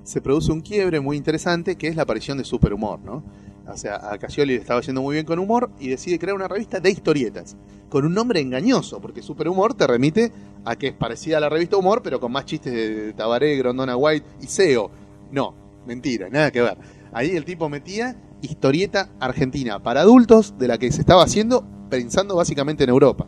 [0.03, 3.23] se produce un quiebre muy interesante que es la aparición de Superhumor, ¿no?
[3.71, 6.49] O sea, a Casioli le estaba yendo muy bien con humor y decide crear una
[6.49, 7.59] revista de historietas
[7.91, 10.33] con un nombre engañoso, porque Superhumor te remite
[10.65, 13.99] a que es parecida a la revista Humor, pero con más chistes de Tabaré, Grondona
[13.99, 14.91] White y SEO.
[15.31, 15.55] No,
[15.87, 16.79] mentira, nada que ver.
[17.13, 22.35] Ahí el tipo metía historieta argentina para adultos de la que se estaba haciendo pensando
[22.37, 23.27] básicamente en Europa.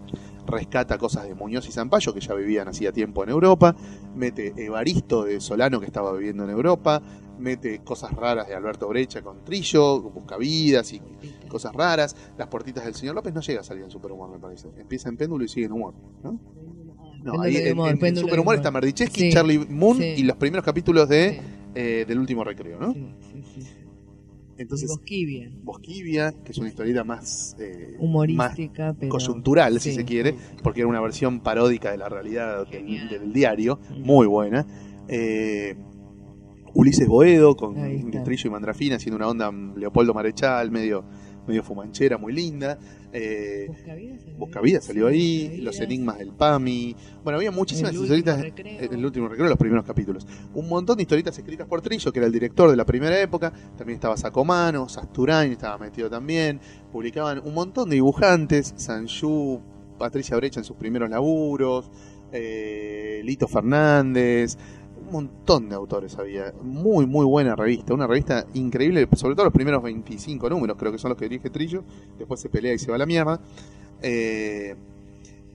[0.48, 3.76] Rescata cosas de Muñoz y Zampayo, que ya vivían hacía tiempo en Europa.
[4.16, 7.02] Mete Evaristo de Solano, que estaba viviendo en Europa.
[7.38, 11.00] Mete cosas raras de Alberto Brecha con Trillo, Buscavidas y
[11.48, 12.16] cosas raras.
[12.38, 14.68] Las puertitas del señor López no llega a salir en Superhumor, me parece.
[14.78, 15.94] Empieza en péndulo y sigue en humor.
[16.24, 16.32] ¿no?
[16.32, 16.38] No,
[17.32, 18.54] Péndulo ahí en, humor, en- en Superhumor humor.
[18.56, 18.70] está
[19.20, 20.14] Sí, Charlie Moon sí.
[20.16, 21.40] y los primeros capítulos de, Sí,
[21.74, 22.92] eh, del último recreo, ¿no?
[22.94, 23.68] sí, sí, sí.
[24.58, 30.04] Entonces, Bosquivia, Bosquivia, que es una historieta más, eh, más humorística, pero coyuntural, si se
[30.04, 34.66] quiere, porque era una versión paródica de la realidad del, diario, muy buena.
[35.06, 35.76] Eh,
[36.74, 38.22] Ulises Boedo con Ahí está.
[38.24, 41.04] Trillo y Mandrafina haciendo una onda Leopoldo Marechal, medio,
[41.48, 42.78] medio fumanchera, muy linda.
[43.12, 45.64] Eh, Buscavidas salió Buscavidas salió ahí, Buscavidas.
[45.64, 46.96] Los Enigmas del PAMI.
[47.24, 48.44] Bueno, había muchísimas El historietas.
[48.44, 50.26] en el último recreo, los primeros capítulos.
[50.54, 53.52] Un montón de historietas escritas por Trillo, que era el director de la primera época.
[53.76, 56.60] También estaba Sacomano, Sasturain estaba metido también.
[56.92, 58.74] Publicaban un montón de dibujantes.
[58.76, 59.60] Sanju,
[59.98, 61.90] Patricia Brecha en sus primeros laburos.
[62.30, 64.58] eh, Lito Fernández.
[65.08, 66.52] Un montón de autores había.
[66.62, 67.94] Muy, muy buena revista.
[67.94, 71.48] Una revista increíble, sobre todo los primeros 25 números, creo que son los que dirige
[71.48, 71.82] Trillo.
[72.18, 73.40] Después se pelea y se va la mierda.
[74.02, 74.76] Eh,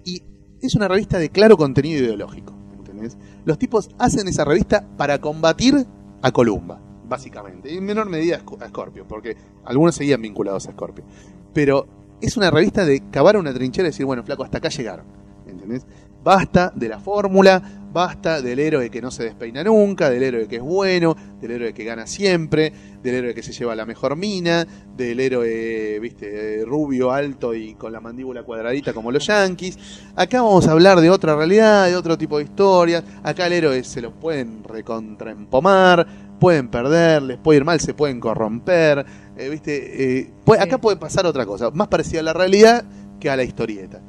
[0.03, 0.23] y
[0.59, 2.53] es una revista de claro contenido ideológico.
[2.73, 3.15] ¿entendés?
[3.45, 5.85] Los tipos hacen esa revista para combatir
[6.23, 7.71] a Columba, básicamente.
[7.71, 11.05] Y en menor medida a Scorpio, porque algunos seguían vinculados a Scorpio.
[11.53, 11.85] Pero
[12.21, 15.05] es una revista de cavar una trinchera y decir, bueno, flaco, hasta acá llegaron.
[15.45, 15.85] ¿Entendés?
[16.23, 20.55] Basta de la fórmula, basta del héroe que no se despeina nunca, del héroe que
[20.57, 24.65] es bueno, del héroe que gana siempre, del héroe que se lleva la mejor mina,
[24.97, 29.77] del héroe, viste, rubio, alto y con la mandíbula cuadradita como los yankees.
[30.15, 33.03] Acá vamos a hablar de otra realidad, de otro tipo de historias.
[33.21, 36.07] Acá el héroe se lo pueden recontraempomar,
[36.39, 39.05] pueden perder, les puede ir mal, se pueden corromper,
[39.37, 40.19] eh, ¿viste?
[40.19, 40.63] Eh, puede-.
[40.63, 42.83] Acá puede pasar otra cosa, más parecida a la realidad
[43.19, 44.01] que a la historieta.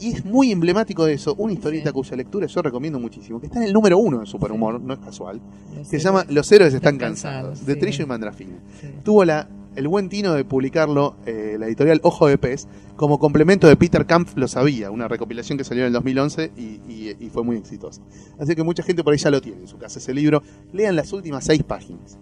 [0.00, 1.94] Y es muy emblemático de eso, una historieta Sí.
[1.94, 5.00] cuya lectura yo recomiendo muchísimo, que está en el número uno de Superhumor, no es
[5.00, 5.40] casual,
[5.76, 7.76] Los se llama Los héroes están están cansados, cansados, de.
[7.76, 8.56] Trillo y Mandrafina.
[9.04, 13.66] Tuvo la, el buen tino de publicarlo eh, la editorial Ojo de Pez como complemento
[13.68, 17.28] de Peter Kampf Lo Sabía, una recopilación que salió en el 2011 y, y- y
[17.30, 18.00] fue muy exitosa.
[18.38, 20.42] Así que mucha gente por ahí ya lo tiene en su casa ese libro.
[20.72, 22.18] Lean las últimas seis páginas,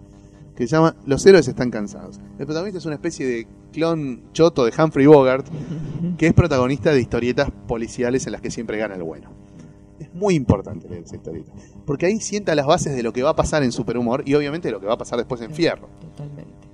[0.57, 2.19] que se llama Los héroes están cansados.
[2.39, 5.45] El protagonista es una especie de clon choto de Humphrey Bogart,
[6.17, 9.29] que es protagonista de historietas policiales en las que siempre gana el bueno.
[9.99, 11.51] Es muy importante leer esa historieta,
[11.85, 14.69] porque ahí sienta las bases de lo que va a pasar en Superhumor y obviamente
[14.69, 16.67] de lo que va a pasar después en Fierro Totalmente.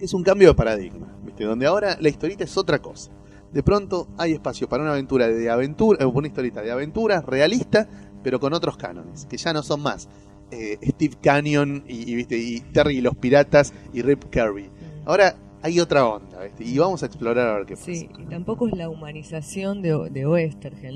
[0.00, 1.44] es un cambio de paradigma, ¿viste?
[1.44, 3.12] Donde ahora la historieta es otra cosa.
[3.52, 7.88] De pronto hay espacio para una aventura de aventura, una historieta de aventura realista,
[8.24, 10.08] pero con otros cánones, que ya no son más
[10.54, 12.38] eh, Steve Canyon y, y, ¿viste?
[12.38, 14.68] y Terry y los piratas y Rip Kirby.
[15.04, 16.62] Ahora hay otra onda, ¿viste?
[16.64, 17.86] Y vamos a explorar a ver qué pasa.
[17.86, 20.24] Sí, y tampoco es la humanización de, de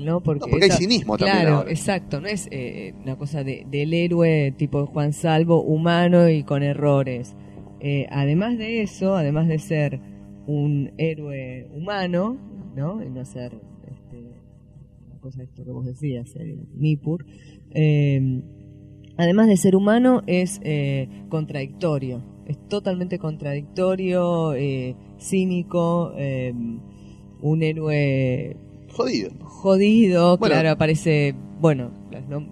[0.05, 0.21] ¿no?
[0.21, 1.71] Porque, No, porque hay esa- cinismo también Claro, ahora.
[1.71, 6.61] exacto, no es eh, una cosa de, del héroe tipo Juan Salvo, humano y con
[6.63, 7.35] errores.
[7.79, 9.99] Eh, además de eso, además de ser
[10.45, 12.37] un héroe humano,
[12.75, 13.03] ¿no?
[13.03, 13.59] Y no ser
[13.89, 14.17] este,
[15.07, 17.25] una cosa esto que vos decías, el Nippur,
[17.71, 18.41] eh,
[19.19, 22.21] además de ser humano, es eh, contradictorio.
[22.47, 26.53] Es totalmente contradictorio, eh, cínico, eh,
[27.41, 28.57] un héroe
[28.91, 29.29] Jodido.
[29.41, 30.55] jodido, Bueno.
[30.55, 32.47] claro, aparece, bueno, las nom-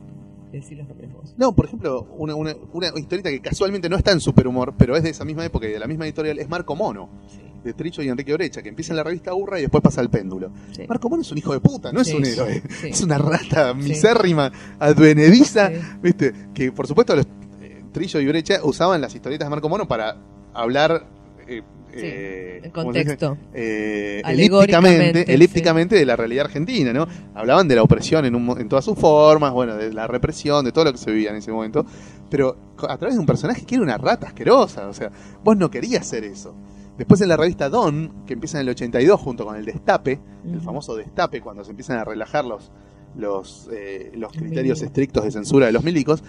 [0.52, 1.34] decí los nombres vos.
[1.38, 5.02] No, por ejemplo, una, una, una historieta que casualmente no está en Superhumor, pero es
[5.04, 8.02] de esa misma época y de la misma editorial, es Marco Mono, Sí, de Tricho
[8.02, 10.50] y Enrique Orecha, que empieza en la revista Urra y después pasa al péndulo.
[10.72, 10.84] sí.
[10.88, 12.62] Marco Mono es un hijo de puta, no es Sí, un héroe.
[12.82, 12.88] sí.
[12.90, 15.70] Es una rata misérrima, advenediza.
[16.02, 16.34] ¿viste?
[16.54, 17.26] Que por supuesto los
[17.62, 20.18] eh, Trillo y Brecha usaban las historietas de Marco Mono para
[20.54, 21.06] hablar
[21.48, 21.62] eh,
[21.94, 23.18] eh, el ¿cómo se dice?
[23.18, 23.38] contexto.
[23.54, 27.08] Eh, elípticamente, elípticamente de la realidad argentina, ¿no?
[27.34, 30.72] Hablaban de la opresión en, un en todas sus formas, bueno, de la represión, de
[30.72, 31.86] todo lo que se vivía en ese momento,
[32.30, 32.58] pero
[32.88, 35.10] a través de un personaje que era una rata asquerosa, o sea,
[35.44, 36.54] vos no querías ser eso.
[36.98, 40.20] Después en la revista Don, que empieza en el 82 junto con el Destape,
[40.52, 42.72] el famoso Destape, cuando se empiezan a relajar los,
[43.16, 46.24] los, eh, los criterios estrictos de censura de los milicos,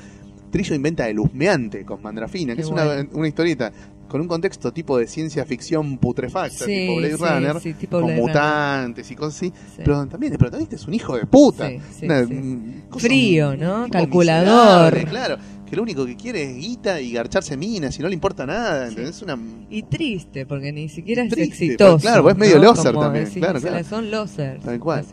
[0.50, 3.70] Trillo inventa el husmeante con Mandrafina, que Qué es una, una historieta
[4.08, 7.96] con un contexto tipo de ciencia ficción putrefacta, Sí, tipo Blade sí, Runner, sí, tipo
[8.00, 8.18] con Runner.
[8.22, 9.82] mutantes y cosas así, Sí.
[9.84, 11.68] pero también el protagonista es un hijo de puta.
[12.02, 13.86] Una- mm, Frío, ¿no?
[13.90, 14.96] Calculador.
[15.08, 15.36] Claro,
[15.68, 18.84] que lo único que quiere es guita y garcharse minas y no le importa nada,
[18.86, 18.90] Sí.
[18.90, 19.22] ¿entendés?
[19.22, 19.38] Una...
[19.70, 21.92] Y triste, porque ni siquiera es Triste, exitoso.
[21.92, 22.62] porque, claro, es medio ¿no?
[22.64, 23.84] loser Como también, claro, claro.
[23.84, 24.64] Son losers.
[24.64, 25.04] Tal cual.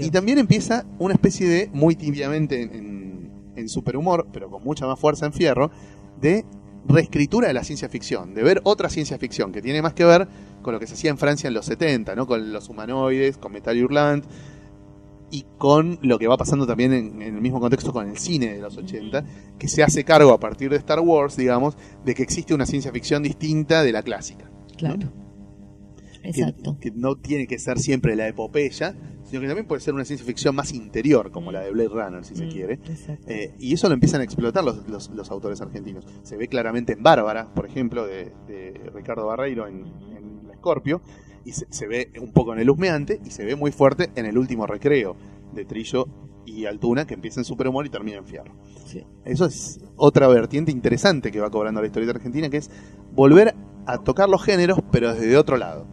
[0.00, 4.86] Y también empieza una especie de, muy tibiamente en, en, en superhumor, pero con mucha
[4.86, 5.70] más fuerza en fierro,
[6.20, 6.44] de
[6.86, 10.26] reescritura de la ciencia ficción, de ver otra ciencia ficción que tiene más que ver
[10.62, 12.26] con lo que se hacía en Francia en los 70, ¿no?
[12.26, 14.24] con los humanoides, con Metal Hurlant
[15.30, 18.54] y con lo que va pasando también en, en el mismo contexto con el cine
[18.54, 19.24] de los 80,
[19.58, 22.90] que se hace cargo a partir de Star Wars, digamos, de que existe una ciencia
[22.92, 24.50] ficción distinta de la clásica.
[24.76, 24.98] Claro.
[26.22, 26.76] que- Exacto.
[26.78, 28.94] Que, no tiene que ser siempre la epopeya,
[29.24, 32.24] sino que también puede ser una ciencia ficción más interior, como la de Blade Runner,
[32.26, 32.74] si se Mm, quiere.
[32.74, 33.24] Exacto.
[33.26, 36.04] Eh, y eso lo empiezan a explotar los, los- los autores argentinos.
[36.22, 41.00] Se ve claramente en Bárbara, por ejemplo, de, de Ricardo Barreiro en, en La Escorpio,
[41.44, 44.26] y se, se ve un poco en El Husmeante, y se ve muy fuerte en
[44.26, 45.16] El Último Recreo,
[45.52, 46.06] de Trillo
[46.46, 48.52] y Altuna, que empieza en Superhumor y termina en Fierro.
[48.86, 49.04] Sí.
[49.24, 52.70] Eso es otra vertiente interesante que va cobrando la historieta argentina, que es
[53.12, 53.54] volver
[53.86, 55.86] a tocar los géneros, pero desde otro lado.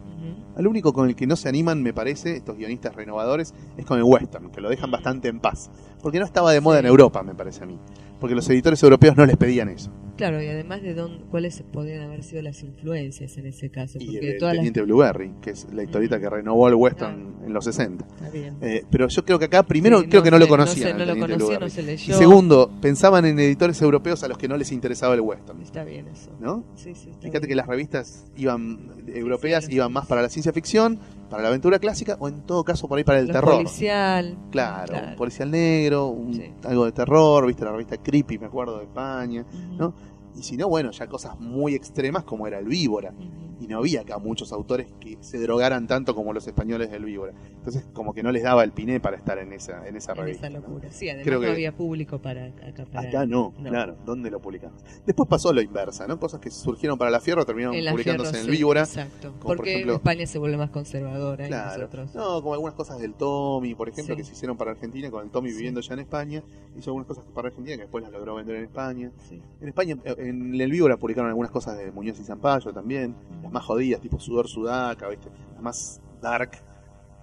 [0.56, 3.96] Al único con el que no se animan, me parece, estos guionistas renovadores, es con
[3.98, 5.70] el western, que lo dejan bastante en paz.
[6.02, 7.78] Porque no estaba de moda en Europa, me parece a mí.
[8.18, 9.92] Porque los editores europeos no les pedían eso.
[10.18, 13.98] Claro, y además de dónde, cuáles podrían haber sido las influencias en ese caso.
[14.00, 14.58] Y Porque el todas las...
[14.58, 18.04] Teniente Blueberry, que es la historieta que renovó el western en los 60.
[18.04, 18.56] Está bien.
[18.60, 20.88] Eh, pero yo creo que acá, primero, Sí, creo que no lo sé, conocían.
[20.88, 21.64] sé, al No, lo Teniente conocía, Blueberry.
[21.64, 22.18] no se Y leyó.
[22.18, 25.62] segundo, pensaban en editores europeos a los que no les interesaba el western.
[25.62, 26.30] Está bien eso.
[26.40, 26.64] ¿No?
[26.74, 27.48] Sí, sí, está Fíjate bien.
[27.50, 30.98] que las revistas iban europeas sí, iban más para la ciencia ficción,
[31.28, 33.54] para la aventura clásica o en todo caso por ahí para el terror.
[33.56, 34.36] policial.
[34.50, 35.08] Claro, Claro.
[35.10, 36.52] un policial negro, un- Sí.
[36.64, 39.44] algo de terror, viste la revista Creepy, me acuerdo, de España.
[39.78, 39.92] ¿no?
[40.38, 43.12] Y si no, bueno, ya cosas muy extremas como era el Víbora.
[43.60, 47.32] Y no había acá muchos autores que se drogaran tanto como los españoles del Víbora.
[47.56, 50.18] Entonces, como que no les daba el piné para estar en esa, en esa En
[50.18, 50.46] revista.
[50.46, 50.64] esa ¿no?
[50.64, 50.88] locura.
[50.92, 53.08] Sí, además Creo no había público para acaparar.
[53.08, 53.68] Acá no, No.
[53.68, 53.96] claro.
[54.06, 54.84] ¿Dónde lo publicamos?
[55.04, 56.20] Después pasó lo inversa, ¿no?
[56.20, 58.80] Cosas que surgieron para la Fierro terminaron En la publicándose Fierro, en el sí, Víbora.
[58.82, 59.32] Exacto.
[59.40, 61.78] por Porque ejemplo- España se vuelve más conservadora y Claro.
[61.82, 62.14] nosotros.
[62.14, 64.18] No, como algunas cosas del Tommy, por ejemplo, Sí.
[64.20, 65.56] que se hicieron para Argentina, con el Tommy Sí.
[65.56, 66.44] viviendo ya en España.
[66.78, 69.10] Hizo algunas cosas para Argentina que después las logró vender en España.
[69.28, 69.42] Sí.
[69.60, 73.52] En España, eh, en el Víbora publicaron algunas cosas de Muñoz y Zampayo también, las
[73.52, 75.28] más jodidas, tipo Sudor Sudaca, ¿viste?
[75.54, 76.52] las más dark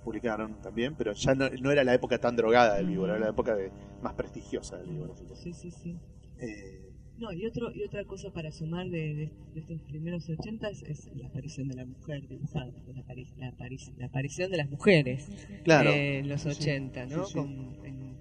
[0.03, 3.31] publicaron también, pero ya no, no era la época tan drogada del Víbora, era la
[3.31, 3.71] época de,
[4.01, 5.13] más prestigiosa del Víbora.
[5.33, 5.97] Sí, sí, sí.
[6.39, 6.81] Eh,
[7.17, 11.09] No, y, otro, y otra cosa para sumar de, de- de estos primeros 80 es,
[11.15, 15.29] la aparición de la mujer dibujada, la, apari- la, apari- la aparición de las mujeres
[15.63, 17.23] claro, eh, en los 80, ¿no?
[17.25, 17.39] Sí, sí.
[17.39, 18.14] Con, en-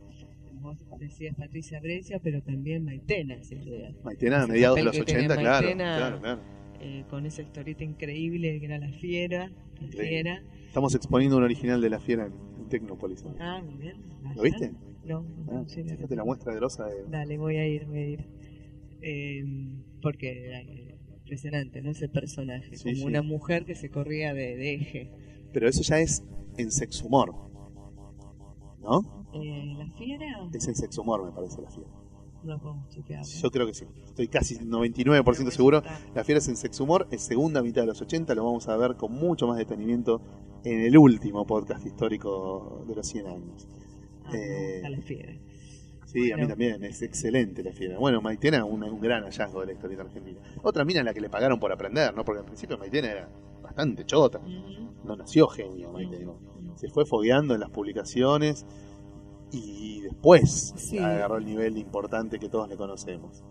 [0.64, 3.92] vos decías Patricia Brescia, pero también Maitena, duda.
[4.02, 5.96] Maitena a mediados de los que tenía 80, claro, Maitena.
[5.96, 6.40] claro, claro.
[6.80, 9.50] eh, con esa historieta increíble que era La Fiera.
[9.80, 9.88] La.
[9.88, 10.42] Fiera.
[10.66, 13.24] Estamos exponiendo un original de la fiera en, Tecnópolis.
[13.38, 13.96] Ah, muy bien.
[14.34, 14.72] ¿Lo viste?
[15.04, 17.04] No, no, Ah, sí, fíjate la muestra de losa de...
[17.10, 18.26] Dale, voy a ir, voy a ir.
[19.02, 19.44] Eh,
[20.00, 21.90] porque eh, impresionante, ¿no?
[21.90, 23.04] Ese personaje, Sí, como sí.
[23.04, 25.10] una mujer que se corría de, de eje.
[25.52, 26.24] Pero eso ya es
[26.56, 27.34] en sexo humor.
[28.84, 29.26] ¿No?
[29.32, 30.26] Eh, ¿La fiera?
[30.52, 31.90] Es en sexo humor, me parece, la fiera.
[32.44, 33.24] No podemos chequear.
[33.24, 33.86] Yo creo que sí.
[34.04, 35.82] Estoy casi 99% seguro.
[36.14, 38.34] La fiera es en sexo humor, es segunda mitad de los 80.
[38.34, 40.20] Lo vamos a ver con mucho más detenimiento
[40.62, 43.66] en el último podcast histórico de los 100 años.
[44.26, 45.32] Ah, eh, la fiera.
[46.04, 47.98] Sí, a mí también, es excelente la fiera.
[47.98, 50.38] Bueno, Maitena, un, un gran hallazgo de la historia argentina.
[50.62, 52.24] Otra mina en la que le pagaron por aprender, ¿no?
[52.24, 53.28] Porque al principio Maitena era
[53.62, 54.38] bastante chota.
[54.38, 54.93] Ujú.
[55.04, 56.32] No nació genio, Maitena.
[56.76, 58.66] Se fue fogueando en las publicaciones
[59.52, 60.98] y después Sí.
[60.98, 63.44] agarró el nivel importante que todos le conocemos.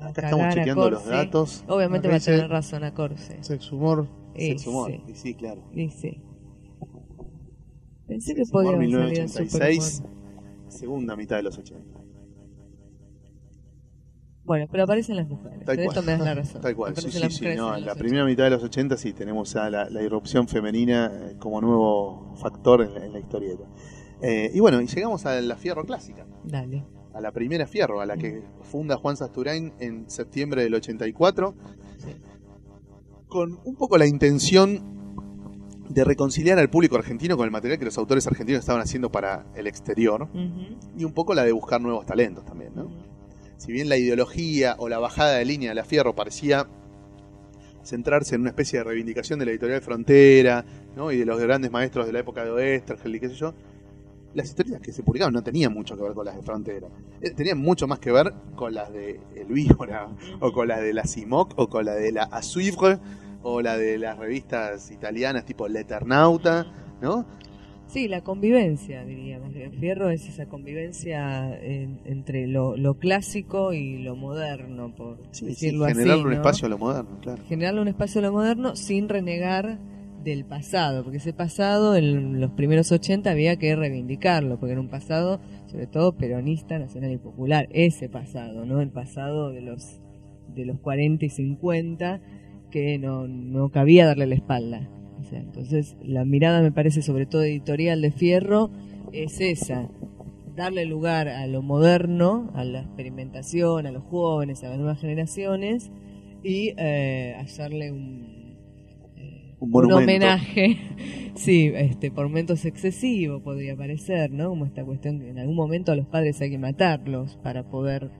[0.00, 1.64] Acá cagar estamos chequeando los datos.
[1.68, 3.42] Obviamente va a tener razón a Corse.
[3.42, 4.06] Sex humor.
[4.34, 4.68] Y sí,
[5.08, 5.62] Y sí, claro.
[5.72, 6.20] y sí.
[8.06, 10.70] Pensé que podía haber salido en 1986, Superhumor.
[10.70, 11.95] segunda mitad de los 80.
[14.46, 15.64] Bueno, pero aparecen las mujeres.
[15.64, 15.88] Tal cual.
[15.88, 16.60] esto me das la razón.
[16.62, 17.46] Tal cual, sí, sí, las sí.
[17.56, 21.10] No, en la primera mitad de los 80 sí tenemos a la, la irrupción femenina
[21.12, 23.64] eh, como nuevo factor en la, en la historieta.
[24.22, 26.58] Eh, y bueno, y llegamos a la Fierro clásica, 80.
[26.58, 26.84] Dale.
[27.12, 31.54] a la primera Fierro, a la que funda Juan Sasturain en septiembre del 84,
[31.98, 32.14] Sí.
[33.28, 34.94] con un poco la intención
[35.88, 39.46] de reconciliar al público argentino con el material que los autores argentinos estaban haciendo para
[39.54, 40.28] el exterior,
[40.96, 42.88] y un poco la de buscar nuevos talentos también, ¿no?
[43.56, 46.68] Si bien la ideología o la bajada de línea de la Fierro parecía
[47.84, 50.64] centrarse en una especie de reivindicación de la editorial Frontera
[50.96, 51.12] ¿no?
[51.12, 53.54] y de los grandes maestros de la época de Oestergel y qué sé yo,
[54.36, 56.88] las historias que se publicaban no tenían mucho que ver con las de Frontera.
[57.22, 60.08] Eh, Tenían mucho más que ver con las de El Víbora,
[60.40, 62.98] o con las de la Simoc, o con la de la Asuivre,
[63.42, 66.66] o la de las revistas italianas tipo L'Eternauta,
[67.00, 67.24] ¿no?
[67.96, 69.56] Sí, la convivencia, diríamos.
[69.56, 75.86] El Fierro es esa convivencia en- entre lo, lo clásico y lo moderno, por decirlo
[75.86, 76.26] generar así.
[76.26, 77.42] un espacio a lo moderno, claro.
[77.48, 79.78] Generarle un espacio a lo moderno sin renegar
[80.22, 84.88] del pasado, porque ese pasado en los primeros 80 había que reivindicarlo, porque era un
[84.90, 88.82] pasado sobre todo peronista, nacional y popular, ese pasado, ¿no?
[88.82, 90.02] El pasado de los
[90.54, 92.20] de los 40 y 50
[92.70, 94.86] que no, no cabía darle la espalda.
[95.32, 98.70] Entonces la mirada me parece sobre todo editorial de Fierro
[99.12, 99.88] es esa,
[100.56, 105.90] darle lugar a lo moderno, a la experimentación, a los jóvenes, a las nuevas generaciones
[106.42, 108.56] y eh, hacerle un,
[109.16, 110.78] eh, Un homenaje,
[111.34, 114.48] sí, este, por momentos excesivo podría parecer, ¿no?
[114.50, 118.10] Como esta cuestión que en algún momento a los padres hay que matarlos para poder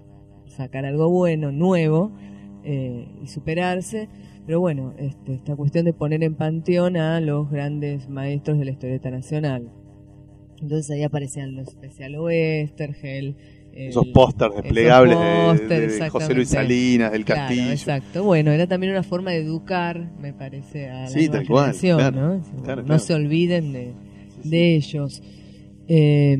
[0.46, 2.12] sacar algo bueno, nuevo
[2.64, 4.08] eh, y superarse.
[4.46, 8.70] Pero bueno, este, esta cuestión de poner en panteón a los grandes maestros de la
[8.70, 9.70] historieta nacional.
[10.62, 13.36] Entonces ahí aparecían los especial Oestergel.
[13.72, 16.48] el- Esos pósters desplegables de- póster, de, de José Luis.
[16.48, 17.70] Salinas, del Claro, Castillo.
[17.72, 18.24] exacto.
[18.24, 21.74] Bueno, era también una forma de educar, me parece, a la Sí, nueva tal cual,
[21.78, 22.42] claro, ¿no?
[22.62, 23.92] claro, no se olviden de,
[24.42, 25.22] Sí, de ellos.
[25.88, 26.38] Eh,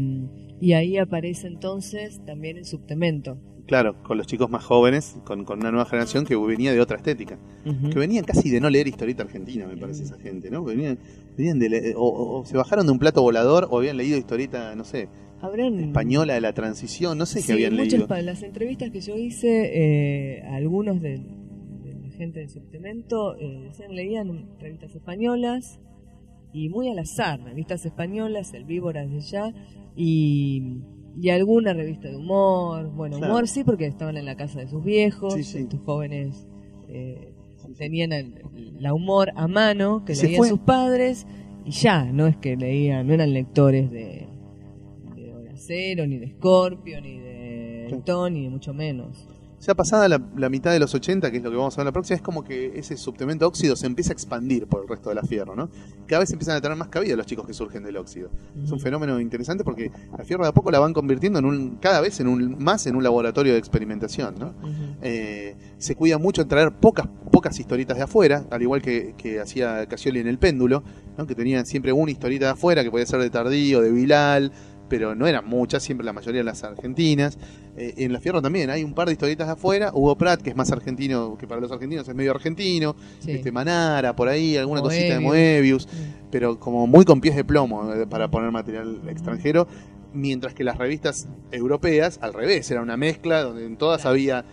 [0.60, 3.36] y ahí aparece entonces también el subtemento.
[3.66, 6.96] Claro, con los chicos más jóvenes, con, con una nueva generación que venía de otra
[6.98, 7.36] estética.
[7.64, 10.62] Que venían casi de no leer historieta argentina, me parece esa gente, ¿no?
[10.62, 10.98] Venían,
[11.36, 14.16] venían de le- o, o- o se bajaron de un plato volador o habían leído
[14.18, 15.08] historieta, no sé,
[15.40, 18.22] Habrán española de la transición, no sé Sí, qué habían muchas leído.
[18.22, 19.70] las entrevistas que yo hice,
[20.38, 21.18] eh, algunos de,
[21.82, 25.78] de la gente del subtemento eh, decían, leían revistas españolas
[26.54, 29.52] y muy al azar, revistas españolas, el Víbora de allá
[29.94, 30.62] y,
[31.18, 32.90] y alguna revista de humor.
[32.94, 33.32] Bueno, Claro.
[33.32, 35.58] humor sí, porque estaban en la casa de sus viejos, Sí, sí.
[35.58, 36.46] estos jóvenes
[36.88, 37.32] eh,
[37.78, 38.34] tenían el-
[38.80, 40.48] la humor a mano que Se leían fue.
[40.48, 41.26] sus padres
[41.64, 44.26] y ya, no es que leían, no eran lectores de,
[45.16, 48.00] de Horacero, ni de Scorpio, ni de.
[48.04, 49.28] Tony, ni mucho menos.
[49.66, 51.86] Ya pasada la, la mitad de los 80, que es lo que vamos a ver
[51.86, 55.08] la próxima, es como que ese subtemento óxido se empieza a expandir por el resto
[55.08, 55.70] de la fierro, ¿no?
[56.06, 58.30] Cada vez empiezan a tener más cabida los chicos que surgen del óxido.
[58.62, 61.76] Es un fenómeno interesante porque la fierro de a poco la van convirtiendo en un,
[61.78, 64.54] cada vez en un, más en un laboratorio de experimentación, ¿no?
[65.02, 69.40] Eh, se cuida mucho en traer pocas, pocas historietas de afuera, al igual que, que
[69.40, 70.84] hacía Casioli en El Péndulo,
[71.18, 71.26] ¿no?
[71.26, 74.52] que tenían siempre una historieta de afuera, que podía ser de Tardío, de Vilal,
[74.88, 77.38] pero no eran muchas, siempre la mayoría de las argentinas.
[77.76, 80.50] Eh, en La Fierro también hay un par de historietas de afuera, Hugo Pratt, que
[80.50, 83.32] es más argentino, que para los argentinos es medio argentino, Sí.
[83.32, 85.88] este Manara, por ahí, alguna cosita de Moebius.
[86.30, 89.66] Pero como muy con pies de plomo eh, para poner material extranjero,
[90.12, 94.12] mientras que las revistas europeas, al revés, era una mezcla donde en todas Claro.
[94.14, 94.44] había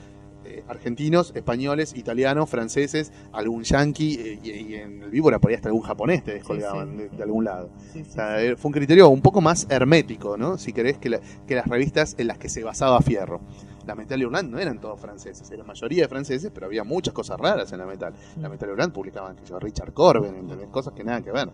[0.46, 5.56] eh, argentinos, españoles, italianos, franceses, algún yanqui, eh, y, y en el Víbora por ahí
[5.56, 6.96] hasta algún japonés te descolgaban sí.
[6.98, 7.70] De, de algún lado.
[7.92, 10.58] Sí, O sea, eh, fue un criterio un poco más hermético, ¿no?
[10.58, 13.42] Si querés, que, la- que las revistas en las que se basaba Fierro.
[13.86, 17.38] La Metal Hurlant no eran todos franceses, eran mayoría de franceses, pero había muchas cosas
[17.38, 18.14] raras en la Metal.
[18.40, 20.70] La Metal Hurlant publicaban que yo, Richard Corbin, ¿entendés?
[20.70, 21.50] cosas que nada que ver.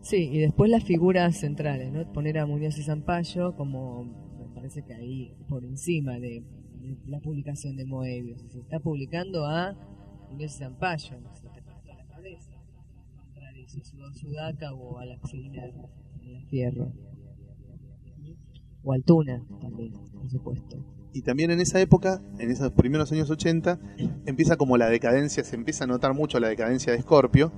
[0.00, 2.10] Sí, y después las figuras centrales, ¿no?
[2.12, 6.42] Poner a Muñoz y Zampayo como, me parece que ahí por encima de
[7.06, 8.42] la publicación de Moebius.
[8.48, 9.76] Se está publicando a
[10.36, 12.52] y Zampayo, no se te parte la cabeza.
[13.56, 16.92] Eso, Sudor Sudaca o a la Xilina de la Fierro.
[18.84, 20.78] O Altuna también, por supuesto.
[21.12, 23.80] Y también en esa época, en esos primeros años 80,
[24.26, 27.52] empieza como la decadencia, se empieza a notar mucho la decadencia de Scorpio,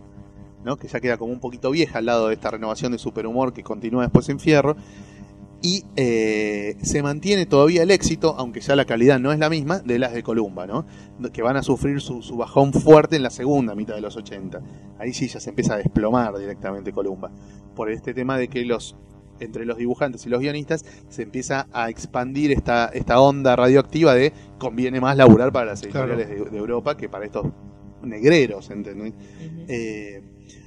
[0.64, 0.76] ¿no?
[0.76, 3.62] que ya queda como un poquito vieja al lado de esta renovación de superhumor que
[3.62, 4.76] continúa después en Fierro.
[5.62, 9.80] Y eh, se mantiene todavía el éxito, aunque ya la calidad no es la misma,
[9.80, 10.86] de las de Columba, ¿no?
[11.32, 14.60] que van a sufrir su, su bajón fuerte en la segunda mitad de los 80.
[14.98, 17.30] Ahí sí ya se empieza a desplomar directamente Columba,
[17.74, 18.96] por este tema de que los
[19.38, 24.34] entre los dibujantes y los guionistas se empieza a expandir esta, esta onda radioactiva de
[24.58, 26.12] conviene más laburar para las Claro.
[26.12, 27.46] editoriales de, de Europa que para estos
[28.02, 29.14] negreros, ¿entendés?
[29.68, 30.22] Eh,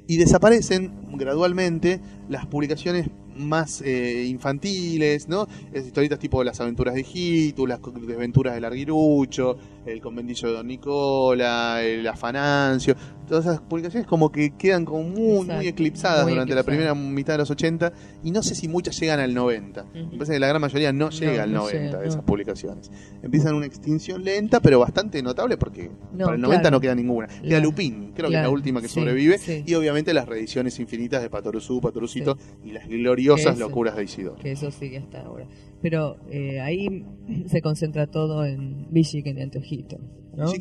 [0.08, 2.00] y desaparecen gradualmente
[2.30, 5.48] las publicaciones más eh, infantiles, ¿no?
[5.72, 10.68] Es historietas tipo Las aventuras de Hitu, Las desventuras del Arguirucho, El conventillo de Don
[10.68, 12.96] Nicola, El Afanancio,
[13.28, 17.34] todas esas publicaciones como que quedan como muy, muy eclipsadas muy durante la primera mitad
[17.34, 17.92] de los 80
[18.24, 19.86] y no sé si muchas llegan al 90.
[19.94, 22.26] Me parece que la gran mayoría no llega al no 90 llega, de esas no.
[22.26, 22.92] publicaciones.
[23.22, 26.76] Empiezan una extinción lenta, pero bastante notable porque para el 90 claro.
[26.78, 27.28] no queda ninguna.
[27.28, 27.64] Queda Claro.
[27.66, 29.38] Lupin, creo que es la última que sí, sobrevive.
[29.38, 29.64] sí.
[29.66, 33.60] Y obviamente las reediciones infinitas de Patoruzú, Patorucito y las gloriosas Eso.
[33.68, 34.38] locuras de Isidoro.
[34.38, 35.46] que eso sigue hasta ahora.
[35.84, 37.06] Pero eh, ahí
[37.48, 39.98] se concentra todo en Villiquen y Anteojito.
[40.36, 40.46] ¿no?
[40.46, 40.54] Es,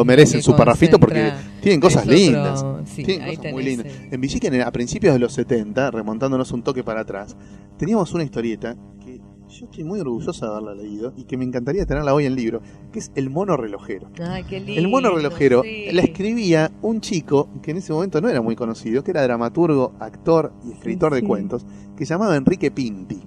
[0.00, 1.30] eh, merecen su parrafito porque
[1.60, 2.64] tienen cosas otro- lindas.
[2.86, 3.86] sí, tienen ahí cosas muy lindas.
[4.10, 7.36] En Villiquen, a principios de los 70, remontándonos un toque para atrás,
[7.76, 11.84] teníamos una historieta que yo estoy muy orgullosa de haberla leído y que me encantaría
[11.84, 12.62] tenerla hoy en libro,
[12.92, 14.10] que es El mono relojero.
[14.26, 14.80] Ay, qué lindo.
[14.80, 15.86] El mono relojero sí.
[15.92, 19.92] la escribía un chico que en ese momento no era muy conocido, que era dramaturgo,
[20.00, 23.20] actor y escritor de cuentos, que se llamaba Enrique Pinti.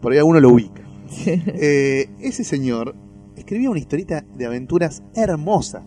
[0.00, 0.82] Por ahí alguno lo ubica.
[1.26, 2.94] Eh, ese señor
[3.34, 5.82] escribía una historieta de aventuras hermosa,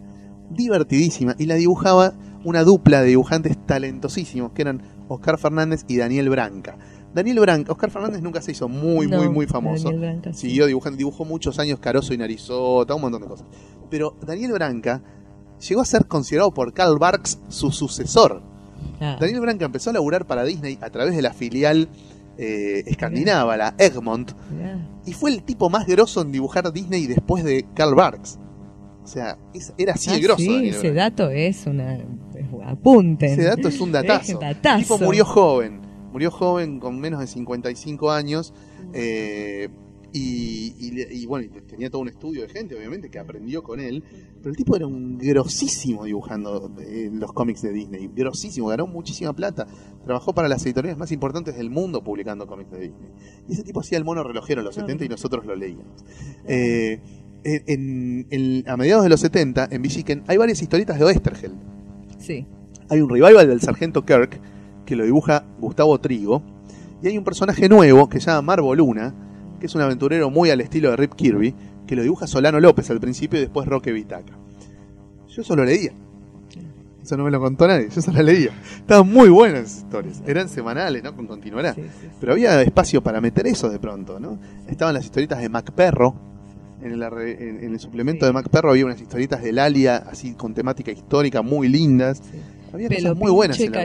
[0.50, 2.14] divertidísima, y la dibujaba
[2.44, 6.78] una dupla de dibujantes talentosísimos, que eran Oscar Fernández y Daniel Branca.
[7.14, 9.90] Daniel Branca, Oscar Fernández nunca se hizo muy, muy, muy famoso.
[9.90, 10.48] Daniel Branca, sí.
[10.48, 13.46] Siguió dibujando, dibujó muchos años Caroso y Narizota, un montón de cosas.
[13.90, 15.04] Pero Daniel Branca
[15.68, 18.42] llegó a ser considerado por Karl Barks su sucesor.
[19.00, 21.90] Ah, Daniel Branca empezó a laburar para Disney a través de la filial
[22.38, 24.32] eh, escandinava, la Egmont,
[25.06, 28.40] y fue el tipo más grosso en dibujar Disney después de Karl Barks.
[29.04, 30.44] O sea, es- era así Ah, de grosso.
[30.44, 31.96] sí, ese dato es una...
[31.96, 32.06] es-
[32.66, 33.32] apunten.
[33.32, 34.34] Ese dato es un datazo.
[34.34, 34.76] Es datazo.
[34.78, 35.82] El tipo murió joven.
[36.12, 38.54] Murió joven con menos de 55 años.
[38.94, 39.70] eh,
[40.14, 43.80] y, y le- y bueno, tenía todo un estudio de gente, obviamente, que aprendió con
[43.80, 44.04] él.
[44.38, 48.10] Pero el tipo era un grosísimo dibujando eh, los cómics de Disney.
[48.14, 49.68] Grosísimo, ganó muchísima plata.
[50.04, 53.10] Trabajó para las editoriales más importantes del mundo publicando cómics de Disney.
[53.48, 54.88] Y ese tipo hacía el mono relojero en los Claro.
[54.88, 56.04] 70 y nosotros lo leíamos.
[56.46, 57.00] Eh,
[57.44, 61.56] en- en- en- a mediados de los 70, en Villiquen, hay varias historietas de Oestergeld
[62.20, 62.46] Sí.
[62.90, 64.40] hay un revival del Sargento Kirk
[64.86, 66.44] que lo dibuja Gustavo Trigo
[67.02, 69.16] y hay un personaje nuevo que se llama Marvo Luna
[69.62, 71.56] que es un aventurero muy al estilo de Rip Kirby
[71.88, 74.34] que lo dibuja Solano López al principio y después Roque Vitaca
[75.30, 75.94] yo eso lo leía
[77.02, 80.22] eso no me lo contó nadie, yo eso lo leía estaban muy buenas esas historias
[80.28, 81.16] eran semanales, ¿no?
[81.16, 82.08] con continuará sí, sí, sí.
[82.20, 84.38] pero había espacio para meter eso de pronto, ¿no?
[84.68, 86.14] Estaban las historietas de Mac Perro.
[86.84, 90.34] En el, en- en el suplemento de Mac Perro había unas historietas del Alia, así
[90.34, 92.22] con temática histórica muy lindas.
[92.74, 93.60] Había Pelo cosas muy buenas.
[93.60, 93.80] en la.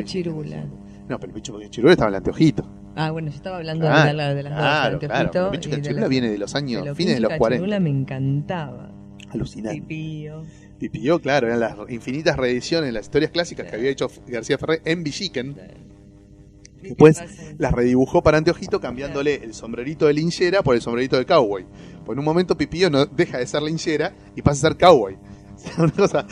[1.08, 2.66] No, pero el bicho Cachirula estaba en el anteojito.
[2.96, 5.50] Ah, bueno, yo estaba hablando Claro, de, la, de las claro, dos, claro.
[5.50, 7.60] De Cachirula las- viene de los años, Pelo fines de los pinche 40.
[7.62, 8.90] Cachirula me encantaba.
[9.30, 9.80] Alucinante.
[9.82, 10.42] Pipío.
[10.78, 15.04] Pipilló, claro, eran las infinitas reediciones, las historias clásicas que había hecho García Ferrer en
[15.04, 15.54] Villiquen.
[15.54, 17.42] ¿Qué Después pasa?
[17.58, 21.64] las redibujó para Anteojito cambiándole el sombrerito de linchera por el sombrerito de cowboy.
[22.04, 25.16] Pues en un momento Pipío no deja de ser linchera y pasa a ser cowboy.
[25.78, 26.26] Una cosa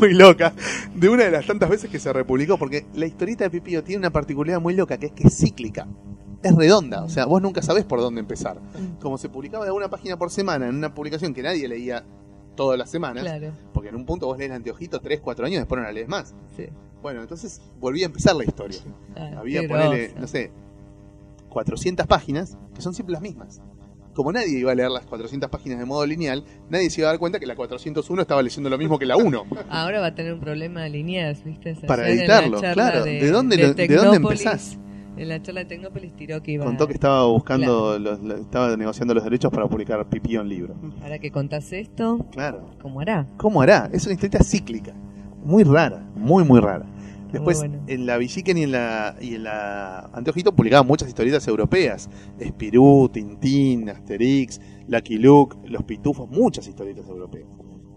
[0.00, 0.52] muy loca
[0.94, 4.00] de una de las tantas veces que se republicó, porque la historieta de Pipío tiene
[4.00, 5.86] una particularidad muy loca, que es que es cíclica.
[6.42, 8.60] Es redonda, o sea, vos nunca sabés por dónde empezar.
[9.00, 12.04] Como se publicaba de una página por semana en una publicación que nadie leía
[12.54, 15.78] todas las semanas, Claro, porque en un punto vos lees Anteojito 3, 4 años después
[15.80, 16.34] no la lees más.
[16.56, 16.66] sí.
[17.02, 18.78] Bueno, entonces volví a empezar la historia.
[19.14, 20.50] Ah, Había, ponele, no sé,
[21.50, 23.60] 400 páginas que son siempre las mismas.
[24.14, 27.12] Como nadie iba a leer las 400 páginas de modo lineal, nadie se iba a
[27.12, 29.44] dar cuenta que la 401 estaba leyendo lo mismo que la 1.
[29.68, 31.74] Ahora va a tener un problema de líneas, ¿viste?
[31.86, 33.04] Para editarlo, claro.
[33.04, 34.78] ¿De dónde lo- de dónde empezás?
[35.16, 38.76] En la charla de Tecnópolis tiró que iba Contó que estaba buscando, los- los- estaba
[38.76, 40.74] negociando los derechos para publicar Pipí en libro.
[41.02, 42.70] Ahora que contás esto, Claro.
[42.82, 43.24] ¿cómo hará?
[43.36, 43.88] ¿Cómo hará?
[43.92, 44.92] Es una historieta cíclica.
[45.44, 46.84] Muy rara, muy, muy rara.
[47.34, 47.82] Después, bueno.
[47.86, 52.08] en la Villiquen y en la, y en la Anteojito publicaban muchas historietas europeas.
[52.42, 57.46] Spirú, Tintín, Asterix, Lucky Luke, Los Pitufos, muchas historietas europeas.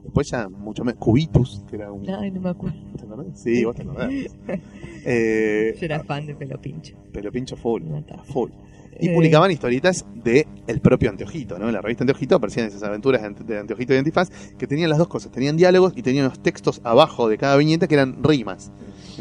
[0.04, 0.96] Después ya mucho más.
[0.96, 2.10] Cubitus, que era un...
[2.10, 2.78] Ay, no me acuerdo.
[2.98, 3.40] ¿Te acordás?
[3.40, 4.10] Sí, vos te acordás.
[5.06, 6.96] eh, Yo era fan de Pelo Pincho.
[7.12, 7.84] Pero pincho full,
[8.26, 8.52] full.
[9.00, 11.68] Y Eh, publicaban historietas de el propio Anteojito, ¿no?
[11.68, 14.90] En la revista Anteojito aparecían esas aventuras de Ante- de Anteojito y Antifaz que tenían
[14.90, 18.24] las dos cosas, tenían diálogos y tenían unos textos abajo de cada viñeta que eran
[18.24, 18.72] rimas,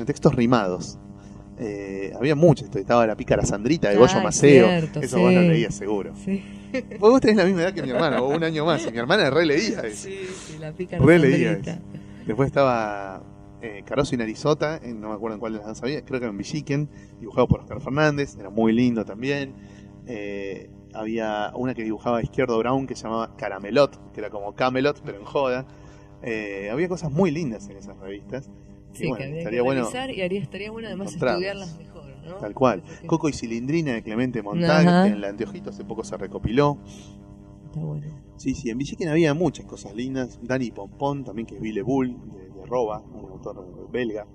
[0.04, 0.98] textos rimados.
[1.58, 5.32] Eh, había muchas, historias, estaba la pícara Sandrita de Goyo Ay, Maceo, cierto, eso vos
[5.32, 5.48] lo sí.
[5.48, 6.12] leías seguro.
[6.22, 6.44] Sí,
[7.00, 9.30] vos tenés la misma edad que mi hermana, o un año más, y mi hermana
[9.30, 10.06] releía eso.
[10.08, 11.70] sí, sí, la pica Re leía Sandrita.
[11.72, 11.80] eso.
[12.26, 13.22] Después estaba
[13.62, 16.26] eh, Caroso y Narizota, en- no me acuerdo en cuál de las había, creo que
[16.26, 16.90] era en Villiquen,
[17.20, 19.54] dibujado por Oscar Fernández, era muy lindo también.
[20.06, 25.00] Eh, había una que dibujaba Izquierdo Brown que se llamaba Caramelot, que era como Camelot,
[25.04, 25.66] pero en joda.
[26.22, 28.50] Eh, había cosas muy lindas en esas revistas.
[28.96, 32.04] Y Sí, bueno, que había estaría que bueno y haría, estaría bueno además estudiarlas mejor,
[32.26, 32.34] ¿no?
[32.36, 32.82] Tal cual.
[32.82, 35.04] Porque Coco y Cilindrina de Clemente Montag, Ajá.
[35.04, 36.78] que en la Anteojito hace poco se recopiló.
[37.66, 38.06] Está bueno.
[38.36, 40.38] Sí, sí, en Villiquen había muchas cosas lindas.
[40.42, 44.26] Dani Pompón, también que es Ville Bull, de, de Roba, un autor belga.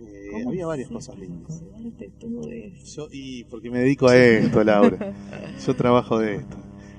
[0.00, 1.62] Eh, ¿Cómo había varias cosas lindas.
[2.94, 5.14] Yo, y porque me dedico a esto, Laura.
[5.66, 6.56] Yo trabajo de esto.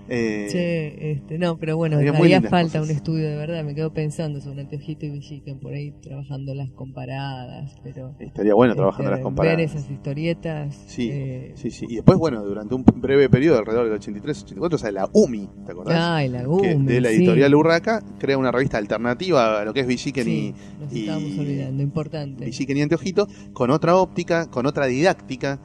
[0.10, 2.90] Eh, Che, este, no, pero bueno, haría falta cosas.
[2.90, 3.64] un estudio de verdad.
[3.64, 8.72] Me quedo pensando sobre Anteojito y Villiquen por ahí trabajando las comparadas, pero Estaría bueno
[8.74, 9.60] este, trabajando las ver comparadas.
[9.76, 10.76] esas historietas.
[10.88, 11.86] Sí, eh, sí, sí.
[11.90, 15.50] Y después, bueno, durante un breve periodo, alrededor del 83, 84, o sea, la UMI,
[15.66, 15.98] ¿te acordás?
[16.00, 17.16] Ay, la Que GUM, de la sí.
[17.18, 20.54] editorial Urraca crea una revista alternativa a lo que es Villiquen Sí,
[20.92, 22.46] y, nos y- olvidando, importante.
[22.46, 25.60] Villiquen y Anteojito, con otra óptica, con otra didáctica,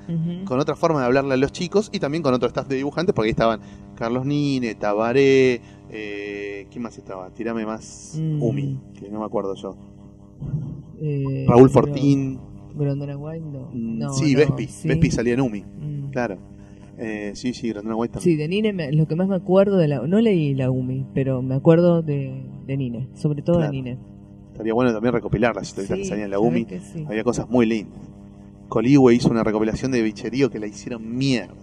[0.44, 3.14] con otra forma de hablarle a los chicos y también con otro staff de dibujantes,
[3.14, 3.60] porque ahí estaban
[4.02, 7.30] Carlos Nine, Tabaré, eh, ¿quién más estaba?
[7.30, 8.42] Tirame más Mm.
[8.42, 9.76] Umi, que no me acuerdo yo.
[11.00, 12.36] Eh, Raúl Fortín,
[12.74, 13.68] Grondona Wild, no.
[13.72, 14.88] mm, No, sí, no, Vespi, sí.
[14.88, 16.10] Vespi salía en Umi, Mm.
[16.10, 16.36] claro.
[16.98, 18.38] Eh, sí, sí, Grandona White Sí, también.
[18.38, 20.00] de Nine, me- lo que más me acuerdo de la.
[20.06, 23.70] No leí la UMI, pero me acuerdo de, de Nine, sobre todo Claro.
[23.70, 23.98] de Nine.
[24.50, 26.66] Estaría bueno también recopilar las historietas Sí, que salían en la UMI.
[26.92, 27.04] sí.
[27.08, 28.00] Había cosas muy lindas.
[28.68, 31.54] Coligüe hizo una recopilación de bicherío que la hicieron mierda.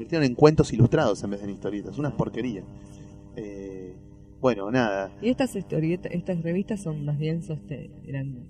[0.00, 1.98] Convirtieron en cuentos ilustrados en vez de en historietas.
[1.98, 2.62] Una porquería.
[3.36, 3.94] Eh,
[4.40, 5.12] bueno, nada.
[5.20, 8.46] Y estas historietas, estas revistas son más bien soste- eran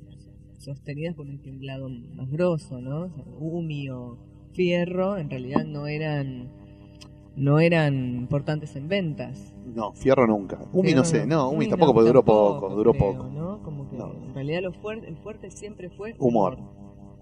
[0.58, 3.00] sostenidas por un templado más grosso, ¿no?
[3.06, 4.16] O sea, Umi o
[4.52, 6.52] Fierro en realidad no eran
[7.34, 9.52] no eran importantes en ventas.
[9.74, 10.56] No, Fierro nunca.
[10.72, 11.26] Umi Fierro no sé.
[11.26, 12.68] No, Umi tampoco, porque duró poco.
[12.76, 13.24] Duró creo, poco.
[13.28, 13.60] ¿no?
[13.64, 14.12] Como que No.
[14.12, 16.58] en realidad lo fuerte, el fuerte siempre fue Humor.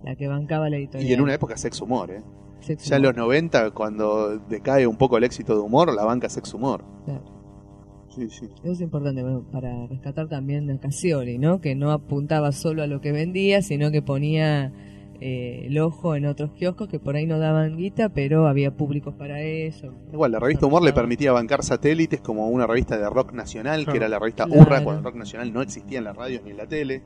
[0.04, 1.08] La que bancaba la editorial.
[1.08, 2.20] Y en una época sex humor, ¿eh?
[2.60, 6.52] Ya en los 90, cuando decae un poco el éxito de humor, la banca sex
[6.54, 6.84] humor.
[7.04, 7.24] Claro.
[8.14, 8.48] Sí, sí.
[8.62, 11.60] Eso es importante bueno, para rescatar también a Cassioli, ¿no?
[11.60, 14.72] Que no apuntaba solo a lo que vendía, sino que ponía
[15.20, 19.14] eh, el ojo en otros kioscos que por ahí no daban guita, pero había públicos
[19.14, 19.92] para eso.
[20.12, 23.96] Igual, la revista Humor le permitía bancar satélites como una revista de rock nacional, que
[23.96, 24.62] era la revista Claro.
[24.62, 27.02] Urra, cuando el rock nacional no existía en las radios ni en la tele.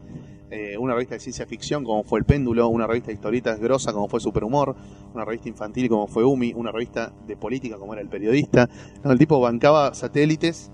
[0.54, 3.90] Eh, una revista de ciencia ficción como fue El Péndulo, una revista de historietas grosa
[3.94, 4.76] como fue Superhumor,
[5.14, 8.68] una revista infantil como fue Umi, una revista de política como era El Periodista.
[9.02, 10.70] No, el tipo bancaba satélites,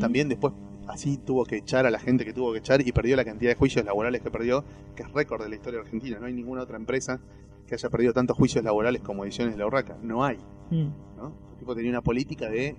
[0.00, 0.52] también después
[0.86, 3.50] así tuvo que echar a la gente que tuvo que echar y perdió la cantidad
[3.50, 4.64] de juicios laborales que perdió,
[4.94, 6.18] que es récord de la historia argentina.
[6.20, 7.18] No hay ninguna otra empresa
[7.66, 9.96] que haya perdido tantos juicios laborales como Ediciones de la Urraca.
[10.02, 10.36] No hay.
[10.70, 10.88] Mm.
[11.16, 11.32] ¿no?
[11.52, 12.76] El tipo tenía una política de,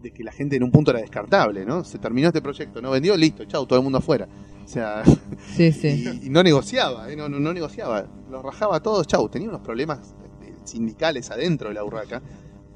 [0.00, 1.84] de que la gente en un punto era descartable, ¿no?
[1.84, 4.26] Se terminó este proyecto, no vendió, listo, chau, todo el mundo afuera.
[4.70, 5.02] O sea,
[5.56, 6.20] Sí, sí.
[6.22, 7.16] y, y no negociaba, ¿eh?
[7.16, 10.14] no, no, no negociaba, los rajaba todos, chau, tenía unos problemas
[10.62, 12.22] sindicales adentro de la urraca,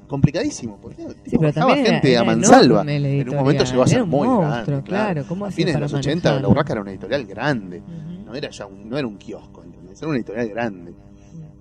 [0.07, 2.81] complicadísimo, porque pero rajaba era- gente era a mansalva.
[2.81, 5.23] En un momento llegó a ser muy monstruo, grande, claro.
[5.27, 7.81] ¿Cómo a fines de los 80 la urraca era una editorial grande,
[8.25, 9.97] no era ya un- no era un kiosco, ¿entendés?
[10.01, 10.93] Era una editorial grande.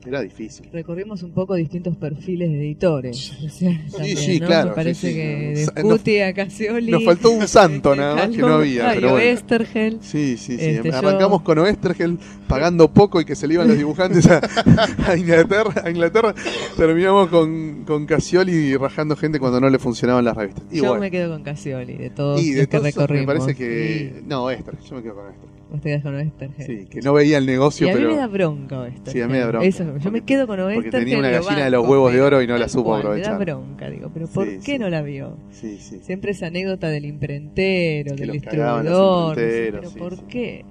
[0.07, 0.69] Era difícil.
[0.73, 3.33] recorrimos un poco distintos perfiles de editores.
[3.45, 4.47] O sea, también, sí, ¿no?
[4.47, 5.15] claro, Me parece sí, sí.
[5.15, 6.91] que de Scuti a Casioli.
[6.91, 9.15] Nos faltó un santo nada más que no había, pero bueno.
[9.17, 9.99] Oestergel.
[10.03, 10.65] Sí, sí, sí.
[10.65, 12.19] Este, yo- Arrancamos con Oestergel
[12.49, 14.41] pagando poco y que se le iban los dibujantes a,
[15.07, 15.83] a Inglaterra.
[15.85, 16.35] A Inglaterra.
[16.77, 20.65] Terminamos con, con Casioli rajando gente cuando no le funcionaban las revistas.
[20.71, 21.01] Y Yo bueno.
[21.01, 23.27] me quedo con Casioli, de todos y de los que esos me recorrimos.
[23.27, 24.23] parece que.
[24.27, 24.85] No, Oestergel.
[24.89, 25.54] Yo me quedo con Oestergel.
[25.81, 26.33] Con.
[26.67, 28.11] Sí, que no veía el negocio, y a mí pero.
[28.13, 29.13] me da bronca Oestergel.
[29.13, 29.67] Sí, a mí me da bronca.
[29.67, 30.83] Eso, yo me quedo con Oestergel.
[30.91, 33.39] porque tenía una gallina de los huevos de oro y no la supo cual, aprovechar.
[33.39, 34.79] Me da bronca, digo, pero ¿por Sí, qué sí.
[34.79, 35.37] no la vio?
[35.51, 36.01] Sí, sí.
[36.03, 39.39] Siempre esa anécdota del imprentero, Que del los cagaban los distribuidor.
[39.39, 40.23] imprenteros, pero sí, ¿por sí.
[40.29, 40.65] qué?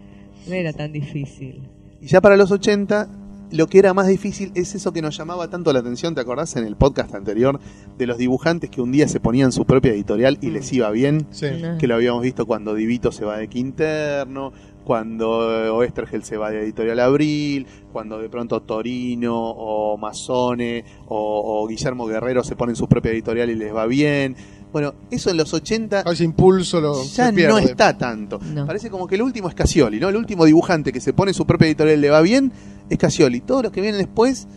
[0.47, 1.61] No era tan difícil.
[2.01, 3.07] Y ya para los 80,
[3.51, 6.55] lo que era más difícil es eso que nos llamaba tanto la atención, ¿te acordás
[6.57, 7.59] en el podcast anterior?
[7.97, 11.27] De los dibujantes que un día se ponían su propia editorial y les iba bien.
[11.29, 11.47] Sí.
[11.79, 14.51] Que lo habíamos visto cuando Divito se va de Quinterno,
[14.83, 21.67] cuando Oestergel se va de Editorial Abril, cuando de pronto Torino o Masone o, o
[21.67, 24.35] Guillermo Guerrero se ponen su propia editorial y les va bien.
[24.71, 28.39] Bueno, eso en los 80 A ese impulso lo ya no está tanto.
[28.53, 28.65] No.
[28.65, 30.09] Parece como que el último es Casioli, ¿no?
[30.09, 32.51] El último dibujante que se pone su propia editorial y le va bien
[32.89, 33.41] es Casioli.
[33.41, 34.47] Todos los que vienen después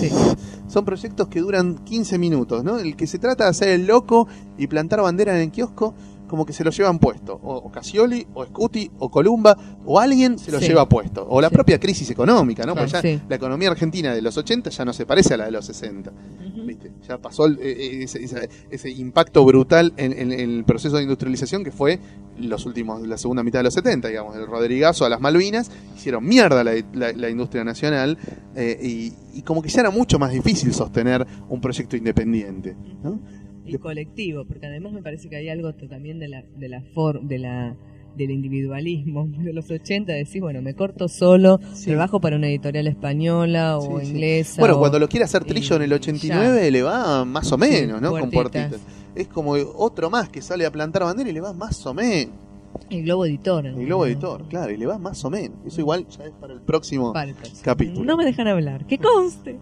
[0.00, 0.10] Sí.
[0.68, 2.78] son proyectos que duran 15 minutos, ¿no?
[2.78, 5.94] El que se trata de hacer el loco y plantar bandera en el kiosco,
[6.28, 7.40] como que se lo llevan puesto.
[7.42, 10.68] O, o Casioli, o Scuti, o Columba, o alguien se lo Sí.
[10.68, 11.26] lleva puesto.
[11.28, 11.54] O la Sí.
[11.54, 12.74] propia crisis económica, ¿no?
[12.74, 12.88] Claro.
[12.90, 13.22] Porque ya Sí.
[13.28, 16.10] la economía argentina de los 80 ya no se parece a la de los 60.
[16.10, 16.58] Ujú.
[16.68, 16.92] ¿viste?
[17.08, 21.02] Ya pasó el- eh, ese, ese- ese impacto brutal en, en- en el proceso de
[21.04, 21.98] industrialización que fue
[22.38, 26.24] los últimos, la segunda mitad de los 70, digamos, el Rodrigazo a las Malvinas, hicieron
[26.26, 28.18] mierda la, la- la industria nacional
[28.54, 32.76] eh, y, y como que ya era mucho más difícil sostener un proyecto independiente.
[33.02, 33.18] ¿no?
[33.68, 37.20] Y colectivo, porque además me parece que hay algo también de la de la for-
[37.22, 37.76] de la
[38.16, 41.86] del individualismo de los 80, decir, bueno, me corto solo, Sí.
[41.90, 44.10] trabajo para una editorial española o Sí, sí.
[44.12, 44.60] inglesa.
[44.60, 47.58] Bueno, o- cuando lo quiere hacer Trillo en el y 89 le va más o
[47.58, 48.10] menos, ¿no?
[48.10, 48.70] Con puertitas.
[48.70, 48.94] puertitas.
[49.14, 52.34] Es como otro más que sale a plantar bandera y le va más o menos.
[52.90, 53.66] El Globo Editor.
[53.66, 55.58] El Globo Editor, claro, y le va más o menos.
[55.66, 57.62] Eso igual ya es para el próximo Para el próximo.
[57.64, 58.04] capítulo.
[58.04, 59.58] No me dejan hablar, que conste.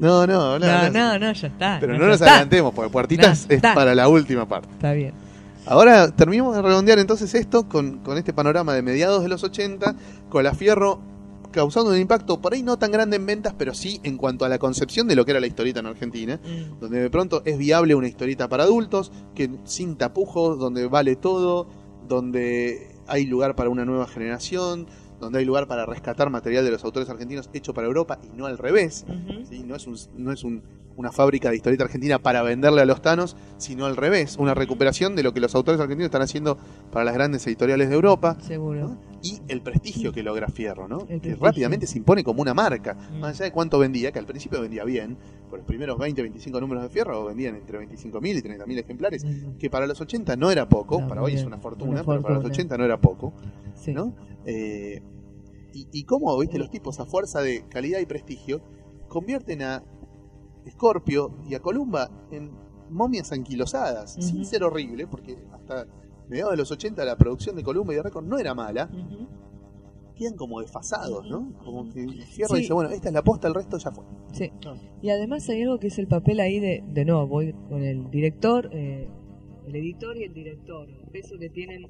[0.00, 0.66] No, no, no.
[0.66, 1.18] No, no.
[1.18, 1.76] no, ya está.
[1.80, 3.74] Pero no, nos adelantemos, porque Puertitas es está.
[3.74, 4.68] para la última parte.
[4.72, 5.12] Está bien.
[5.66, 9.94] Ahora terminamos de redondear entonces esto con, con este panorama de mediados de los 80,
[10.28, 11.00] con la Fierro
[11.52, 14.48] causando un impacto por ahí no tan grande en ventas, pero sí en cuanto a
[14.48, 16.80] la concepción de lo que era la historieta en Argentina, Mm.
[16.80, 21.66] donde de pronto es viable una historieta para adultos, que sin tapujos, donde vale todo,
[22.08, 24.86] donde hay lugar para una nueva generación,
[25.20, 28.46] donde hay lugar para rescatar material de los autores argentinos hecho para Europa y no
[28.46, 29.04] al revés.
[29.64, 30.62] No es, un- no es un-
[30.96, 35.16] una fábrica de historieta argentina para venderle a los tanos, sino al revés, una recuperación
[35.16, 36.58] de lo que los autores argentinos están haciendo
[36.90, 38.36] para las grandes editoriales de Europa.
[38.40, 38.80] Seguro.
[38.80, 38.98] ¿no?
[39.22, 41.06] Y el prestigio que logra Fierro, ¿no?
[41.06, 42.96] Que rápidamente se impone como una marca.
[43.14, 43.20] Mm.
[43.20, 45.16] Más allá de cuánto vendía, que al principio vendía bien,
[45.48, 49.24] por los primeros 20, 25 números de Fierro vendían entre 25.000 y 30.000 ejemplares,
[49.58, 52.20] que para los 80 no era poco, No, para hoy es una fortuna, Una pero
[52.22, 52.52] para los fortuna.
[52.52, 53.32] 80 no era poco.
[53.74, 53.92] Sí.
[53.94, 54.12] ¿no?
[54.46, 55.02] Eh,
[55.72, 58.60] y, y cómo, viste, los tipos a fuerza de calidad y prestigio
[59.08, 59.84] convierten a
[60.68, 62.50] Scorpio y a Columba en
[62.90, 64.26] momias anquilosadas, Ujú.
[64.26, 65.86] sin ser horrible, porque hasta
[66.28, 68.90] mediados de los 80 la producción de Columba y de Record no era mala,
[70.16, 71.52] quedan como desfasados, ¿no?
[71.64, 72.62] Como que Fierro Sí.
[72.62, 74.04] dice, bueno, esta es la posta, el resto ya fue.
[74.32, 74.50] Sí.
[74.66, 74.74] Ah.
[75.00, 78.10] Y además hay algo que es el papel ahí de, de nuevo, voy con el
[78.10, 79.08] director, eh,
[79.66, 81.86] el editor y el director, el peso que tienen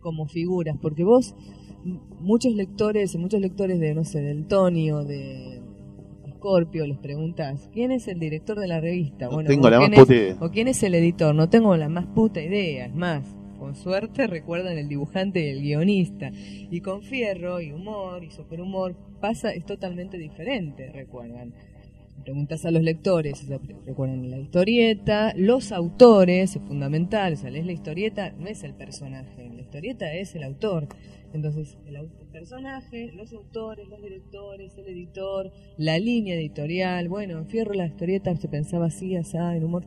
[0.00, 1.34] como figuras, porque vos,
[1.84, 5.60] muchos lectores, muchos lectores de, no sé, del Tony o de
[6.36, 9.28] Scorpio, les preguntas, ¿quién es el director de la revista?
[9.28, 10.36] No tengo la o más quién es- puta idea.
[10.40, 13.24] O quién es el editor, no tengo la más puta idea, es más,
[13.58, 16.32] con suerte recuerdan el dibujante y el guionista.
[16.34, 21.54] Y con Fierro y humor y superhumor pasa, es totalmente diferente, recuerdan.
[22.24, 27.50] Preguntas a los lectores, o sea, recuerdan la historieta, los autores, es fundamental, o sea,
[27.50, 30.86] lees la historieta, no es el personaje, la historieta es el autor.
[31.32, 37.72] Entonces, el, personaje, los autores, los directores, el editor, la línea editorial, bueno, en Fierro
[37.74, 39.84] la historieta se pensaba así, así, en humor.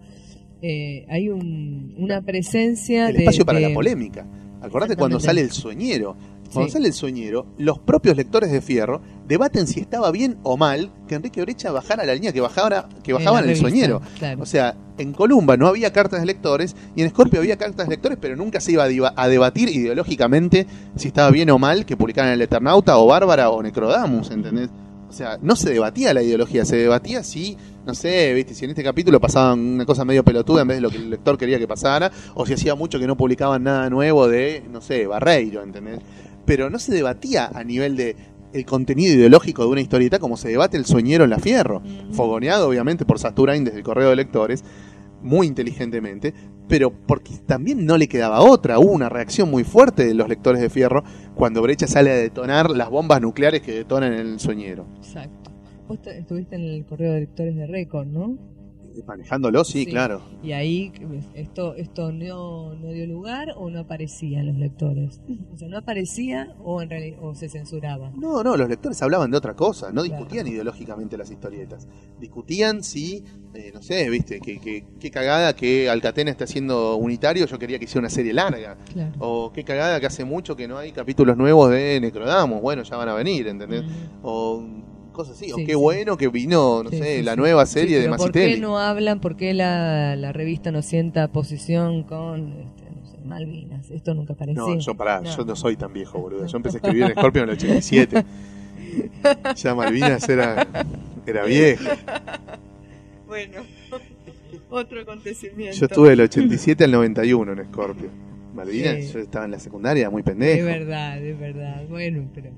[0.61, 4.27] Eh, hay un- una presencia El de- espacio para de- la polémica.
[4.61, 6.15] Acordate cuando sale el sueñero.
[6.53, 6.73] Cuando Sí.
[6.73, 11.15] sale el sueñero, los propios lectores de Fierro debaten si estaba bien o mal que
[11.15, 14.01] Enrique Orecha bajara la línea que bajaba, que bajaba en el sueñero.
[14.19, 14.41] claro.
[14.41, 17.91] O sea, en Columba no había cartas de lectores y en Scorpio había cartas de
[17.95, 18.85] lectores, pero nunca se iba
[19.15, 23.61] a debatir ideológicamente si estaba bien o mal que publicaran el Eternauta o Bárbara o
[23.61, 24.69] Necrodamus, ¿entendés?
[25.09, 28.71] O sea, no se debatía la ideología, se debatía si, no sé, viste, si en
[28.71, 31.57] este capítulo pasaban una cosa medio pelotuda en vez de lo que el lector quería
[31.57, 35.63] que pasara, o si hacía mucho que no publicaban nada nuevo de, no sé, Barreiro,
[35.63, 35.99] ¿entendés?
[36.45, 38.15] Pero no se debatía a nivel de
[38.53, 41.81] el contenido ideológico de una historieta como se debate el soñero en la fierro.
[42.11, 44.63] Fogoneado, obviamente, por Saturain desde el correo de lectores,
[45.21, 46.33] muy inteligentemente,
[46.69, 48.79] pero porque también no le quedaba otra.
[48.79, 51.03] Hubo una reacción muy fuerte de los lectores de fierro
[51.35, 54.85] cuando Brecha sale a detonar las bombas nucleares que detonan en el soñero.
[54.97, 55.51] Exacto.
[55.87, 58.37] Vos te- estuviste en el correo de lectores de récord, ¿no?
[59.03, 59.85] Manejándolo, sí, Sí.
[59.87, 60.21] claro.
[60.43, 60.91] Y ahí
[61.33, 65.19] esto esto no, no dio lugar o no aparecía en los lectores.
[65.53, 68.11] O sea, no aparecía o en realidad o se censuraba.
[68.17, 70.03] No, no, los lectores hablaban de otra cosa, no Claro.
[70.17, 71.87] discutían ideológicamente las historietas.
[72.19, 73.23] Discutían si,
[73.53, 77.77] eh, no sé, viste, que, que- qué cagada que Alcatena está haciendo unitario, yo quería
[77.79, 78.77] que hiciera una serie larga.
[78.93, 79.11] Claro.
[79.19, 82.95] O qué cagada que hace mucho que no hay capítulos nuevos de Necrodamos, bueno, ya
[82.97, 83.83] van a venir, ¿entendés?
[84.23, 84.63] O
[85.15, 85.73] cosas así, o qué sí.
[85.75, 87.37] bueno que vino, no Sí, sé, sí, la sí.
[87.39, 88.53] nueva Sí, serie de pero ¿Por Macitelli.
[88.55, 89.19] qué no hablan?
[89.21, 93.89] ¿Por qué la, la revista no sienta posición con este, no sé, Malvinas?
[93.91, 94.61] Esto nunca aparecía.
[94.61, 95.35] No, yo pará, No.
[95.35, 96.45] yo no soy tan viejo, boludo.
[96.45, 98.23] Yo empecé a escribir en Scorpio en el 87.
[99.57, 100.65] Ya Malvinas era,
[101.25, 101.83] era viejo.
[103.27, 103.63] Bueno,
[104.69, 105.75] otro acontecimiento.
[105.75, 108.09] Yo estuve del 87 al 91 en Scorpio.
[108.53, 109.13] Malvinas, Sí.
[109.13, 110.65] yo estaba en la secundaria, muy Es pendejo.
[110.65, 111.83] verdad, es verdad.
[111.89, 112.51] Bueno, pero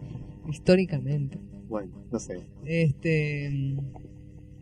[0.47, 1.39] históricamente.
[1.67, 2.39] Bueno, no sé.
[2.65, 3.49] Este.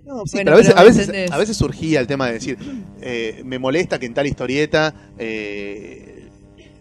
[0.06, 1.32] No, sí, Bueno, pero a veces, pero a, veces, ¿entendés?
[1.32, 2.58] a veces surgía el tema de decir,
[3.02, 6.30] eh, me molesta que en tal historieta eh,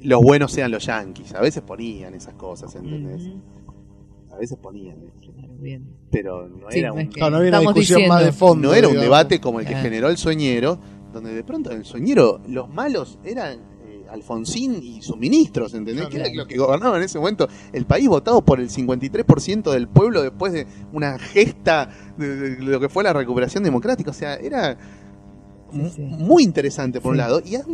[0.02, 1.34] los buenos sean los yanquis.
[1.34, 3.22] A veces ponían esas cosas, ¿entendés?
[4.30, 4.96] A veces ponían.
[5.20, 5.86] claro, bien.
[6.10, 8.68] Pero no Sí, era no un, no había una discusión más de fondo.
[8.68, 9.04] no era un digamos.
[9.04, 9.80] debate como el que Ah.
[9.82, 10.78] generó el soñero,
[11.12, 13.60] donde de pronto en el soñero los malos eran
[14.14, 16.06] Alfonsín y sus ministros, ¿entendés?
[16.06, 16.10] Claro.
[16.10, 19.88] Que era lo que gobernaba en ese momento el país votado por el 53% del
[19.88, 24.10] pueblo después de una gesta de, lo que fue la recuperación democrática.
[24.10, 24.78] O sea, era
[25.72, 26.02] Sí, mu- sí.
[26.02, 27.64] muy interesante por un lado y en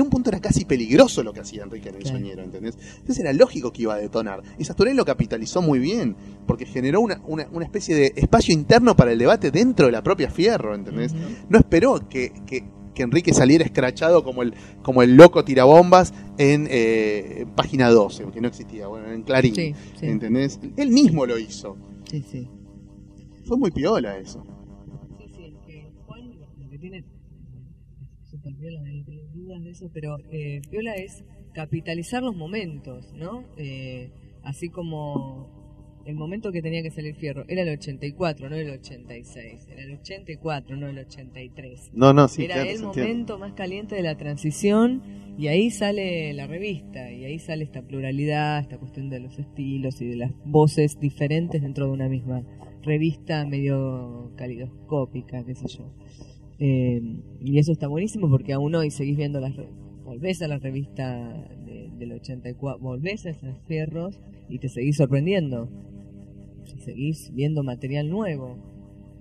[0.00, 2.76] un, punto era casi peligroso lo que hacía Enrique en el soñero, ¿entendés?
[2.96, 4.42] Entonces era lógico que iba a detonar.
[4.58, 6.16] Y Sasturén lo capitalizó muy bien,
[6.46, 10.02] porque generó una, una, una especie de espacio interno para el debate dentro de la
[10.02, 11.14] propia Fierro, ¿entendés?
[11.48, 12.64] No esperó que, que-
[12.94, 18.26] que Enrique saliera escrachado como el, como el loco tirabombas en, eh, en página 12,
[18.32, 19.54] que no existía, bueno, en Clarín.
[19.54, 20.60] Sí, sí, ¿Entendés?
[20.76, 21.76] Él mismo lo hizo.
[22.10, 22.48] sí, sí.
[23.44, 24.44] Fue muy piola eso.
[25.18, 27.04] Sí, sí, es que Juan lo que tiene
[28.30, 28.80] super piola,
[29.34, 33.44] dudas de eso, pero eh, piola es capitalizar los momentos, ¿no?
[33.56, 34.12] Eh,
[34.44, 35.59] así como
[36.10, 39.92] el momento que tenía que salir Fierro era el 84, no el 86, era el
[39.94, 41.90] 84, no el 83.
[41.94, 45.02] No, no, sí, era claro, el momento más caliente de la transición
[45.38, 50.00] y ahí sale la revista y ahí sale esta pluralidad, esta cuestión de los estilos
[50.02, 52.42] y de las voces diferentes dentro de una misma
[52.82, 55.92] revista medio calidoscópica, qué sé yo.
[56.58, 57.00] Eh,
[57.40, 59.54] y eso está buenísimo porque aún hoy seguís viendo las...
[60.04, 61.28] Volvés a la revista
[61.64, 65.68] de- del 84, volvés a esos fierros y te seguís sorprendiendo.
[66.76, 68.56] Y seguís viendo material nuevo,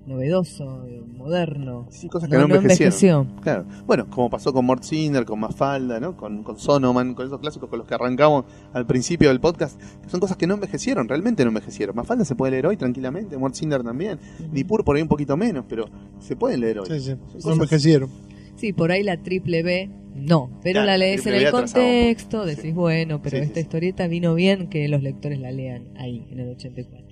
[0.06, 0.86] novedoso,
[1.16, 1.88] moderno.
[1.90, 3.24] Sí, cosas que No, envejecieron.
[3.28, 3.28] envejeció.
[3.42, 3.66] Claro.
[3.86, 6.18] Bueno, como pasó con Mort Cinder, con Mafalda, ¿no?
[6.18, 10.10] Con, con Sonoman, con esos clásicos con los que arrancamos al principio del podcast, que
[10.10, 11.96] son cosas que no envejecieron, realmente no envejecieron.
[11.96, 14.20] Mafalda se puede leer hoy tranquilamente, Mort Cinder también,
[14.52, 15.86] Nippur por ahí un poquito menos, pero
[16.20, 16.88] se pueden leer hoy.
[16.88, 17.06] Sí, sí.
[17.06, 18.10] Son No cosas- envejecieron.
[18.56, 20.50] Sí, por ahí la triple B, no.
[20.64, 22.72] Pero Claro, la lees en el contexto, decís, Sí.
[22.74, 23.62] bueno, pero sí, esta sí.
[23.62, 27.09] historieta vino bien que los lectores la lean ahí, en el 84.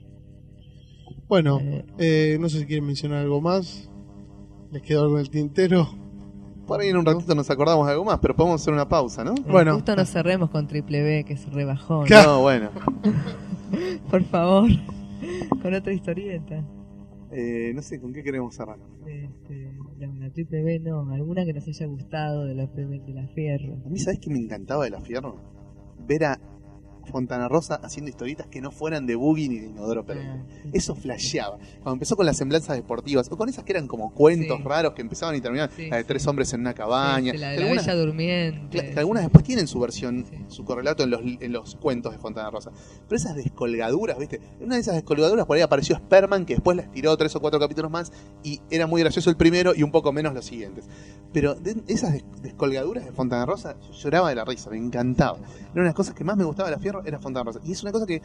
[1.28, 1.86] Bueno, Eh.
[1.98, 3.90] eh, no sé si quieren mencionar algo más.
[4.72, 5.88] ¿Les quedó algo en el tintero?
[6.66, 9.24] Por ahí en un ratito nos acordamos de algo más, pero podemos hacer una pausa,
[9.24, 9.34] ¿no?
[9.50, 9.76] Bueno.
[9.76, 12.06] Justo nos cerremos con triple B, que es rebajón.
[12.06, 12.34] Claro.
[12.34, 12.70] No, bueno.
[14.12, 14.70] Por favor,
[15.62, 16.66] con otra historieta.
[17.32, 18.78] Eh, no sé, ¿con qué queremos cerrar?
[19.06, 23.28] Este, no, la triple B no, alguna que nos haya gustado de la, de la
[23.30, 23.76] Fierro.
[23.86, 25.36] A mí, ¿sabés qué me encantaba de la Fierro?
[26.08, 26.40] Ver a
[27.08, 30.44] Fontana Rosa haciendo historietas que no fueran de Boogie ni de Inodoro Pereira.
[30.48, 30.70] Ah.
[30.74, 31.58] Eso flasheaba.
[31.82, 34.64] Cuando empezó con las semblanzas deportivas, o con esas que eran como cuentos Sí.
[34.64, 37.34] raros que empezaban y terminaban, Sí, la de tres hombres en una cabaña.
[37.34, 38.92] La de la algunas, Bella Durmiente.
[38.94, 42.50] que algunas después tienen su versión, su correlato en los, en los cuentos de Fontana
[42.50, 42.72] Rosa.
[43.08, 44.42] Pero esas descolgaduras, ¿viste?
[44.60, 47.40] En una de esas descolgaduras por ahí apareció Sperman, que después las tiró tres o
[47.40, 48.12] cuatro capítulos más,
[48.44, 50.86] y era muy gracioso el primero y un poco menos los siguientes.
[51.34, 55.38] Pero de esas des- descolgaduras de Fontana Rosa, yo lloraba de la risa, me encantaba.
[55.38, 57.60] Era una de las cosas que más me gustaba de la Fierro, era Fontana Rosa.
[57.64, 58.22] Y es una cosa que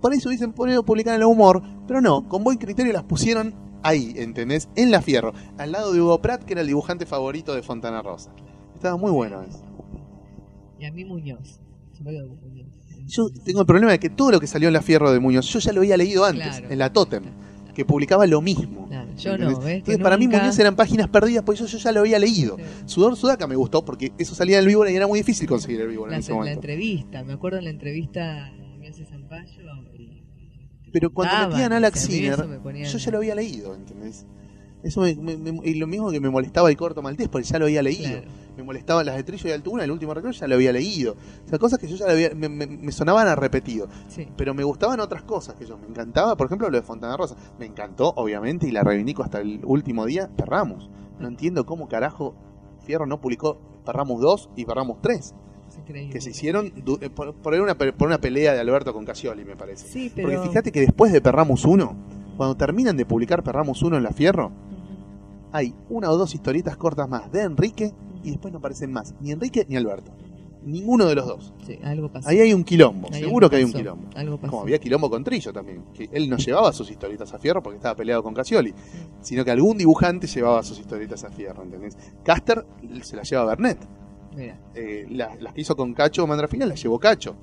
[0.00, 3.04] por ahí se hubiesen podido publicar en el humor, pero no, con buen criterio las
[3.04, 4.68] pusieron ahí, ¿entendés?
[4.76, 8.02] En la Fierro, al lado de Hugo Pratt, que era el dibujante favorito de Fontana
[8.02, 8.30] Rosa.
[8.74, 9.60] Estaba muy bueno eso.
[10.78, 11.60] Y a mí Muñoz.
[11.92, 12.66] Se me Muñoz.
[13.06, 15.46] Yo tengo el problema de que todo lo que salió en la Fierro de Muñoz,
[15.46, 16.70] yo ya lo había leído antes, Claro.
[16.70, 17.24] en la Totem,
[17.78, 18.88] que publicaba lo mismo.
[18.88, 19.58] Claro, yo ¿entendés?
[19.58, 19.66] no, ¿ves?
[19.66, 22.18] Que Entonces, para mí nunca- Muñoz eran páginas perdidas, pues yo, yo ya lo había
[22.18, 22.56] leído.
[22.56, 22.62] Sí.
[22.86, 25.80] Sudor Sudaca me gustó porque eso salía en el Víbora y era muy difícil conseguir
[25.82, 26.54] el Víbora la, en ese la momento.
[26.58, 29.62] entrevista, me acuerdo en la entrevista a Muñoz y Zampayo
[30.92, 32.40] Pero cuando Estaban, metían a Alex mí Sinner,
[32.80, 34.26] eso yo ya lo había leído, ¿entendés?
[34.82, 37.58] Eso me- me- me- y lo mismo que me molestaba el corto maltés, porque ya
[37.58, 38.10] lo había leído.
[38.22, 38.26] Claro.
[38.58, 41.14] Me molestaban las de Trillo y Altuna, el último recreo ya lo había leído.
[41.46, 43.86] O sea, cosas que yo ya había, me, me- me sonaban a repetido.
[44.08, 44.26] Sí.
[44.36, 45.78] Pero me gustaban otras cosas que yo.
[45.78, 47.36] Me encantaba, por ejemplo, lo de Fontana Rosa.
[47.58, 50.90] Me encantó, obviamente, y la reivindico hasta el último día, Perramus.
[51.20, 52.34] No entiendo cómo carajo
[52.84, 55.34] Fierro no publicó Perramus 2 y Perramus 3.
[55.68, 56.12] Es increíble.
[56.12, 59.44] Que se hicieron eh, por, por una, pe- por una pelea de Alberto con Casioli,
[59.44, 59.86] me parece.
[59.86, 60.28] Sí, pero...
[60.32, 61.96] Porque fíjate que después de Perramus 1,
[62.36, 64.50] cuando terminan de publicar Perramus 1 en la Fierro,
[65.52, 67.92] hay una o dos historietas cortas más de Enrique
[68.22, 70.12] y después no aparecen más, ni Enrique ni Alberto.
[70.64, 71.54] Ninguno de los dos.
[71.64, 72.28] Sí, algo pasó.
[72.28, 74.10] Ahí hay un quilombo, Ahí seguro algo que hay un pasó, quilombo.
[74.16, 74.50] Algo pasó.
[74.50, 77.76] Como había quilombo con Trillo también, que él no llevaba sus historietas a Fierro porque
[77.76, 78.74] estaba peleado con Casioli,
[79.22, 81.96] sino que algún dibujante llevaba sus historietas a Fierro, ¿entendés?
[82.24, 82.66] Caster
[83.02, 83.78] se las lleva a Bernet.
[84.74, 87.36] Eh, la- las que hizo con Cacho Mandrafina las llevó Cacho.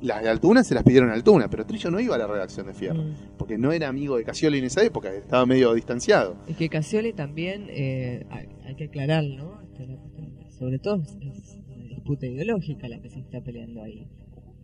[0.00, 2.66] Las de Altuna se las pidieron a Altuna, pero Trillo no iba a la redacción
[2.66, 3.36] de Fierro, mm.
[3.36, 6.36] porque no era amigo de Casioli en esa época, estaba medio distanciado.
[6.46, 9.58] Es que Casioli también, eh, hay, hay que aclarar, ¿no?
[9.86, 10.50] La.
[10.58, 14.06] Sobre todo es, una disputa ideológica la que se está peleando ahí.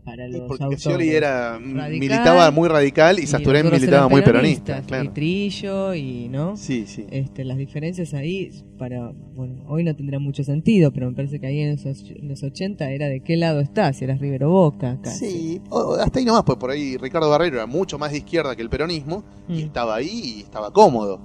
[0.05, 0.67] Para los porque.
[0.69, 4.83] Casioli era, Radical, militaba muy radical y Sasturén militaba muy peronista.
[4.83, 5.05] Claro.
[5.05, 6.59] Y Trillo, y, ¿no?
[6.59, 7.07] Sí, sí.
[7.11, 11.47] Este, las diferencias ahí, para, bueno, hoy no tendrá mucho sentido, pero me parece que
[11.47, 14.99] ahí en, esos, en los 80 era de qué lado estás, si eras Rivero Boca,
[15.03, 15.31] casi.
[15.31, 18.55] Sí, o- hasta ahí nomás, pues por ahí Ricardo Barrero era mucho más de izquierda
[18.55, 19.67] que el peronismo y Mm.
[19.67, 21.19] estaba ahí y estaba cómodo,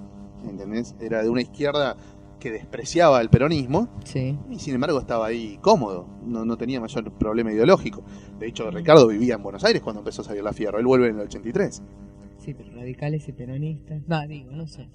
[0.49, 0.95] ¿entendés?
[1.01, 1.97] Era de una izquierda
[2.39, 4.37] que despreciaba el peronismo Sí.
[4.49, 8.03] y sin embargo estaba ahí cómodo, no, no tenía mayor problema ideológico.
[8.39, 11.07] De hecho, Ricardo vivía en Buenos Aires cuando empezó a salir la Fierro, él vuelve
[11.09, 11.81] en el 83.
[12.37, 14.01] Sí, pero radicales y peronistas.
[14.09, 14.87] Va, digo, no sé.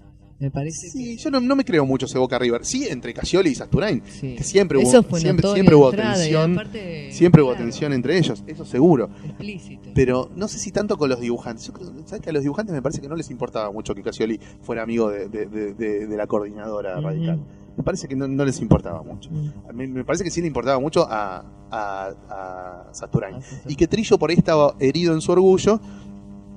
[0.44, 3.48] Me parece Sí, yo no, no me creo mucho ese Boca River, sí entre Casioli
[3.50, 4.34] y Sasturain, que, sí.
[4.36, 9.08] que siempre hubo, siempre, siempre hubo tensión, aparte, siempre hubo tensión entre ellos, eso seguro.
[9.24, 9.90] Explícito.
[9.94, 11.66] Pero no sé si tanto con los dibujantes.
[11.66, 14.02] Yo creo, ¿sabes que a los dibujantes me parece que no les importaba mucho que
[14.02, 17.40] Casioli fuera amigo de, de- de- de- de la coordinadora radical?
[17.78, 19.30] Me parece que no, no les importaba mucho.
[19.72, 23.36] Me parece que sí le importaba mucho a, a, a Sasturain.
[23.36, 23.72] Ah, sí, sí.
[23.72, 25.80] Y que Trillo por ahí estaba herido en su orgullo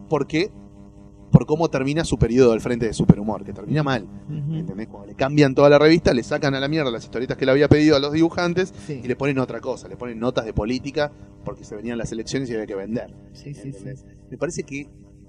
[0.10, 0.52] porque
[1.32, 4.04] por cómo termina su periodo al frente de Superhumor, que termina mal.
[4.30, 4.56] Ujú.
[4.56, 4.88] ¿Entendés?
[4.88, 7.52] Cuando le cambian toda la revista, le sacan a la mierda las historietas que le
[7.52, 9.02] había pedido a los dibujantes Sí.
[9.04, 11.12] y le ponen otra cosa, le ponen notas de política
[11.44, 13.14] porque se venían las elecciones y había que vender.
[13.34, 13.72] Sí, sí.
[14.30, 14.88] Me parece que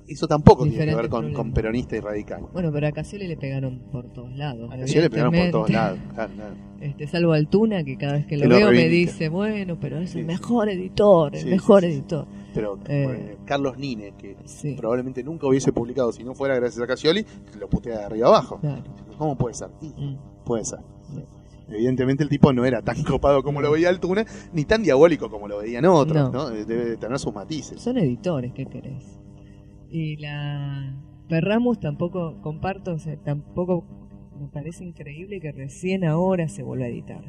[0.09, 2.43] eso tampoco tiene que ver con, con peronista y radical.
[2.53, 4.71] Bueno, pero a Casioli le pegaron por todos lados.
[4.73, 5.99] A Casioli le pegaron por todos lados.
[6.15, 6.55] claro, claro.
[6.81, 9.99] Este, salvo Altuna, que cada vez que lo, Que lo veo me dice, bueno, pero
[9.99, 12.27] es Sí, el mejor editor, el Sí, mejor sí, editor.
[12.55, 13.37] Pero Eh.
[13.45, 14.37] Carlos Nine, que
[14.77, 17.25] probablemente nunca hubiese publicado si no fuera gracias a Casioli,
[17.59, 18.59] lo putea de arriba abajo.
[18.61, 18.83] claro.
[19.19, 19.69] ¿Cómo puede ser?
[19.81, 20.17] Mm.
[20.45, 20.79] puede ser.
[21.71, 25.49] Evidentemente el tipo no era tan copado como lo veía Altuna, ni tan diabólico como
[25.49, 26.49] lo veían otros, No.
[26.49, 26.51] ¿no?
[26.51, 27.81] Debe de tener sus matices.
[27.83, 29.19] Son editores, ¿qué querés?
[29.91, 30.95] Y la
[31.29, 33.85] Perramus tampoco comparto, o sea, tampoco
[34.41, 37.23] me parece increíble que recién ahora se vuelva a editar.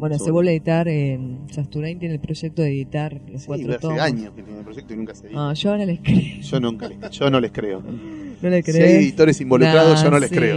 [0.00, 3.70] Bueno, se vuelve a editar en Sasturain tiene el proyecto de editar los Sí, cuatro
[3.70, 4.00] hace tomos.
[4.00, 5.50] años que tiene el proyecto y nunca se edita.
[5.50, 6.40] Ah, yo ahora les creo.
[6.42, 7.80] Yo nunca les, yo no les creo.
[8.42, 8.88] ¿No le Si crees?
[8.90, 10.36] hay editores involucrados, yo no les sí.
[10.36, 10.56] creo.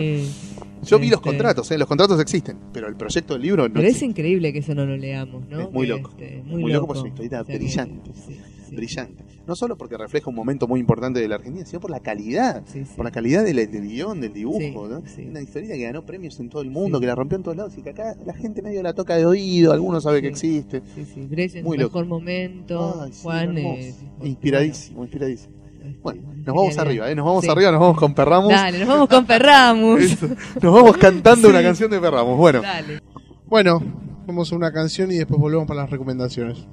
[0.84, 1.78] Yo vi los Este, contratos, ¿eh?
[1.78, 4.06] los contratos existen, pero el proyecto del libro no Pero es existe.
[4.06, 5.62] increíble que eso no lo leamos, ¿no?
[5.62, 6.10] Es muy loco.
[6.12, 8.12] este, muy, muy loco, es historieta O sea brillante.
[8.14, 8.38] sí.
[8.76, 9.24] Brillante.
[9.46, 12.64] No solo porque refleja un momento muy importante de la Argentina, sino por la calidad.
[12.66, 12.92] Sí, sí.
[12.96, 14.88] Por la calidad del, del guion, del dibujo.
[14.88, 15.02] ¿no?
[15.30, 17.78] Una historieta que ganó premios en todo el mundo, que la rompió en todos lados
[17.78, 20.82] y que acá la gente medio la toca de oído, algunos sabe que existe.
[20.96, 21.28] Sí, sí.
[21.30, 22.00] Grecia en Muy su loco.
[22.00, 23.02] mejor momento.
[23.04, 23.58] Ay, Juan.
[23.58, 25.54] eh, inspiradísimo, inspiradísimo.
[25.86, 26.54] este, Bueno, nos genialidad.
[26.54, 27.16] vamos arriba, ¿eh?
[27.16, 27.50] Nos vamos Sí.
[27.50, 28.50] arriba, nos vamos con Perramos.
[28.50, 30.02] Dale, nos vamos con Perramus.
[30.12, 30.28] Eso.
[30.62, 31.54] Nos vamos cantando Sí.
[31.54, 32.38] una canción de Perramos.
[32.38, 33.02] Bueno, Dale.
[33.48, 33.82] Bueno,
[34.28, 36.68] vamos a una canción y después volvemos para las recomendaciones.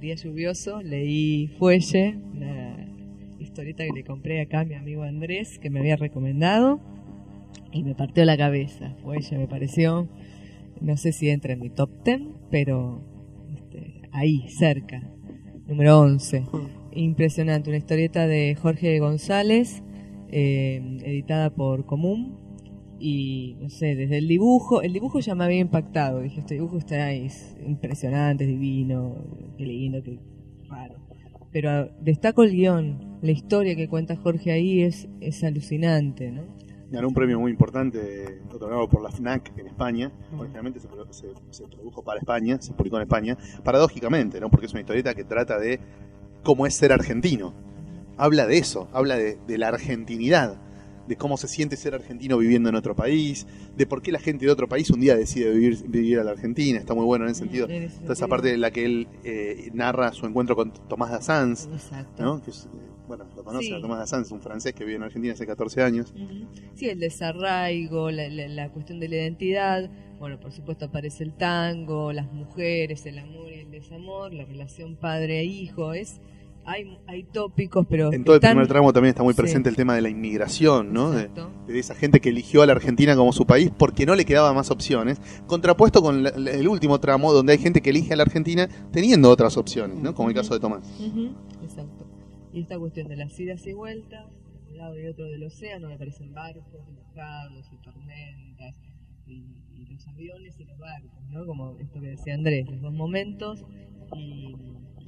[0.00, 2.86] Día lluvioso, leí Fuelle, una
[3.38, 6.80] historieta que le compré acá a mi amigo Andrés, que me había recomendado,
[7.72, 8.94] y me partió la cabeza.
[9.02, 10.08] Fuelle me pareció,
[10.80, 12.20] no sé si entra en mi top 10,
[12.50, 13.02] pero
[13.54, 15.02] este, ahí, cerca.
[15.66, 16.44] Número 11.
[16.92, 19.82] Impresionante, una historieta de Jorge González,
[20.30, 22.43] eh, editada por Común,
[22.98, 26.78] y no sé, desde el dibujo, el dibujo ya me había impactado, dije, este dibujo
[26.78, 29.16] está es impresionante, es divino,
[29.58, 30.18] qué lindo, qué
[30.68, 30.96] raro.
[31.52, 36.42] Pero ah, destaco el guion, la historia que cuenta Jorge ahí es, es alucinante, ¿no?
[36.90, 40.12] Ganó un premio muy importante otorgado por la FNAC en España.
[40.38, 43.36] Originalmente se, se- se produjo para España, se publicó en España.
[43.64, 44.48] Paradójicamente, ¿no?
[44.48, 45.80] Porque es una historieta que trata de
[46.44, 47.52] cómo es ser argentino.
[48.16, 50.56] Habla de eso, habla de, de la argentinidad,
[51.08, 54.46] de cómo se siente ser argentino viviendo en otro país, de por qué la gente
[54.46, 56.78] de otro país un día decide vivir, vivir a la Argentina.
[56.78, 57.68] Está muy bueno en ese sentido.
[57.68, 61.12] En ese Toda esa parte en la que él eh, narra su encuentro con Tomás
[61.12, 61.68] de Sanz.
[62.18, 62.42] ¿no?
[62.42, 62.68] Que es, eh,
[63.06, 63.72] bueno, lo conoce Sí.
[63.74, 66.14] a Tomás de Sanz, un francés que vive en Argentina hace 14 años.
[66.74, 69.90] Sí, el desarraigo, la, la- la cuestión de la identidad.
[70.18, 74.96] Bueno, por supuesto aparece el tango, las mujeres, el amor y el desamor, la relación
[74.96, 75.92] padre-hijo.
[75.92, 76.20] Es
[76.66, 79.40] hay, hay tópicos, pero En todo el primer tramo también está muy Sí.
[79.40, 81.10] presente el tema de la inmigración, ¿no?
[81.10, 81.28] De,
[81.68, 84.70] esa gente que eligió a la Argentina como su país porque no le quedaba más
[84.70, 88.68] opciones, contrapuesto con la- el último tramo donde hay gente que elige a la Argentina
[88.92, 90.14] teniendo otras opciones, ¿no?
[90.14, 90.82] Como el caso de Tomás.
[91.62, 92.06] Exacto.
[92.52, 94.26] Y esta cuestión de las idas y vueltas,
[94.66, 96.64] de un lado y otro del océano, me parecen barcos,
[96.94, 98.74] mojados y tormentas,
[99.26, 99.42] y,
[99.74, 101.46] y los aviones y los barcos, ¿no?
[101.46, 103.64] Como esto que decía Andrés, los dos momentos.
[104.16, 104.54] Y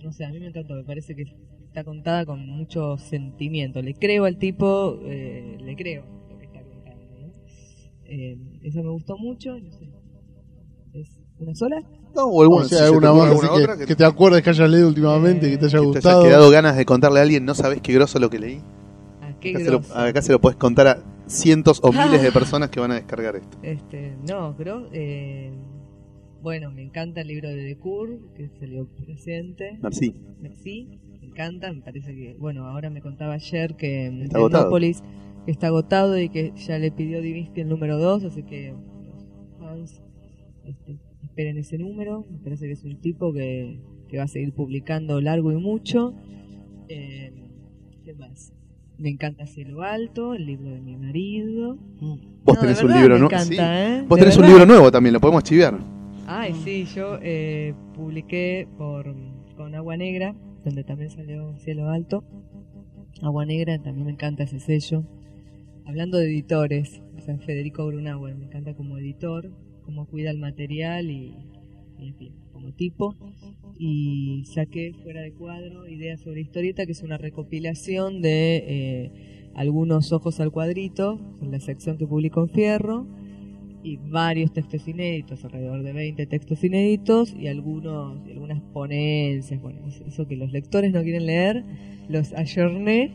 [0.07, 1.25] no sé, a mí me encantó, me parece que
[1.67, 3.83] está contada con mucho sentimiento.
[3.83, 7.33] Le creo al tipo, eh, le creo lo que está contando, ¿no?
[8.05, 9.89] Eh, eso me gustó mucho, no sé.
[10.95, 11.83] ¿Es una sola?
[12.15, 14.43] No, o alguna, o sea, si te alguna más alguna que, otra que te acuerdes
[14.45, 16.23] que hayas leído últimamente, que te haya que te haya gustado.
[16.23, 18.61] quedado ganas de contarle a alguien, no sabes qué groso lo que leí.
[19.21, 19.99] Ah, qué Acá se, lo, grosso.
[19.99, 23.35] acá se lo puedes contar a cientos o miles de personas que van a descargar
[23.35, 23.59] esto.
[23.65, 24.89] Este, no, creo.
[24.93, 25.53] Eh,
[26.47, 29.81] bueno, me encanta el libro de Decour, que salió reciente.
[29.83, 30.15] Merci.
[30.63, 31.73] Sí, me encanta.
[31.73, 34.63] Me parece que, bueno, ahora me contaba ayer que en Está agotado.
[34.63, 35.03] Tecnópolis
[35.45, 39.59] que está agotado y que ya le pidió Divinsky el número 2, así que los
[39.59, 40.01] fans
[40.65, 42.25] este, esperen ese número.
[42.31, 46.15] Me parece que es un tipo que, que va a seguir publicando largo y mucho.
[46.89, 47.33] Eh,
[48.05, 48.53] ¿Qué más?
[48.99, 51.77] Me encanta Cielo Alto, el libro de mi marido.
[52.45, 53.37] Vos No, tenés un libro nuevo.
[53.41, 53.57] Sí.
[53.59, 54.05] ¿eh?
[54.07, 55.96] Vos tenés un libro nuevo también, lo podemos chiviar.
[56.29, 59.15] Ay, sí, yo eh, publiqué por
[59.57, 60.35] con Agua Negra,
[60.65, 62.25] donde también salió Cielo Alto.
[63.23, 65.05] Agua Negra, también me encanta ese sello.
[65.85, 71.33] Hablando de editores, o Federico Brunauer, me encanta como editor, cómo cuida el material y,
[71.99, 73.15] en fin, como tipo.
[73.79, 80.13] Y saqué fuera de cuadro Ideas sobre Historieta, que es una recopilación de eh, algunos
[80.13, 83.07] ojos al cuadrito, en la sección que publicó en Fierro,
[83.87, 89.79] y varios textos inéditos, alrededor de 20 textos inéditos y algunos y algunas ponencias, bueno,
[90.07, 91.63] eso que los lectores no quieren leer,
[92.09, 93.15] los ayorné,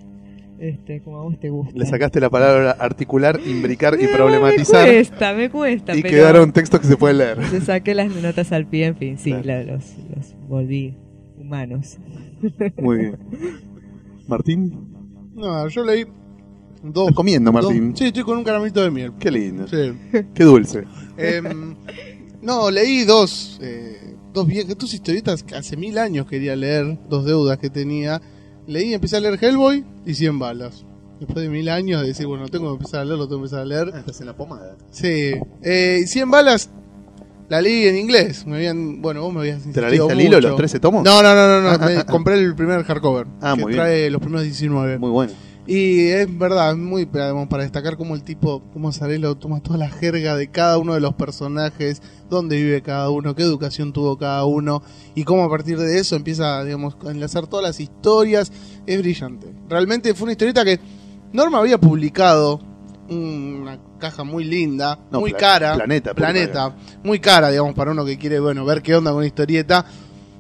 [0.60, 1.73] este, como a vos te gusta.
[1.77, 4.88] Le sacaste la palabra articular, imbricar y Eh, problematizar.
[4.88, 7.38] Me cuesta, me cuesta, Y pero quedaron textos que se pueden leer.
[7.52, 9.65] le saqué las notas al pie, en fin, sí, Claro.
[9.65, 10.93] la- los, los volví
[11.38, 11.98] humanos.
[12.77, 13.18] Muy bien.
[14.27, 14.72] Martín.
[15.34, 16.06] No, yo leí
[16.83, 17.03] dos.
[17.05, 17.93] Estás comiendo, dos- Martín.
[17.95, 19.11] Sí, estoy con un caramelito de miel.
[19.19, 19.67] Qué lindo.
[19.67, 19.93] Sí.
[20.33, 20.83] Qué dulce.
[21.17, 21.75] Em,
[22.41, 27.25] no, leí dos, eh, dos viejas, dos historietas que hace mil años quería leer, dos
[27.25, 28.21] deudas que tenía.
[28.67, 30.85] Leí, empecé a leer Hellboy y 100 balas.
[31.19, 33.59] Después de mil años de decir, bueno, tengo que empezar a leerlo, tengo que empezar
[33.61, 33.87] a leer.
[33.95, 34.75] Estás en la pomada.
[34.89, 36.69] Sí, eh, 100 balas
[37.49, 38.45] la leí en inglés.
[38.47, 41.03] Me habían, bueno, vos me habías ¿Te la leíste al hilo los 13 tomos?
[41.03, 42.05] No, no, no, no, Ah, no, ah, ah.
[42.05, 43.27] compré el primer hardcover.
[43.41, 43.83] Ah, que muy bien.
[43.83, 44.97] trae los primeros 19.
[44.97, 45.33] Muy bueno.
[45.67, 49.77] Y es verdad, es muy digamos, para destacar cómo el tipo, cómo Sarelo toma toda
[49.77, 54.17] la jerga de cada uno de los personajes, dónde vive cada uno, qué educación tuvo
[54.17, 54.81] cada uno,
[55.13, 58.51] y cómo a partir de eso empieza, digamos, a enlazar todas las historias.
[58.88, 59.53] Es brillante.
[59.69, 60.79] Realmente fue una historieta que
[61.31, 62.59] Norma había publicado
[63.09, 65.75] una caja muy linda, No, muy cara.
[65.75, 69.27] Planeta, Planeta, muy cara, digamos, para uno que quiere, bueno, ver qué onda con una
[69.27, 69.85] historieta.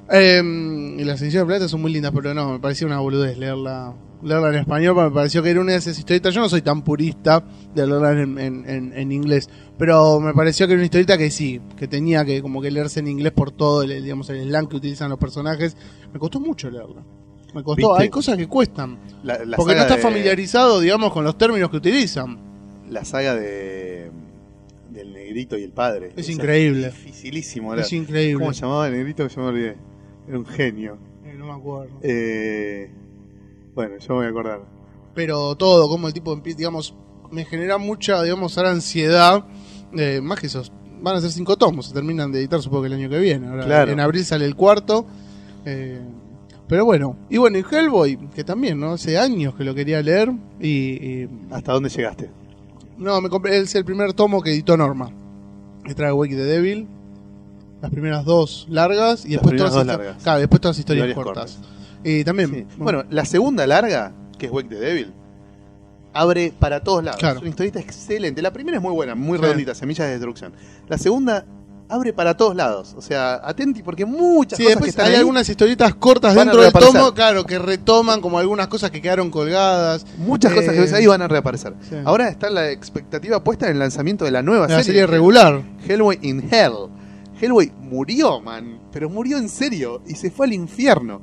[0.09, 0.41] Eh,
[0.97, 3.93] y las ediciones de Planeta son muy lindas, pero no, me parecía una boludez leerla
[4.23, 6.33] leerla en español, porque me pareció que era una de esas historietas.
[6.33, 7.43] Yo no soy tan purista
[7.73, 11.31] de leerla en, en- en- en inglés, pero me pareció que era una historieta que
[11.31, 14.67] sí, que tenía que como que leerse en inglés por todo el, digamos, el slang
[14.67, 15.75] que utilizan los personajes.
[16.13, 17.03] Me costó mucho leerla.
[17.53, 18.03] Me costó, ¿Viste?
[18.03, 21.69] hay cosas que cuestan, La, la porque no estás de- familiarizado, digamos, con los términos
[21.69, 22.39] que utilizan.
[22.89, 24.09] La saga de
[24.89, 26.11] del negrito y el padre.
[26.17, 26.87] Es increíble.
[26.87, 27.73] Dificilísimo.
[27.73, 27.81] era.
[27.83, 28.39] Es increíble.
[28.43, 29.25] ¿Cómo se llamaba el negrito?
[29.27, 29.77] Yo me olvidé.
[30.27, 30.97] Era un genio.
[31.25, 31.97] Eh, no me acuerdo.
[32.03, 32.91] Eh,
[33.75, 34.59] bueno, yo me voy a acordar.
[35.13, 36.93] pero todo, como el tipo, digamos,
[37.31, 39.45] me genera mucha, digamos, ahora ansiedad,
[39.93, 40.71] eh, más que esos,
[41.01, 43.47] van a ser cinco tomos, se terminan de editar supongo que el año que viene,
[43.47, 43.91] ahora Claro.
[43.91, 45.05] en abril sale el cuarto,
[45.65, 45.99] eh,
[46.67, 48.93] pero bueno, y bueno, y Hellboy, que también, ¿no?
[48.93, 50.67] Hace años que lo quería leer, y,
[51.23, 52.29] y- ¿Hasta dónde llegaste?
[52.97, 55.09] no, me compré, es el primer tomo que editó Norma,
[55.83, 56.87] que trae Wake the Devil,
[57.81, 60.21] las primeras dos largas, y Las después todas, largas.
[60.23, 61.59] claro, después todas historias Historias cortas.
[62.03, 62.65] Y también, Sí.
[62.77, 65.13] Bueno, la segunda larga, que es Wake the Devil,
[66.13, 67.19] abre para todos lados.
[67.19, 67.35] Claro.
[67.37, 68.41] Es una historieta excelente.
[68.41, 69.43] La primera es muy buena, muy Sí.
[69.43, 70.53] redondita, Semillas de Destrucción.
[70.87, 71.45] La segunda
[71.87, 72.93] abre para todos lados.
[72.97, 76.33] O sea, atenti porque muchas Sí, cosas que después están hay ahí algunas historietas cortas
[76.35, 80.05] dentro del tomo, claro, que retoman como algunas cosas que quedaron colgadas.
[80.17, 81.73] Muchas cosas que Eh, ves ahí van a reaparecer.
[81.89, 81.95] sí.
[82.05, 84.83] Ahora está la expectativa puesta en el lanzamiento de la nueva La serie.
[84.85, 85.61] serie regular.
[85.87, 86.87] Hellboy in Hell.
[87.41, 88.79] Hellboy murió, man.
[88.93, 90.01] Pero murió en serio.
[90.07, 91.21] Y se fue al infierno.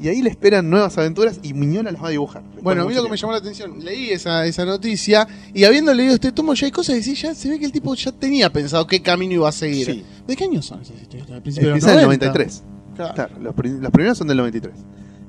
[0.00, 2.42] Y ahí le esperan nuevas aventuras y Miñola las va a dibujar.
[2.62, 5.92] Bueno, a mí lo que me llamó la atención, leí esa, esa noticia y habiendo
[5.92, 8.12] leído este tomo ya hay cosas que sí, ya se ve que el tipo ya
[8.12, 9.86] tenía pensado qué camino iba a seguir.
[9.86, 10.04] Sí.
[10.26, 11.28] ¿De qué años son esas historias?
[11.28, 12.26] ¿Del principio de los Empieza en el 90?
[12.26, 12.62] 93.
[12.94, 13.14] Claro.
[13.14, 14.72] Claro, los, prim- los primeros son del 93.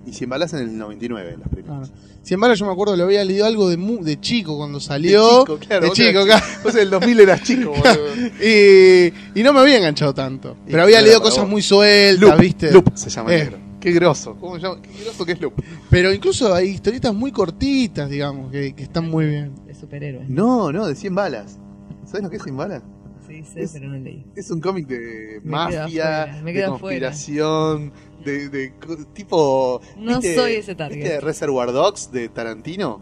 [0.06, 1.90] Y 100 balas en el 99, las primeras.
[1.90, 2.02] Claro.
[2.30, 5.24] Embargo, yo me acuerdo, lo había leído algo de, mu- de chico cuando salió.
[5.24, 5.86] De chico, claro.
[5.88, 6.46] De chico, claro.
[6.64, 8.16] Vos en el 2000 eras chico, boludo.
[8.44, 10.58] Y, y no me había enganchado tanto.
[10.68, 11.50] Pero había leído cosas vos.
[11.50, 12.72] muy sueltas, Loop, ¿viste?
[12.72, 13.44] Loop se llama el Eh.
[13.46, 13.58] negro.
[13.80, 14.36] Qué grosso.
[14.40, 14.82] ¿Cómo se llama?
[14.82, 15.54] Qué grosso que es Loop.
[15.90, 19.54] Pero incluso hay historietas muy cortitas, digamos, que, que están muy bien.
[19.66, 20.30] De superhéroes.
[20.30, 21.58] No, no, de 100 balas.
[22.06, 22.84] ¿Sabes lo que es 100 balas?
[23.28, 24.26] Sí, sé, Es- pero no leí.
[24.36, 27.94] Es un cómic de Me mafia, de conspiración,
[28.26, 28.74] de, de
[29.14, 29.80] tipo...
[29.98, 30.96] No soy ese target.
[30.98, 33.02] ¿Viste Reservoir Dogs de Tarantino?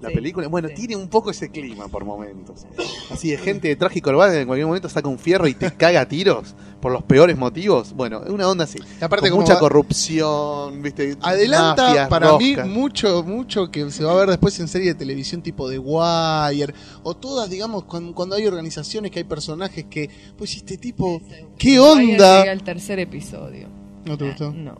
[0.00, 0.48] La Sí, película.
[0.48, 0.74] Bueno, sí.
[0.74, 2.66] tiene un poco ese clima por momentos.
[3.10, 5.54] Así de gente de traje y corbata que en cualquier momento saca un fierro y
[5.54, 7.92] te caga a tiros por los peores motivos.
[7.92, 8.78] Bueno, es una onda así.
[9.00, 11.16] Y aparte, Con mucha va- corrupción, ¿viste?
[11.20, 14.94] Adelanta Mafias, para mí mucho, mucho que se va a ver después en serie de
[14.94, 20.08] televisión tipo The Wire o todas, digamos, cuando, cuando hay organizaciones que hay personajes que,
[20.38, 21.20] pues este tipo,
[21.58, 22.38] ¿qué onda?
[22.38, 23.68] llegué al tercer episodio.
[24.04, 24.52] ¿No te gustó?
[24.52, 24.76] No.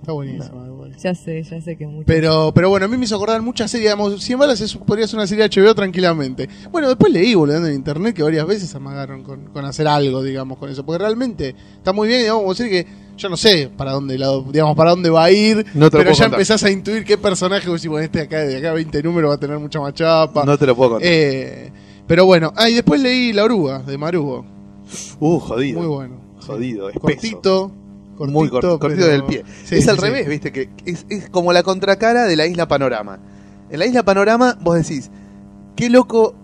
[0.00, 0.64] Está buenísimo.
[0.64, 0.96] The Wire.
[0.98, 2.04] Ya sé, ya sé que mucho.
[2.06, 5.06] Pero, pero bueno, a mí me hizo acordar muchas series, digamos, 100 balas es- podría
[5.06, 6.48] ser una serie de HBO tranquilamente.
[6.70, 10.58] Bueno, después leí, volviendo en internet, que varias veces amagaron con, con hacer algo, digamos,
[10.58, 10.84] con eso.
[10.86, 14.44] Porque realmente está muy bien, digamos, como serie que yo no sé para dónde, lado,
[14.50, 16.40] digamos, para dónde va a ir, No te lo pero puedo ya contar.
[16.40, 19.02] empezás a intuir qué personaje, vos decís, bueno, este de acá, de acá a 20
[19.02, 20.44] números va a tener mucha más chapa.
[20.44, 21.08] No te lo puedo contar.
[21.12, 21.72] Eh,
[22.06, 24.46] pero bueno, ah, y después leí La Oruga, de Marugo.
[25.20, 25.80] uh, jodido.
[25.80, 26.20] Muy bueno.
[26.40, 27.00] Jodido, espeso.
[27.02, 27.72] Cortito.
[28.18, 29.44] Cortito Muy cortito, cortito pero- del pie.
[29.64, 30.02] Sí, es sí, al sí.
[30.02, 33.18] revés, viste, que es, es como la contracara de la isla Panorama.
[33.70, 35.10] En la isla Panorama vos decís,
[35.76, 36.34] qué loco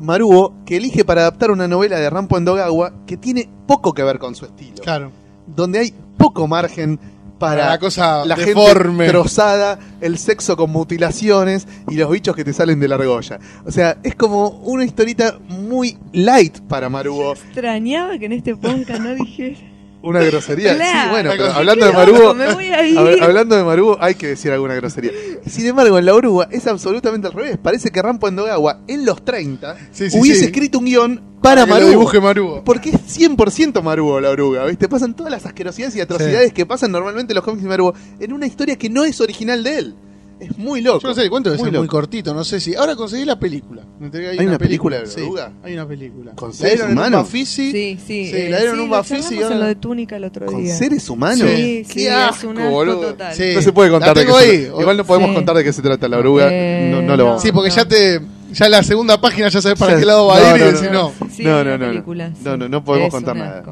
[0.00, 4.18] Maruo que elige para adaptar una novela de Rampo Endogawa que tiene poco que ver
[4.18, 4.82] con su estilo.
[4.82, 5.12] Claro.
[5.46, 6.98] Donde hay poco margen
[7.38, 9.06] para la cosa la deforme.
[9.06, 13.38] gente trozada, el sexo con mutilaciones y los bichos que te salen de la argolla.
[13.64, 17.32] O sea, es como una historita muy light para Maruo.
[17.32, 19.58] Extrañaba que en este podcast no dijera.
[20.02, 20.74] Una grosería.
[20.74, 21.02] Claro.
[21.04, 22.96] Sí, bueno, pero hablando de Maruo, me voy a ir.
[22.98, 25.12] hab- hablando de Maruo, hay que decir alguna grosería.
[25.46, 27.56] Sin embargo, en la oruga es absolutamente al revés.
[27.62, 30.44] Parece que Rampo Endogawa en los 30 Sí, sí, hubiese sí.
[30.46, 31.88] escrito un guion para Maruo.
[31.88, 32.62] dibuje Marugo.
[32.64, 34.88] Porque es 100% Maruo la oruga, ¿viste?
[34.88, 38.32] Pasan todas las asquerosidades y atrocidades que pasan normalmente en los cómics de Maruo en
[38.32, 39.94] una historia que no es original de él.
[40.42, 41.00] Es muy loco.
[41.00, 42.34] Yo no sé, ¿cuánto debe Muy muy cortito?
[42.34, 42.74] No sé si.
[42.74, 43.82] Ahora conseguí la película.
[43.98, 45.52] Me enteré que ¿Hay una película de Sí, Oruga?
[45.62, 46.32] hay una película.
[46.34, 47.22] ¿Con La seres en un humanos?
[47.24, 47.70] Bafisi.
[47.72, 48.26] Sí, sí.
[48.26, 50.62] Sí, eh, la dieron sí, un lo Bafisi ahora- lo de túnica el otro ¿Con
[50.64, 50.74] día.
[50.74, 51.48] seres humanos?
[51.48, 53.34] Sí, sí, Qué es asco, un asco total.
[53.34, 53.52] Sí.
[53.54, 54.80] No se puede contar de qué se trata.
[54.82, 55.34] Igual no podemos Sí.
[55.36, 56.48] contar de qué se trata la oruga.
[56.50, 57.76] Eh, no, no lo vamos a Sí, porque No.
[57.76, 58.20] ya te.
[58.52, 60.72] Ya la segunda página ya sabes para qué lado va a no, ir no, y
[60.72, 61.12] decir no.
[61.30, 61.86] Sí, No, hay no, no, no.
[61.92, 62.42] película, sí.
[62.44, 63.62] No, no, no podemos Es contar nada.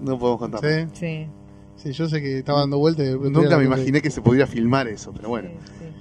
[0.00, 0.88] No podemos contar nada.
[0.92, 0.98] Sí.
[1.00, 1.26] Sí.
[1.82, 3.06] Sí, yo sé que estaba dando vueltas.
[3.20, 5.48] Nunca me imaginé que se pudiera filmar eso, pero bueno.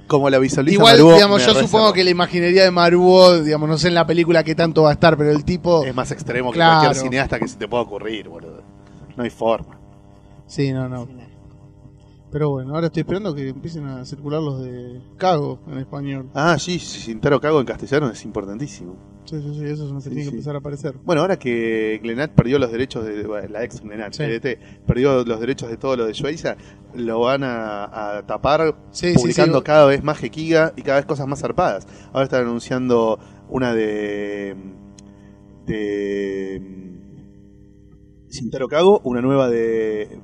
[0.08, 1.68] Como la visualiza Igual, Maruo, digamos, yo reservo.
[1.68, 4.90] supongo que la imaginería de Maruo, digamos, no sé en la película qué tanto va
[4.92, 5.84] a estar, pero el tipo.
[5.84, 6.80] Es más extremo que Claro.
[6.82, 8.62] cualquier cineasta que se te pueda ocurrir, boludo.
[9.18, 9.78] No hay forma.
[10.48, 11.08] Sí, no, no.
[12.32, 16.30] Pero bueno, ahora estoy esperando que empiecen a circular los de Cago en español.
[16.34, 18.96] Ah, sí, sí, Sintaro Cago en castellano es importantísimo.
[19.26, 20.96] Sí, sí, sí, eso es Sí, tiene que empezar a aparecer.
[21.04, 24.24] Bueno, ahora que Glenat perdió los derechos de bueno, la ex Glenat, Sí.
[24.86, 26.58] Perdió los derechos de todo lo de Schweizer,
[26.94, 28.76] lo van a, a tapar
[29.16, 31.88] publicando cada vez más Gekiga y cada vez cosas más zarpadas.
[32.14, 33.20] Ahora están anunciando
[33.50, 34.56] una de
[35.66, 36.62] de
[38.30, 40.20] Shintaro Kago, una nueva de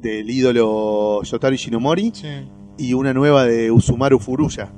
[0.00, 2.12] del ídolo Yotaro Shinomori
[2.76, 4.70] y una nueva de Usumaru Furuya,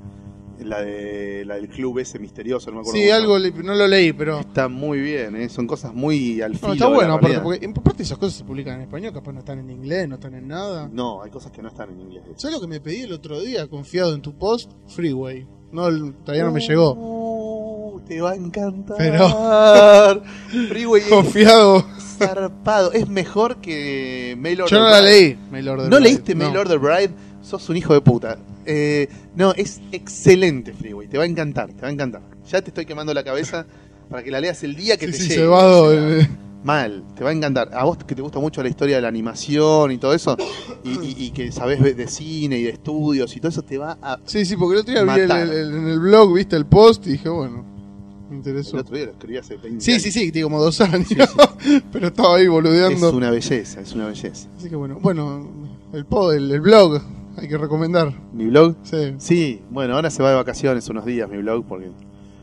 [0.64, 2.98] la de la del club ese misterioso, no me acuerdo.
[3.00, 4.40] Sí, algo le- no lo leí, pero.
[4.40, 5.48] Está muy bien, ¿eh?
[5.48, 8.34] son cosas muy al filo No, está la bueno, aparte, porque en parte esas cosas
[8.38, 10.88] se publican en español, capaz no están en inglés, no están en nada.
[10.92, 12.22] No, hay cosas que no están en inglés.
[12.36, 14.70] ¿Sabes lo que me pedí el otro día, confiado en tu post?
[14.88, 15.46] Freeway.
[15.72, 15.84] No,
[16.24, 16.94] todavía no me llegó.
[16.94, 18.96] Uh, te va a encantar.
[18.98, 20.22] Pero-
[20.68, 21.84] Freeway es Confiado.
[22.18, 22.92] zarpado.
[22.92, 25.12] Es mejor que Mail Order Yo no la Bride.
[25.20, 25.38] leí.
[25.50, 26.08] Mail Order ¿No Bride.
[26.10, 26.44] leíste No.
[26.44, 27.10] Mail Order Bride?
[27.46, 28.38] Sos un hijo de puta.
[28.64, 31.06] Eh, no, es excelente Freeway.
[31.06, 32.20] Te va a encantar, te va a encantar.
[32.50, 33.66] Ya te estoy quemando la cabeza
[34.10, 35.40] para que la leas el día que Sí, te sí, llegue.
[35.42, 35.92] cebado.
[35.94, 36.28] Eh,
[36.64, 37.70] Mal, te va a encantar.
[37.72, 40.36] A vos que te gusta mucho la historia de la animación y todo eso,
[40.82, 43.96] y, y- y que sabés de cine y de estudios y todo eso, te va
[44.02, 44.18] a.
[44.24, 46.66] Sí, sí, porque el otro día vi el- el- el- en el blog, viste el
[46.66, 47.64] post y dije, bueno,
[48.28, 48.78] me El interesó.
[48.78, 50.02] otro día lo escribí hace 20 Sí, años.
[50.02, 51.06] sí, sí, tiene como dos años.
[51.06, 51.14] Sí,
[51.92, 53.12] pero estaba ahí Es boludeando.
[53.12, 54.48] una belleza, es una belleza.
[54.58, 55.48] Así que bueno, bueno,
[55.92, 57.00] el, pod, el, el blog,
[57.36, 58.12] hay que recomendar.
[58.32, 58.76] ¿Mi blog?
[58.82, 59.14] Sí.
[59.18, 61.90] Sí, bueno, ahora se va de vacaciones unos días mi blog porque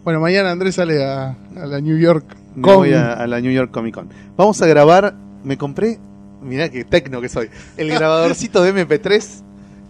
[0.03, 2.25] Bueno, mañana Andrés sale a, a la New York
[2.55, 2.75] me Con.
[2.75, 4.09] voy a, a la New York Comic Con.
[4.37, 5.99] Vamos a grabar, me compré,
[6.41, 9.43] mirá qué tecno que soy, el grabadorcito de MP3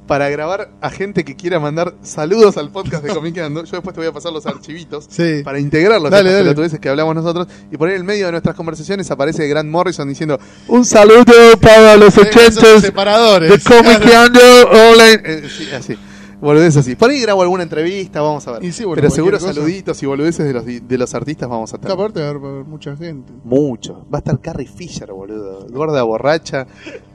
[0.08, 3.64] para grabar a gente que quiera mandar saludos al podcast de Comiqueando.
[3.64, 5.06] Yo después te voy a pasar los archivitos.
[5.10, 5.42] Sí.
[5.44, 6.44] para integrarlos Dale, a dale.
[6.46, 9.70] pelotudeces que hablamos nosotros y por ahí en el medio de nuestras conversaciones aparece Grant
[9.70, 11.24] Morrison diciendo un saludo
[11.62, 13.50] para los Esos ochentas separadores.
[13.50, 14.40] de Comiqueando
[14.92, 15.98] Online Eh, sí, así
[16.42, 19.54] boludeces así por ahí grabo alguna entrevista vamos a ver sí, bueno, pero seguro cosa.
[19.54, 22.42] saluditos y boludeces de los, de los artistas vamos a tener Aparte va a haber
[22.66, 23.32] mucha gente.
[23.46, 26.68] mucho va a estar Carrie Fisher boludo gorda borracha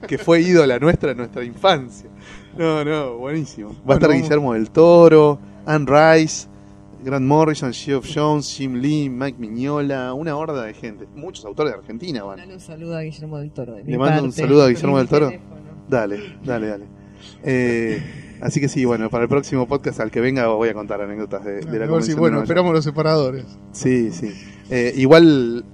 [0.06, 2.09] que fue ídola nuestra en nuestra infancia
[2.59, 4.23] no no buenísimo va a estar vamos.
[4.23, 6.49] Guillermo del Toro Anne Rice
[7.01, 11.07] Grant Morrison, Geoff Jones, Jim Lee, Mike Miñola, una horda de gente.
[11.15, 12.39] Muchos autores de Argentina van.
[12.39, 13.75] Dale un saludo a Guillermo del Toro.
[13.75, 15.31] de Le mando un saludo a Guillermo del Toro.
[15.89, 16.85] Dale, dale, dale.
[17.45, 21.01] Eh, así que sí, bueno, para el próximo podcast al que venga voy a contar
[21.01, 23.45] anécdotas de, de la convención de bueno, esperamos los separadores.
[23.71, 24.35] Sí, sí.
[24.69, 25.65] Eh, igual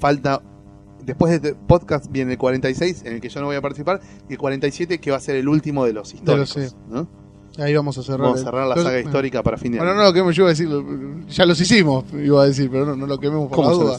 [0.00, 0.42] falta.
[1.04, 4.00] Después de este podcast viene el 46, en el que yo no voy a participar,
[4.28, 6.50] y el 47, que va a ser el último de los históricos.
[6.50, 6.74] sí.
[6.90, 7.06] ¿no?
[7.58, 8.20] Ahí vamos a cerrar.
[8.20, 10.00] Vamos a el- cerrar la saga histórica para fin de Bueno, año.
[10.00, 12.86] no lo quememos, yo iba a decir, lo- ya los hicimos, iba a decir, pero
[12.86, 13.98] no, no lo quememos por ¿Cómo la duda.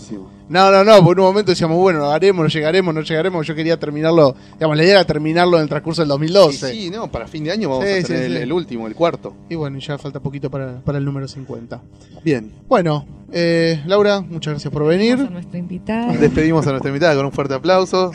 [0.49, 3.45] No, no, no, por un momento decíamos, bueno, lo haremos, no llegaremos, no llegaremos.
[3.45, 6.71] Yo quería terminarlo, digamos, la idea era terminarlo en el transcurso del Y 2012.
[6.73, 8.41] sí, no, para fin de año vamos Sí, a sí, tener el, sí.
[8.41, 9.35] el último, el cuarto.
[9.49, 11.79] Y bueno, ya falta poquito para, para el número 50.
[12.25, 15.31] Bien, Bueno, eh, Laura, muchas gracias por Vamos a venir.
[15.31, 16.13] nuestra invitada.
[16.17, 18.11] despedimos a nuestra invitada con un fuerte aplauso.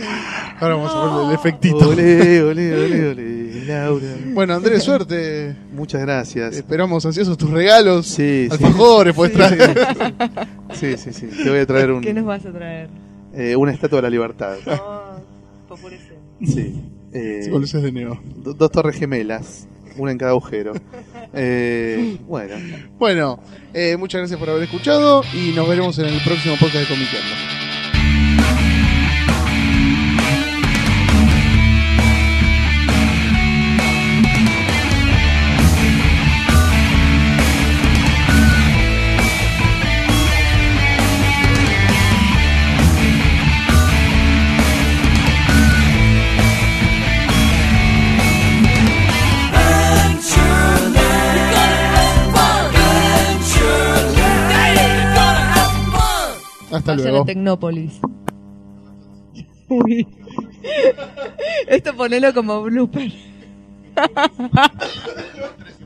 [0.61, 1.89] Ahora vamos a ponerle el efectito.
[1.89, 4.07] Olé, olé, olé, olé, Laura.
[4.35, 5.55] Bueno, Andrés, suerte.
[5.73, 6.57] Muchas gracias.
[6.57, 8.07] Esperamos ansiosos tus regalos.
[8.07, 8.49] Sí, sí.
[8.51, 9.79] Alfajores, puedes traer.
[10.73, 11.27] Sí, sí, sí.
[11.27, 12.89] Te voy a traer un, ¿Qué nos vas a traer?
[13.35, 14.57] eh, una estatua de la libertad.
[14.67, 15.21] Oh,
[15.69, 16.17] favorecer.
[16.45, 16.83] Sí.
[17.13, 18.21] Eh, Sí, de neo.
[18.37, 19.67] do- dos torres gemelas,
[19.99, 20.73] una en cada agujero.
[21.35, 22.55] Eh, bueno,
[22.99, 23.39] Bueno,
[23.75, 28.78] eh, muchas gracias por haber escuchado y nos veremos en el próximo podcast de Comiqueando.
[56.89, 57.23] Hasta Vayan luego.
[57.23, 58.01] a Tecnópolis.
[59.69, 60.07] Uy.
[61.69, 63.13] Esto ponelo como blooper.